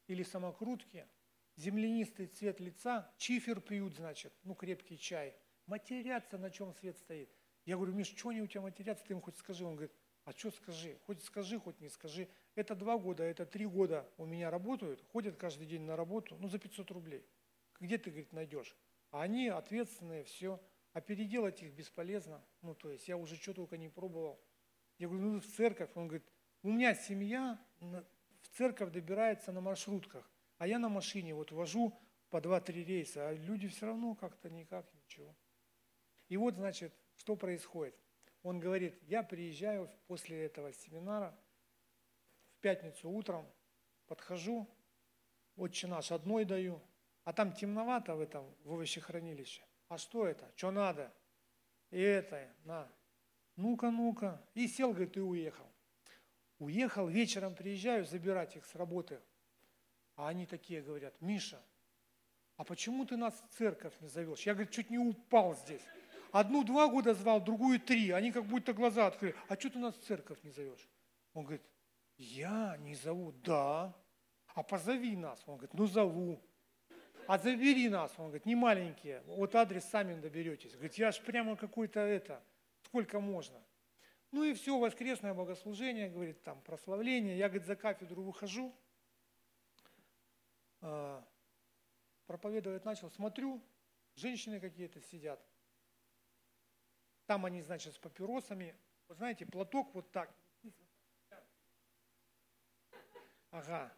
или 0.07 0.23
самокрутки– 0.23 1.07
землянистый 1.57 2.27
цвет 2.27 2.61
лица, 2.61 3.11
чифер 3.19 3.61
пьют, 3.61 3.95
значит, 3.95 4.33
ну, 4.45 4.55
крепкий 4.55 4.99
чай. 4.99 5.35
Матерятся, 5.67 6.39
на 6.39 6.51
чем 6.51 6.73
свет 6.75 6.97
стоит. 6.99 7.31
Я 7.65 7.77
говорю, 7.77 7.93
Миш, 7.93 8.09
что 8.09 8.31
они 8.31 8.43
у 8.43 8.47
тебя 8.47 8.63
матерятся, 8.63 9.05
ты 9.05 9.15
им 9.15 9.21
хоть 9.21 9.37
скажи. 9.37 9.65
Он 9.65 9.77
говорит, 9.77 9.93
а 10.25 10.33
что 10.33 10.51
скажи? 10.51 10.99
Хоть 11.07 11.23
скажи, 11.23 11.59
хоть 11.59 11.81
не 11.81 11.89
скажи. 11.89 12.29
Это 12.55 12.75
два 12.75 12.99
года, 12.99 13.23
это 13.23 13.47
три 13.47 13.65
года 13.65 14.07
у 14.19 14.27
меня 14.27 14.51
работают, 14.51 15.03
ходят 15.13 15.37
каждый 15.37 15.67
день 15.67 15.83
на 15.83 15.97
работу, 15.97 16.37
ну, 16.39 16.49
за 16.49 16.59
500 16.59 16.91
рублей. 16.91 17.27
Где 17.81 17.97
ты, 17.97 18.11
говорит, 18.11 18.33
найдешь? 18.33 18.77
А 19.11 19.23
они 19.23 19.49
ответственные, 19.49 20.25
все. 20.25 20.61
А 20.93 21.01
переделать 21.01 21.63
их 21.63 21.73
бесполезно. 21.73 22.45
Ну, 22.61 22.75
то 22.75 22.91
есть 22.91 23.09
я 23.09 23.17
уже 23.17 23.37
что 23.37 23.55
только 23.55 23.79
не 23.79 23.89
пробовал. 23.89 24.39
Я 24.99 25.09
говорю, 25.09 25.25
ну, 25.25 25.41
в 25.41 25.47
церковь. 25.47 25.91
Он 25.95 26.09
говорит, 26.09 26.29
у 26.63 26.69
меня 26.69 26.95
семья 26.95 27.59
в 27.81 28.49
церковь 28.57 28.93
добирается 28.93 29.53
на 29.53 29.63
маршрутках. 29.63 30.31
А 30.59 30.67
я 30.67 30.79
на 30.79 30.91
машине 30.91 31.35
вот 31.35 31.51
вожу 31.51 31.99
по 32.29 32.37
2-3 32.37 32.85
рейса, 32.85 33.29
а 33.29 33.33
люди 33.33 33.69
все 33.69 33.87
равно 33.87 34.15
как-то 34.15 34.51
никак, 34.51 34.87
ничего. 34.95 35.35
И 36.29 36.37
вот, 36.37 36.55
значит, 36.55 36.95
что 37.17 37.37
происходит. 37.37 37.95
Он 38.43 38.61
говорит, 38.61 38.99
я 39.03 39.23
приезжаю 39.23 39.91
после 40.07 40.45
этого 40.45 40.73
семинара 40.73 41.39
пятницу 42.63 43.11
утром, 43.11 43.47
подхожу, 44.07 44.67
отче 45.57 45.87
наш 45.87 46.11
одной 46.11 46.47
даю, 46.47 46.81
а 47.25 47.35
там 47.35 47.53
темновато 47.53 48.15
в 48.15 48.21
этом 48.21 48.45
в 48.65 48.73
овощехранилище. 48.73 49.63
А 49.89 49.99
что 49.99 50.27
это? 50.27 50.51
Что 50.57 50.71
надо? 50.71 51.13
И 51.91 52.01
это, 52.01 52.49
на. 52.65 52.89
Ну-ка, 53.57 53.91
ну-ка. 53.91 54.43
И 54.55 54.67
сел, 54.67 54.93
говорит, 54.93 55.19
и 55.19 55.21
уехал. 55.21 55.67
Уехал, 56.59 57.07
вечером 57.07 57.55
приезжаю 57.55 58.07
забирать 58.07 58.57
их 58.57 58.65
с 58.65 58.75
работы 58.75 59.21
а 60.17 60.29
они 60.29 60.47
такие 60.47 60.83
говорят, 60.83 61.15
Миша, 61.21 61.61
а 62.57 62.65
почему 62.65 63.05
ты 63.05 63.17
нас 63.17 63.35
в 63.35 63.57
церковь 63.57 63.95
не 64.01 64.09
зовешь? 64.09 64.41
Я, 64.43 64.55
говорит, 64.55 64.73
чуть 64.73 64.91
не 64.91 64.99
упал 64.99 65.57
здесь. 65.57 65.83
Одну 66.31 66.65
два 66.65 66.89
года 66.89 67.15
звал, 67.15 67.43
другую 67.43 67.81
три. 67.81 68.11
Они 68.11 68.33
как 68.33 68.45
будто 68.45 68.73
глаза 68.73 69.07
открыли. 69.07 69.35
А 69.49 69.57
что 69.57 69.71
ты 69.71 69.79
нас 69.79 69.95
в 69.97 70.03
церковь 70.05 70.39
не 70.43 70.51
зовешь? 70.51 70.89
Он 71.35 71.45
говорит, 71.45 71.63
я 72.17 72.77
не 72.79 72.95
зову. 72.95 73.33
Да. 73.33 73.95
А 74.55 74.63
позови 74.63 75.17
нас. 75.17 75.43
Он 75.47 75.57
говорит, 75.57 75.75
ну 75.75 75.87
зову. 75.87 76.41
А 77.27 77.39
забери 77.39 77.89
нас. 77.89 78.13
Он 78.19 78.27
говорит, 78.27 78.47
не 78.47 78.55
маленькие. 78.55 79.23
Вот 79.27 79.55
адрес 79.55 79.85
сами 79.85 80.21
доберетесь. 80.21 80.73
Говорит, 80.73 80.95
я 80.95 81.13
ж 81.13 81.21
прямо 81.21 81.57
какой-то 81.57 82.01
это, 82.01 82.43
сколько 82.83 83.21
можно. 83.21 83.63
Ну 84.31 84.45
и 84.45 84.55
все, 84.55 84.79
воскресное 84.79 85.35
богослужение, 85.35 86.09
говорит, 86.09 86.43
там 86.43 86.61
прославление. 86.63 87.37
Я, 87.37 87.49
говорит, 87.49 87.67
за 87.67 87.77
кафедру 87.77 88.23
выхожу, 88.23 88.75
а, 90.81 91.23
проповедовать 92.27 92.85
начал, 92.85 93.11
смотрю, 93.11 93.63
женщины 94.15 94.59
какие-то 94.59 95.01
сидят. 95.03 95.41
Там 97.27 97.45
они, 97.45 97.61
значит, 97.63 97.95
с 97.95 97.99
папиросами. 97.99 98.75
Вы 99.09 99.15
знаете, 99.15 99.47
платок 99.47 99.95
вот 99.95 100.11
так. 100.11 100.35
Ага. 103.53 103.93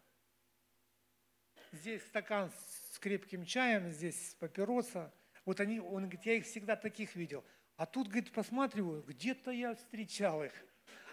Здесь 1.71 2.03
стакан 2.03 2.51
с 2.91 2.99
крепким 2.99 3.45
чаем, 3.45 3.89
здесь 3.89 4.35
папироса. 4.37 5.13
Вот 5.45 5.61
они, 5.61 5.79
он 5.79 6.03
говорит, 6.03 6.25
я 6.25 6.33
их 6.33 6.45
всегда 6.45 6.75
таких 6.75 7.15
видел. 7.15 7.43
А 7.77 7.85
тут, 7.85 8.07
говорит, 8.07 8.33
посматриваю, 8.33 9.01
где-то 9.03 9.51
я 9.51 9.75
встречал 9.75 10.43
их. 10.43 10.53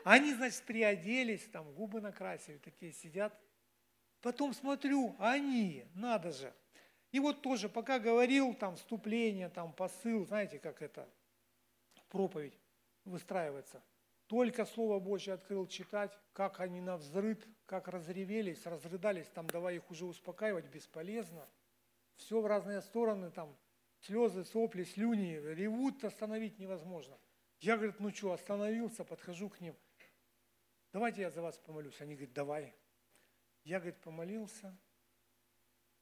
Они, 0.05 0.35
значит, 0.35 0.63
приоделись, 0.65 1.49
там 1.51 1.73
губы 1.73 2.01
накрасили, 2.01 2.59
такие 2.59 2.93
сидят. 2.93 3.33
Потом 4.21 4.55
смотрю, 4.55 5.15
они, 5.21 5.87
надо 5.95 6.33
же. 6.33 6.53
И 7.13 7.21
вот 7.21 7.43
тоже, 7.43 7.69
пока 7.69 8.01
говорил, 8.01 8.55
там, 8.55 8.75
вступление, 8.75 9.51
там, 9.51 9.73
посыл, 9.73 10.27
знаете, 10.27 10.59
как 10.59 10.83
это, 10.83 11.09
проповедь 12.09 12.59
выстраивается. 13.05 13.83
Только 14.27 14.65
Слово 14.65 14.99
Божье 14.99 15.35
открыл 15.35 15.67
читать, 15.67 16.19
как 16.33 16.59
они 16.59 16.81
на 16.81 16.97
взрыв, 16.97 17.39
как 17.73 17.89
разревелись, 17.89 18.67
разрыдались, 18.67 19.31
там, 19.31 19.47
давай 19.47 19.77
их 19.77 19.91
уже 19.91 20.05
успокаивать, 20.05 20.67
бесполезно. 20.67 21.49
Все 22.17 22.39
в 22.39 22.45
разные 22.45 22.83
стороны, 22.83 23.31
там, 23.31 23.57
слезы, 24.01 24.45
сопли, 24.45 24.85
слюни, 24.85 25.41
ревут, 25.55 26.05
остановить 26.05 26.59
невозможно. 26.59 27.19
Я, 27.61 27.77
говорит, 27.79 27.99
ну 27.99 28.11
что, 28.11 28.33
остановился, 28.33 29.07
подхожу 29.07 29.49
к 29.49 29.59
ним. 29.63 29.75
Давайте 30.93 31.23
я 31.23 31.31
за 31.31 31.41
вас 31.41 31.57
помолюсь. 31.57 31.99
Они 32.03 32.15
говорят, 32.15 32.35
давай. 32.35 32.75
Я, 33.65 33.79
говорит, 33.79 34.03
помолился, 34.03 34.77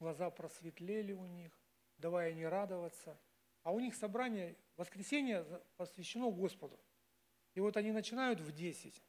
глаза 0.00 0.28
просветлели 0.28 1.12
у 1.12 1.24
них, 1.24 1.56
давай 1.98 2.32
они 2.32 2.44
радоваться. 2.46 3.16
А 3.62 3.70
у 3.70 3.78
них 3.78 3.94
собрание, 3.94 4.56
воскресенье 4.76 5.46
посвящено 5.76 6.32
Господу. 6.32 6.80
И 7.54 7.60
вот 7.60 7.76
они 7.76 7.92
начинают 7.92 8.40
в 8.40 8.50
10, 8.50 9.00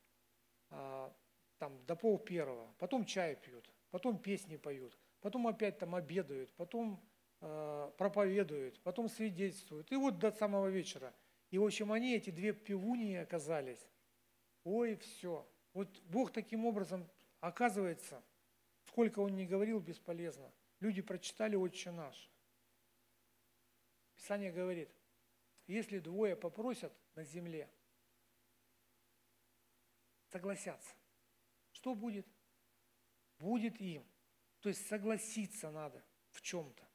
а, 0.70 1.12
там, 1.62 1.86
до 1.86 1.96
пол 1.96 2.18
первого, 2.18 2.74
потом 2.80 3.06
чай 3.06 3.36
пьют, 3.36 3.70
потом 3.92 4.18
песни 4.18 4.58
поют, 4.58 4.98
потом 5.20 5.46
опять 5.46 5.78
там 5.78 5.94
обедают, 5.94 6.52
потом 6.56 7.00
э, 7.40 7.92
проповедуют, 8.00 8.82
потом 8.82 9.08
свидетельствуют. 9.08 9.92
И 9.92 9.96
вот 9.96 10.18
до 10.18 10.32
самого 10.32 10.70
вечера. 10.70 11.14
И, 11.52 11.60
в 11.60 11.64
общем, 11.64 11.92
они, 11.92 12.16
эти 12.16 12.32
две 12.32 12.52
пивуньи 12.54 13.16
оказались. 13.16 13.88
Ой, 14.64 14.96
все. 14.96 15.48
Вот 15.74 16.02
Бог 16.06 16.32
таким 16.32 16.66
образом, 16.66 17.08
оказывается, 17.42 18.24
сколько 18.88 19.20
Он 19.20 19.36
не 19.36 19.46
говорил, 19.46 19.80
бесполезно. 19.80 20.52
Люди 20.80 21.04
прочитали 21.04 21.56
«Отче 21.56 21.92
наш». 21.92 22.32
Писание 24.16 24.52
говорит, 24.52 24.90
если 25.68 26.00
двое 26.00 26.36
попросят 26.36 26.92
на 27.14 27.24
земле, 27.24 27.70
согласятся, 30.32 30.96
что 31.82 31.96
будет? 31.96 32.28
Будет 33.40 33.82
им. 33.82 34.06
То 34.60 34.70
есть 34.70 34.88
согласиться 34.88 35.72
надо 35.72 36.04
в 36.30 36.42
чем-то. 36.42 36.88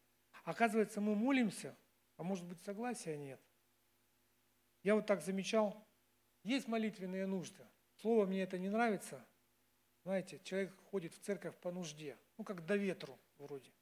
Оказывается, 0.44 1.00
мы 1.00 1.16
молимся, 1.16 1.76
а 2.16 2.22
может 2.22 2.44
быть 2.44 2.62
согласия 2.62 3.16
нет. 3.16 3.40
Я 4.84 4.94
вот 4.94 5.04
так 5.04 5.22
замечал, 5.22 5.84
есть 6.44 6.68
молитвенные 6.68 7.26
нужды. 7.26 7.66
Слово 7.96 8.26
мне 8.26 8.42
это 8.42 8.58
не 8.58 8.68
нравится. 8.68 9.26
Знаете, 10.04 10.38
человек 10.44 10.72
ходит 10.84 11.12
в 11.14 11.18
церковь 11.18 11.56
по 11.56 11.72
нужде. 11.72 12.16
Ну, 12.38 12.44
как 12.44 12.64
до 12.64 12.76
ветру 12.76 13.18
вроде. 13.38 13.72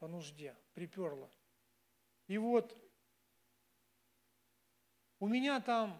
По 0.00 0.08
нужде. 0.08 0.56
Приперло. 0.72 1.30
И 2.26 2.38
вот 2.38 2.76
у 5.20 5.28
меня 5.28 5.60
там 5.60 5.96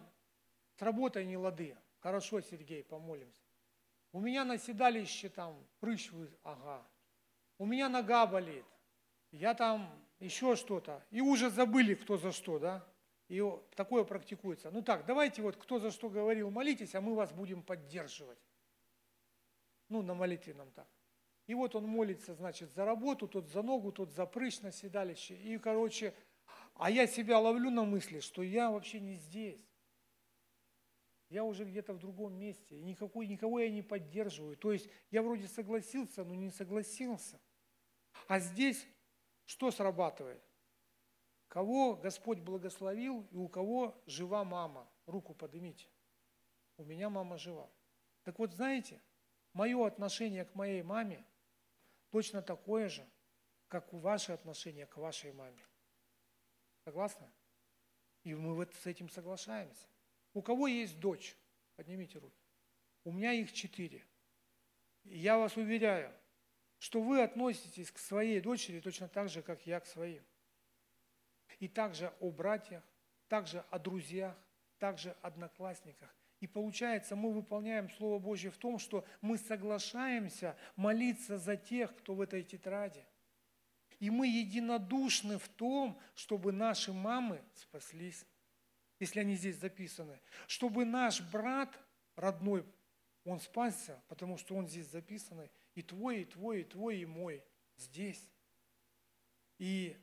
с 0.73 0.81
работой 0.81 1.25
не 1.25 1.37
лады. 1.37 1.77
Хорошо, 1.99 2.41
Сергей, 2.41 2.83
помолимся. 2.83 3.44
У 4.15 4.21
меня 4.21 4.45
на 4.45 4.57
седалище 4.57 5.27
там 5.27 5.61
прыщ, 5.81 6.09
ага. 6.41 6.87
У 7.57 7.65
меня 7.65 7.89
нога 7.89 8.25
болит. 8.25 8.63
Я 9.29 9.53
там 9.53 9.89
еще 10.19 10.55
что-то. 10.55 11.03
И 11.11 11.19
уже 11.19 11.49
забыли, 11.49 11.95
кто 11.95 12.15
за 12.15 12.31
что, 12.31 12.57
да? 12.57 12.87
И 13.27 13.43
такое 13.75 14.05
практикуется. 14.05 14.71
Ну 14.71 14.81
так, 14.81 15.05
давайте 15.05 15.41
вот, 15.41 15.57
кто 15.57 15.79
за 15.79 15.91
что 15.91 16.09
говорил, 16.09 16.49
молитесь, 16.49 16.95
а 16.95 17.01
мы 17.01 17.13
вас 17.13 17.33
будем 17.33 17.61
поддерживать. 17.61 18.39
Ну, 19.89 20.01
на 20.01 20.13
молитвенном 20.13 20.71
так. 20.71 20.87
И 21.47 21.53
вот 21.53 21.75
он 21.75 21.85
молится, 21.85 22.35
значит, 22.35 22.71
за 22.71 22.85
работу, 22.85 23.27
тот 23.27 23.49
за 23.49 23.63
ногу, 23.63 23.91
тот 23.91 24.13
за 24.13 24.25
прыщ 24.25 24.61
на 24.61 24.71
седалище. 24.71 25.35
И, 25.35 25.57
короче, 25.57 26.13
а 26.75 26.89
я 26.89 27.05
себя 27.05 27.37
ловлю 27.37 27.69
на 27.69 27.83
мысли, 27.83 28.21
что 28.21 28.43
я 28.43 28.71
вообще 28.71 29.01
не 29.01 29.15
здесь. 29.15 29.59
Я 31.35 31.43
уже 31.43 31.65
где-то 31.65 31.91
в 31.91 31.99
другом 31.99 32.39
месте. 32.39 32.77
И 32.77 32.81
никакой, 32.81 33.27
никого 33.27 33.59
я 33.59 33.69
не 33.69 33.81
поддерживаю. 33.81 34.55
То 34.55 34.71
есть 34.71 34.89
я 35.11 35.21
вроде 35.21 35.49
согласился, 35.49 36.23
но 36.23 36.33
не 36.33 36.49
согласился. 36.49 37.41
А 38.29 38.39
здесь 38.39 38.87
что 39.45 39.69
срабатывает? 39.69 40.41
Кого 41.49 41.97
Господь 41.97 42.39
благословил 42.39 43.27
и 43.31 43.35
у 43.35 43.49
кого 43.49 44.01
жива 44.05 44.45
мама? 44.45 44.89
Руку 45.07 45.33
поднимите. 45.33 45.89
У 46.77 46.85
меня 46.85 47.09
мама 47.09 47.37
жива. 47.37 47.69
Так 48.23 48.39
вот, 48.39 48.53
знаете, 48.53 49.01
мое 49.51 49.85
отношение 49.85 50.45
к 50.45 50.55
моей 50.55 50.83
маме 50.83 51.25
точно 52.11 52.41
такое 52.43 52.87
же, 52.87 53.05
как 53.67 53.91
у 53.91 53.97
ваше 53.97 54.31
отношение 54.31 54.85
к 54.85 54.95
вашей 54.95 55.33
маме. 55.33 55.67
Согласны? 56.85 57.29
И 58.23 58.33
мы 58.33 58.55
вот 58.55 58.73
с 58.73 58.85
этим 58.85 59.09
соглашаемся. 59.09 59.89
У 60.35 60.43
кого 60.43 60.67
есть 60.67 60.99
дочь? 60.99 61.35
Поднимите 61.75 62.19
руки. 62.19 62.43
У 63.03 63.11
меня 63.11 63.33
их 63.33 63.51
четыре. 63.51 64.05
И 65.03 65.17
я 65.17 65.39
вас 65.39 65.57
уверяю, 65.57 66.13
что 66.77 67.01
вы 67.01 67.23
относитесь 67.23 67.89
к 67.89 67.97
своей 67.97 68.39
дочери 68.39 68.79
точно 68.79 69.07
так 69.07 69.29
же, 69.29 69.41
как 69.41 69.65
я 69.65 69.79
к 69.79 69.87
своим 69.87 70.23
и 71.59 71.67
также 71.67 72.13
о 72.19 72.31
братьях, 72.31 72.83
также 73.27 73.63
о 73.71 73.79
друзьях, 73.79 74.35
также 74.77 75.15
одноклассниках. 75.21 76.13
И 76.41 76.47
получается, 76.47 77.15
мы 77.15 77.33
выполняем 77.33 77.89
Слово 77.91 78.19
Божье 78.19 78.51
в 78.51 78.57
том, 78.57 78.77
что 78.77 79.05
мы 79.21 79.37
соглашаемся 79.37 80.55
молиться 80.75 81.37
за 81.37 81.55
тех, 81.55 81.95
кто 81.95 82.13
в 82.13 82.21
этой 82.21 82.43
тетради. 82.43 83.03
И 83.99 84.09
мы 84.09 84.27
единодушны 84.27 85.39
в 85.39 85.47
том, 85.47 85.99
чтобы 86.13 86.51
наши 86.51 86.91
мамы 86.91 87.41
спаслись, 87.55 88.25
если 88.99 89.19
они 89.19 89.35
здесь 89.35 89.57
записаны. 89.57 90.21
Чтобы 90.47 90.85
наш 90.85 91.21
брат 91.31 91.77
родной, 92.15 92.65
он 93.23 93.39
спасся, 93.39 94.01
потому 94.07 94.37
что 94.37 94.55
он 94.55 94.67
здесь 94.67 94.87
записанный. 94.87 95.51
И 95.73 95.81
твой, 95.81 96.21
и 96.21 96.25
твой, 96.25 96.61
и 96.61 96.63
твой, 96.63 96.97
и 96.99 97.05
мой 97.05 97.43
здесь. 97.75 98.29
И 99.57 99.97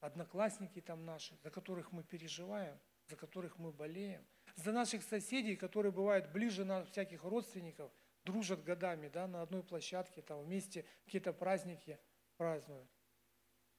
одноклассники 0.00 0.80
там 0.80 1.04
наши, 1.04 1.36
за 1.42 1.50
которых 1.50 1.92
мы 1.92 2.04
переживаем, 2.04 2.78
за 3.06 3.16
которых 3.16 3.58
мы 3.58 3.72
болеем, 3.72 4.24
за 4.54 4.72
наших 4.72 5.02
соседей, 5.02 5.56
которые 5.56 5.92
бывают 5.92 6.30
ближе 6.30 6.64
на 6.64 6.84
всяких 6.84 7.24
родственников, 7.24 7.90
дружат 8.24 8.62
годами, 8.62 9.08
да, 9.08 9.26
на 9.26 9.42
одной 9.42 9.62
площадке, 9.62 10.20
там 10.20 10.42
вместе 10.42 10.84
какие-то 11.04 11.32
праздники 11.32 11.98
празднуют. 12.36 12.90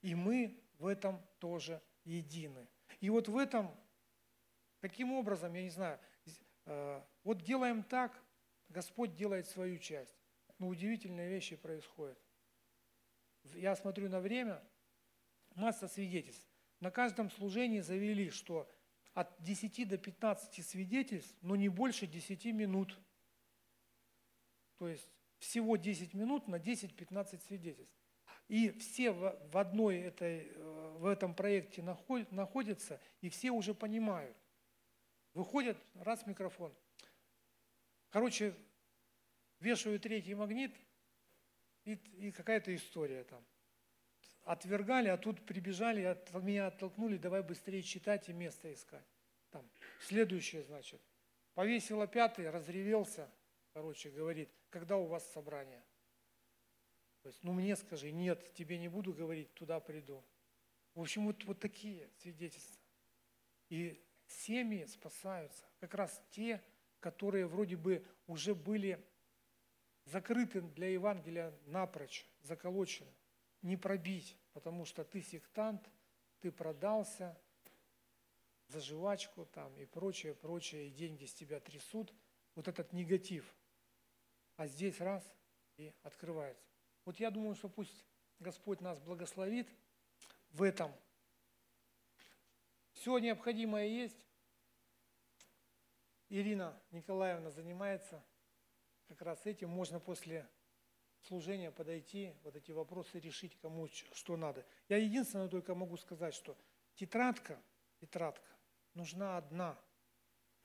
И 0.01 0.15
мы 0.15 0.59
в 0.79 0.87
этом 0.87 1.21
тоже 1.39 1.81
едины. 2.03 2.67
И 2.99 3.09
вот 3.09 3.27
в 3.27 3.37
этом, 3.37 3.75
каким 4.81 5.13
образом, 5.13 5.53
я 5.53 5.63
не 5.63 5.69
знаю, 5.69 5.99
э, 6.65 7.01
вот 7.23 7.41
делаем 7.41 7.83
так, 7.83 8.21
Господь 8.67 9.15
делает 9.15 9.47
свою 9.47 9.77
часть. 9.77 10.15
Но 10.57 10.67
удивительные 10.67 11.29
вещи 11.29 11.55
происходят. 11.55 12.19
Я 13.43 13.75
смотрю 13.75 14.09
на 14.09 14.19
время, 14.19 14.61
масса 15.55 15.87
свидетельств. 15.87 16.45
На 16.79 16.91
каждом 16.91 17.29
служении 17.31 17.79
завели, 17.79 18.29
что 18.29 18.69
от 19.13 19.41
10 19.41 19.87
до 19.87 19.97
15 19.97 20.65
свидетельств, 20.65 21.35
но 21.41 21.55
не 21.55 21.69
больше 21.69 22.07
10 22.07 22.45
минут. 22.45 22.97
То 24.77 24.87
есть 24.87 25.09
всего 25.39 25.77
10 25.77 26.13
минут 26.13 26.47
на 26.47 26.55
10-15 26.55 27.39
свидетельств. 27.41 27.98
И 28.49 28.71
все 28.71 29.11
в 29.11 29.57
одной 29.57 29.99
этой, 29.99 30.51
э, 30.53 30.97
в 30.97 31.05
этом 31.05 31.33
проекте 31.35 31.81
находятся, 31.81 32.99
и 33.21 33.29
все 33.29 33.51
уже 33.51 33.73
понимают. 33.73 34.35
Выходят, 35.33 35.77
раз 35.93 36.25
микрофон. 36.25 36.73
Короче, 38.09 38.55
вешаю 39.59 39.99
третий 39.99 40.33
магнит, 40.33 40.75
и, 41.85 41.93
и 41.93 42.31
какая-то 42.31 42.75
история 42.75 43.23
там 43.23 43.45
отвергали, 44.43 45.09
а 45.09 45.17
тут 45.17 45.45
прибежали, 45.45 46.01
от, 46.01 46.33
меня 46.33 46.67
оттолкнули, 46.67 47.17
давай 47.17 47.43
быстрее 47.43 47.83
читать 47.83 48.29
и 48.29 48.33
место 48.33 48.73
искать. 48.73 49.05
Там, 49.51 49.69
следующее, 50.01 50.63
значит. 50.63 50.99
Повесила 51.53 52.07
пятый, 52.07 52.49
разревелся, 52.49 53.29
короче, 53.73 54.09
говорит, 54.09 54.49
когда 54.71 54.97
у 54.97 55.05
вас 55.05 55.31
собрание? 55.31 55.83
То 57.21 57.27
есть, 57.29 57.43
ну 57.43 57.53
мне 57.53 57.75
скажи, 57.75 58.11
нет, 58.11 58.53
тебе 58.53 58.77
не 58.77 58.87
буду 58.87 59.13
говорить, 59.13 59.53
туда 59.53 59.79
приду. 59.79 60.23
В 60.95 61.01
общем, 61.01 61.25
вот, 61.25 61.43
вот 61.45 61.59
такие 61.59 62.09
свидетельства. 62.21 62.81
И 63.69 64.01
семьи 64.27 64.85
спасаются. 64.85 65.65
Как 65.79 65.93
раз 65.93 66.21
те, 66.31 66.63
которые 66.99 67.45
вроде 67.45 67.77
бы 67.77 68.05
уже 68.27 68.55
были 68.55 69.05
закрыты 70.05 70.61
для 70.61 70.89
Евангелия 70.89 71.53
напрочь, 71.65 72.25
заколочены 72.41 73.11
не 73.61 73.77
пробить, 73.77 74.37
потому 74.53 74.85
что 74.85 75.03
ты 75.03 75.21
сектант, 75.21 75.89
ты 76.39 76.51
продался, 76.51 77.37
за 78.67 78.81
жвачку 78.81 79.45
там 79.47 79.75
и 79.77 79.85
прочее, 79.85 80.35
прочее, 80.35 80.87
и 80.87 80.91
деньги 80.91 81.25
с 81.25 81.33
тебя 81.33 81.59
трясут, 81.59 82.13
вот 82.55 82.67
этот 82.67 82.93
негатив. 82.93 83.55
А 84.57 84.67
здесь 84.67 84.99
раз 85.01 85.23
и 85.77 85.91
открывается. 86.03 86.68
Вот 87.09 87.19
я 87.19 87.31
думаю, 87.31 87.55
что 87.55 87.67
пусть 87.69 88.05
Господь 88.37 88.81
нас 88.81 88.99
благословит 88.99 89.67
в 90.51 90.61
этом. 90.61 90.93
Все 92.91 93.17
необходимое 93.17 93.87
есть. 93.87 94.23
Ирина 96.29 96.79
Николаевна 96.91 97.49
занимается 97.49 98.23
как 99.07 99.23
раз 99.23 99.43
этим. 99.47 99.71
Можно 99.71 99.99
после 99.99 100.47
служения 101.21 101.71
подойти, 101.71 102.35
вот 102.43 102.55
эти 102.55 102.71
вопросы 102.71 103.19
решить, 103.19 103.57
кому 103.57 103.87
что 103.87 104.37
надо. 104.37 104.63
Я 104.87 104.97
единственное 104.97 105.47
только 105.47 105.73
могу 105.73 105.97
сказать, 105.97 106.35
что 106.35 106.55
тетрадка, 106.93 107.59
тетрадка 107.99 108.55
нужна 108.93 109.37
одна. 109.37 109.81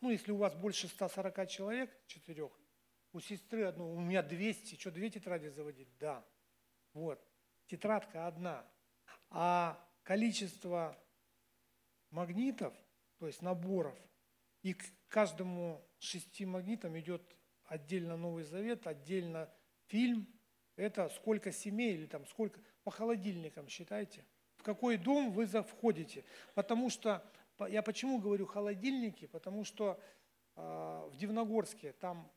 Ну, 0.03 0.11
если 0.11 0.30
у 0.30 0.36
вас 0.36 0.55
больше 0.55 0.88
140 0.88 1.49
человек, 1.49 2.07
четырех, 2.07 2.53
у 3.14 3.20
сестры 3.20 3.64
одну, 3.64 3.95
у 3.95 3.99
меня 3.99 4.22
200, 4.22 4.78
что, 4.78 4.90
две 4.90 5.09
тетради 5.09 5.49
заводить? 5.49 5.88
Да. 5.97 6.22
Вот. 6.95 7.22
Тетрадка 7.66 8.26
одна. 8.26 8.64
А 9.30 9.78
количество 10.03 10.97
магнитов, 12.11 12.72
то 13.18 13.26
есть 13.26 13.42
наборов, 13.42 13.99
и 14.62 14.72
к 14.72 14.84
каждому 15.09 15.84
шести 15.99 16.47
магнитам 16.47 16.99
идет 16.99 17.36
отдельно 17.64 18.16
Новый 18.16 18.45
Завет, 18.45 18.86
отдельно 18.86 19.53
фильм, 19.86 20.26
это 20.76 21.09
сколько 21.11 21.53
семей 21.53 21.95
или 21.95 22.07
там 22.07 22.26
сколько, 22.26 22.61
по 22.82 22.90
холодильникам 22.90 23.68
считайте. 23.68 24.24
В 24.57 24.62
какой 24.62 24.97
дом 24.97 25.32
вы 25.32 25.47
входите. 25.47 26.24
Потому 26.55 26.90
что, 26.90 27.24
я 27.68 27.82
почему 27.82 28.18
говорю 28.18 28.47
холодильники, 28.47 29.26
потому 29.26 29.64
что 29.64 30.01
э, 30.57 30.61
в 30.61 31.16
Дивногорске 31.16 31.92
там 31.92 32.30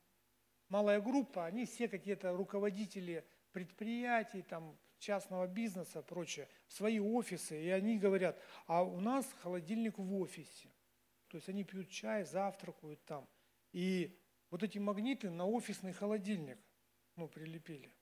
малая 0.70 1.00
группа, 1.00 1.46
они 1.46 1.66
все 1.66 1.88
какие-то 1.88 2.36
руководители 2.36 3.26
предприятий, 3.52 4.42
там, 4.42 4.78
частного 5.00 5.48
бизнеса, 5.48 6.02
прочее, 6.02 6.50
свои 6.68 7.00
офисы, 7.00 7.62
и 7.62 7.70
они 7.70 7.98
говорят, 7.98 8.42
а 8.66 8.84
у 8.84 9.00
нас 9.00 9.32
холодильник 9.42 9.98
в 9.98 10.16
офисе. 10.16 10.70
То 11.28 11.38
есть 11.38 11.50
они 11.50 11.64
пьют 11.64 11.90
чай, 11.90 12.24
завтракают 12.24 13.04
там. 13.06 13.28
И 13.74 14.18
вот 14.50 14.64
эти 14.64 14.78
магниты 14.78 15.30
на 15.30 15.46
офисный 15.46 15.94
холодильник 15.94 16.58
ну, 17.16 17.28
прилепили. 17.28 17.94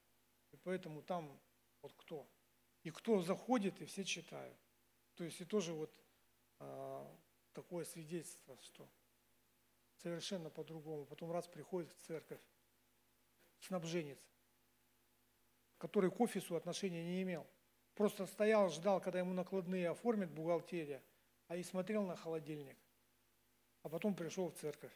И 0.51 0.57
поэтому 0.57 1.01
там 1.01 1.39
вот 1.81 1.93
кто. 1.97 2.29
И 2.83 2.91
кто 2.91 3.21
заходит, 3.21 3.81
и 3.81 3.85
все 3.85 4.03
читают. 4.03 4.57
То 5.15 5.23
есть 5.23 5.41
и 5.41 5.45
тоже 5.45 5.73
вот 5.73 5.91
а, 6.59 7.17
такое 7.53 7.83
свидетельство, 7.85 8.57
что 8.61 8.87
совершенно 9.97 10.49
по-другому. 10.49 11.05
Потом 11.05 11.31
раз 11.31 11.47
приходит 11.47 11.91
в 11.93 12.01
церковь, 12.05 12.41
снабженец, 13.59 14.19
который 15.87 16.11
к 16.11 16.19
офису 16.19 16.55
отношения 16.55 17.03
не 17.03 17.21
имел. 17.21 17.45
Просто 17.93 18.25
стоял, 18.25 18.69
ждал, 18.69 18.99
когда 18.99 19.19
ему 19.19 19.33
накладные 19.33 19.89
оформят 19.89 20.31
бухгалтерия, 20.31 21.01
а 21.47 21.55
и 21.55 21.63
смотрел 21.63 22.03
на 22.05 22.15
холодильник. 22.15 22.77
А 23.83 23.89
потом 23.89 24.15
пришел 24.15 24.49
в 24.49 24.55
церковь. 24.55 24.91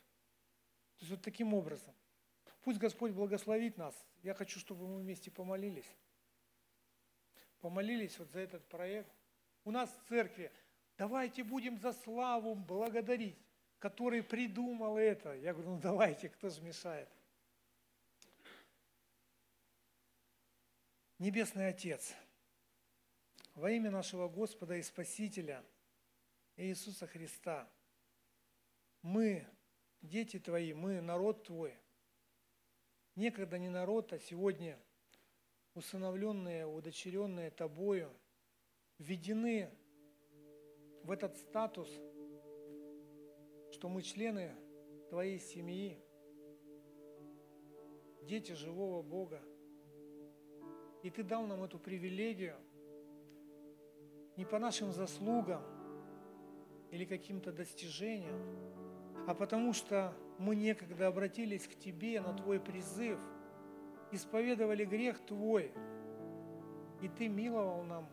То 0.97 1.01
есть 1.01 1.11
вот 1.11 1.21
таким 1.21 1.53
образом– 1.53 1.93
Пусть 2.61 2.79
Господь 2.79 3.11
благословит 3.11 3.77
нас. 3.77 3.95
Я 4.21 4.33
хочу, 4.33 4.59
чтобы 4.59 4.87
мы 4.87 4.99
вместе 4.99 5.31
помолились. 5.31 5.89
Помолились 7.61 8.17
вот 8.19 8.29
за 8.31 8.39
этот 8.39 8.67
проект. 8.67 9.11
У 9.63 9.71
нас 9.71 9.89
в 9.89 10.09
церкви 10.09 10.51
давайте 10.97 11.43
будем 11.43 11.77
за 11.77 11.93
славу 11.93 12.55
благодарить, 12.55 13.37
который 13.79 14.23
придумал 14.23 14.97
это. 14.97 15.33
Я 15.35 15.53
говорю, 15.53 15.71
ну 15.71 15.79
давайте, 15.79 16.29
кто 16.29 16.49
же 16.49 16.61
мешает. 16.61 17.09
Небесный 21.19 21.67
Отец, 21.67 22.15
во 23.53 23.69
имя 23.69 23.91
нашего 23.91 24.27
Господа 24.27 24.75
и 24.75 24.81
Спасителя 24.81 25.63
Иисуса 26.55 27.05
Христа, 27.05 27.69
мы, 29.03 29.45
дети 30.01 30.39
Твои, 30.39 30.73
мы, 30.73 30.99
народ 31.01 31.43
Твой– 31.43 31.77
некогда 33.19 33.57
не 33.57 33.69
народ, 33.69 34.13
а 34.13 34.19
сегодня 34.19 34.79
усыновленные, 35.73 36.65
удочеренные 36.65 37.51
тобою, 37.51 38.09
введены 38.97 39.69
в 41.03 41.11
этот 41.11 41.35
статус, 41.37 41.89
что 43.71 43.89
мы 43.89 44.01
члены 44.03 44.55
твоей 45.09 45.39
семьи, 45.39 46.01
дети 48.23 48.53
живого 48.53 49.01
Бога. 49.01 49.41
И 51.03 51.09
ты 51.09 51.23
дал 51.23 51.45
нам 51.45 51.63
эту 51.63 51.79
привилегию 51.79 52.55
не 54.35 54.45
по 54.45 54.59
нашим 54.59 54.91
заслугам 54.91 55.61
или 56.91 57.05
каким-то 57.05 57.51
достижениям, 57.51 58.39
а 59.27 59.33
потому 59.33 59.73
что 59.73 60.13
мы 60.37 60.55
некогда 60.55 61.07
обратились 61.07 61.67
к 61.67 61.75
Тебе 61.75 62.19
на 62.21 62.33
Твой 62.33 62.59
призыв, 62.59 63.19
исповедовали 64.11 64.85
грех 64.85 65.19
Твой, 65.25 65.71
и 67.01 67.07
Ты 67.07 67.27
миловал 67.27 67.83
нам 67.83 68.09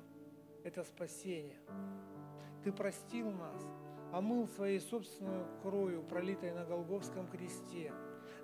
это 0.63 0.83
спасение. 0.85 1.59
Ты 2.65 2.73
простил 2.73 3.31
нас, 3.31 3.63
омыл 4.13 4.49
своей 4.49 4.81
собственной 4.81 5.45
кровью, 5.63 6.03
пролитой 6.03 6.53
на 6.53 6.65
Голговском 6.65 7.29
кресте. 7.29 7.93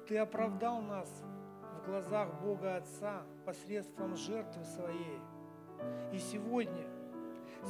Ты 0.06 0.18
оправдал 0.18 0.80
нас 0.80 1.08
в 1.82 1.86
глазах 1.86 2.40
Бога 2.40 2.76
Отца 2.76 3.22
посредством 3.44 4.16
жертвы 4.16 4.64
своей. 4.64 5.20
И 6.12 6.18
сегодня, 6.18 6.86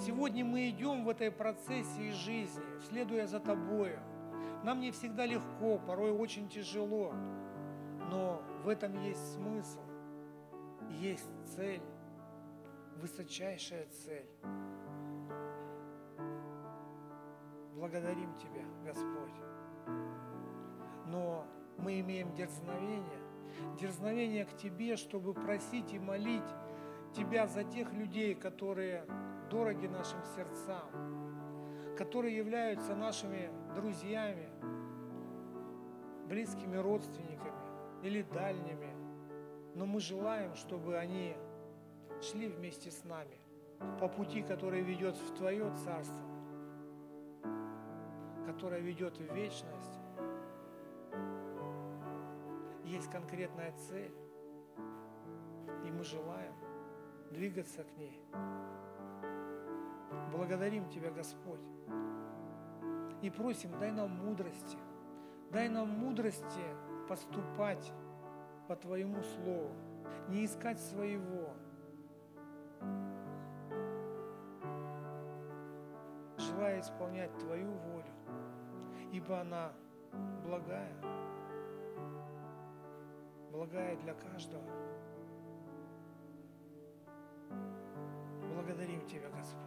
сегодня 0.05 0.45
мы 0.45 0.69
идем 0.69 1.05
в 1.05 1.09
этой 1.09 1.31
процессии 1.31 2.11
жизни, 2.13 2.63
следуя 2.89 3.27
за 3.27 3.41
Тобою– 3.41 3.99
нам 4.63 4.79
не 4.79 4.93
всегда 4.93 5.27
легко, 5.27 5.79
порой 5.79 6.13
очень 6.13 6.49
тяжело, 6.49 7.13
но 8.11 8.41
в 8.63 8.69
этом 8.69 8.95
есть 9.03 9.35
смысл, 9.35 9.81
есть 10.89 11.29
цель, 11.57 11.83
высочайшая 12.97 13.87
цель. 13.87 14.27
Благодарим 17.75 18.33
Тебя, 18.35 18.65
Господь. 18.85 19.35
Но 21.07 21.45
мы 21.79 21.99
имеем 21.99 22.33
дерзновение, 22.33 23.22
дерзновение 23.79 24.45
к 24.45 24.57
Тебе, 24.57 24.97
чтобы 24.97 25.35
просить 25.35 25.93
и 25.93 25.99
молить 25.99 26.43
Тебя 27.15 27.47
за 27.47 27.65
тех 27.65 27.93
людей, 27.93 28.35
которые 28.35 29.05
дороги 29.51 29.87
нашим 29.87 30.19
сердцам, 30.35 31.95
которые 31.97 32.37
являются 32.37 32.95
нашими 32.95 33.51
друзьями, 33.75 34.49
близкими 36.27 36.77
родственниками 36.77 37.53
или 38.03 38.23
дальними, 38.23 38.95
но 39.75 39.87
мы 39.87 40.01
желаем, 40.01 40.55
чтобы 40.55 40.97
они 40.97 41.37
шли 42.23 42.49
вместе 42.49 42.91
с 42.91 43.05
нами 43.05 43.39
по 44.01 44.09
пути, 44.09 44.43
который 44.43 44.81
ведет 44.81 45.17
в 45.17 45.35
Твое 45.35 45.71
Царство, 45.85 46.27
которое 48.47 48.81
ведет 48.81 49.19
в 49.19 49.35
вечность. 49.35 50.02
Есть 52.93 53.11
конкретная 53.11 53.73
цель, 53.89 54.13
и 55.87 55.91
мы 55.91 56.05
желаем 56.05 56.53
двигаться 57.31 57.85
к 57.85 57.97
ней. 57.97 58.23
Благодарим 60.31 60.87
Тебя, 60.91 61.11
Господь, 61.11 61.65
и 63.23 63.31
просим, 63.31 63.71
дай 63.81 63.93
нам 63.93 64.11
мудрости, 64.11 64.77
дай 65.51 65.71
нам 65.71 65.89
мудрости 65.89 66.61
поступать 67.09 67.95
по 68.69 68.77
Твоему 68.77 69.23
Слову, 69.23 69.75
не 70.29 70.45
искать 70.45 70.79
своего, 70.79 71.55
желая 76.37 76.79
исполнять 76.81 77.35
Твою 77.39 77.73
волю, 77.73 78.13
ибо 79.13 79.41
она 79.41 79.73
благая, 80.45 80.93
благая 83.53 83.97
для 83.97 84.15
каждого. 84.15 84.65
Благодарим 88.55 89.07
Тебя, 89.07 89.29
Господь. 89.29 89.61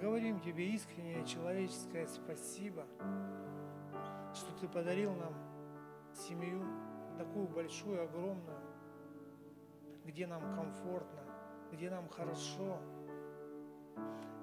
Говорим 0.00 0.40
Тебе 0.40 0.68
искреннее 0.70 1.24
человеческое 1.26 2.06
спасибо, 2.06 2.86
что 4.32 4.52
Ты 4.60 4.68
подарил 4.68 5.12
нам 5.14 5.34
семью 6.14 6.62
такую 7.18 7.48
большую, 7.48 8.04
огромную, 8.04 8.60
где 10.04 10.26
нам 10.26 10.54
комфортно, 10.54 11.22
где 11.72 11.90
нам 11.90 12.08
хорошо. 12.08 12.78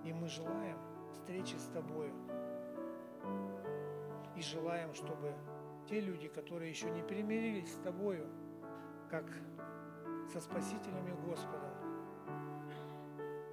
И 0.03 0.11
мы 0.11 0.27
желаем 0.27 0.77
встречи 1.13 1.55
с 1.55 1.67
Тобою. 1.67 2.13
И 4.36 4.41
желаем, 4.41 4.93
чтобы 4.93 5.34
те 5.92 6.00
люди, 6.00 6.30
которые 6.30 6.70
еще 6.70 6.89
не 6.89 7.04
примирились 7.04 7.74
с 7.74 7.78
Тобою, 7.80 8.26
как 9.10 9.26
со 10.32 10.39
Спасителем 10.39 11.06
и 11.06 11.28
Господом, 11.28 11.74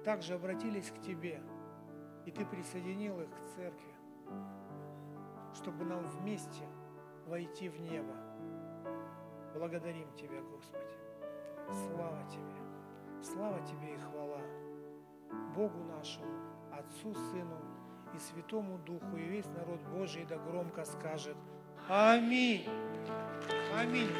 также 0.05 0.35
обратились 0.35 0.89
к 0.89 1.01
Тебе, 1.01 1.43
и 2.25 2.31
Ты 2.31 2.45
присоединил 2.45 3.19
их 3.19 3.29
к 3.29 3.55
церкви, 3.55 3.93
чтобы 5.53 5.83
нам 5.83 6.07
вместе 6.07 6.63
войти 7.27 7.67
в 7.67 7.77
небо. 7.81 8.15
Благодарим 9.53 10.09
Тебя, 10.15 10.41
Господи. 10.41 10.95
Слава 11.89 12.23
Тебе. 12.29 13.21
Слава 13.21 13.59
Тебе 13.67 13.95
и 13.95 13.97
хвала. 13.97 14.39
Богу 15.57 15.83
нашему, 15.83 16.31
Отцу, 16.71 17.13
Сыну 17.13 17.59
и 18.15 18.17
Святому 18.17 18.77
Духу, 18.77 19.17
и 19.17 19.25
весь 19.25 19.47
народ 19.47 19.81
Божий 19.91 20.23
да 20.23 20.37
громко 20.37 20.85
скажет 20.85 21.35
Аминь. 21.89 22.65
Аминь. 23.75 24.11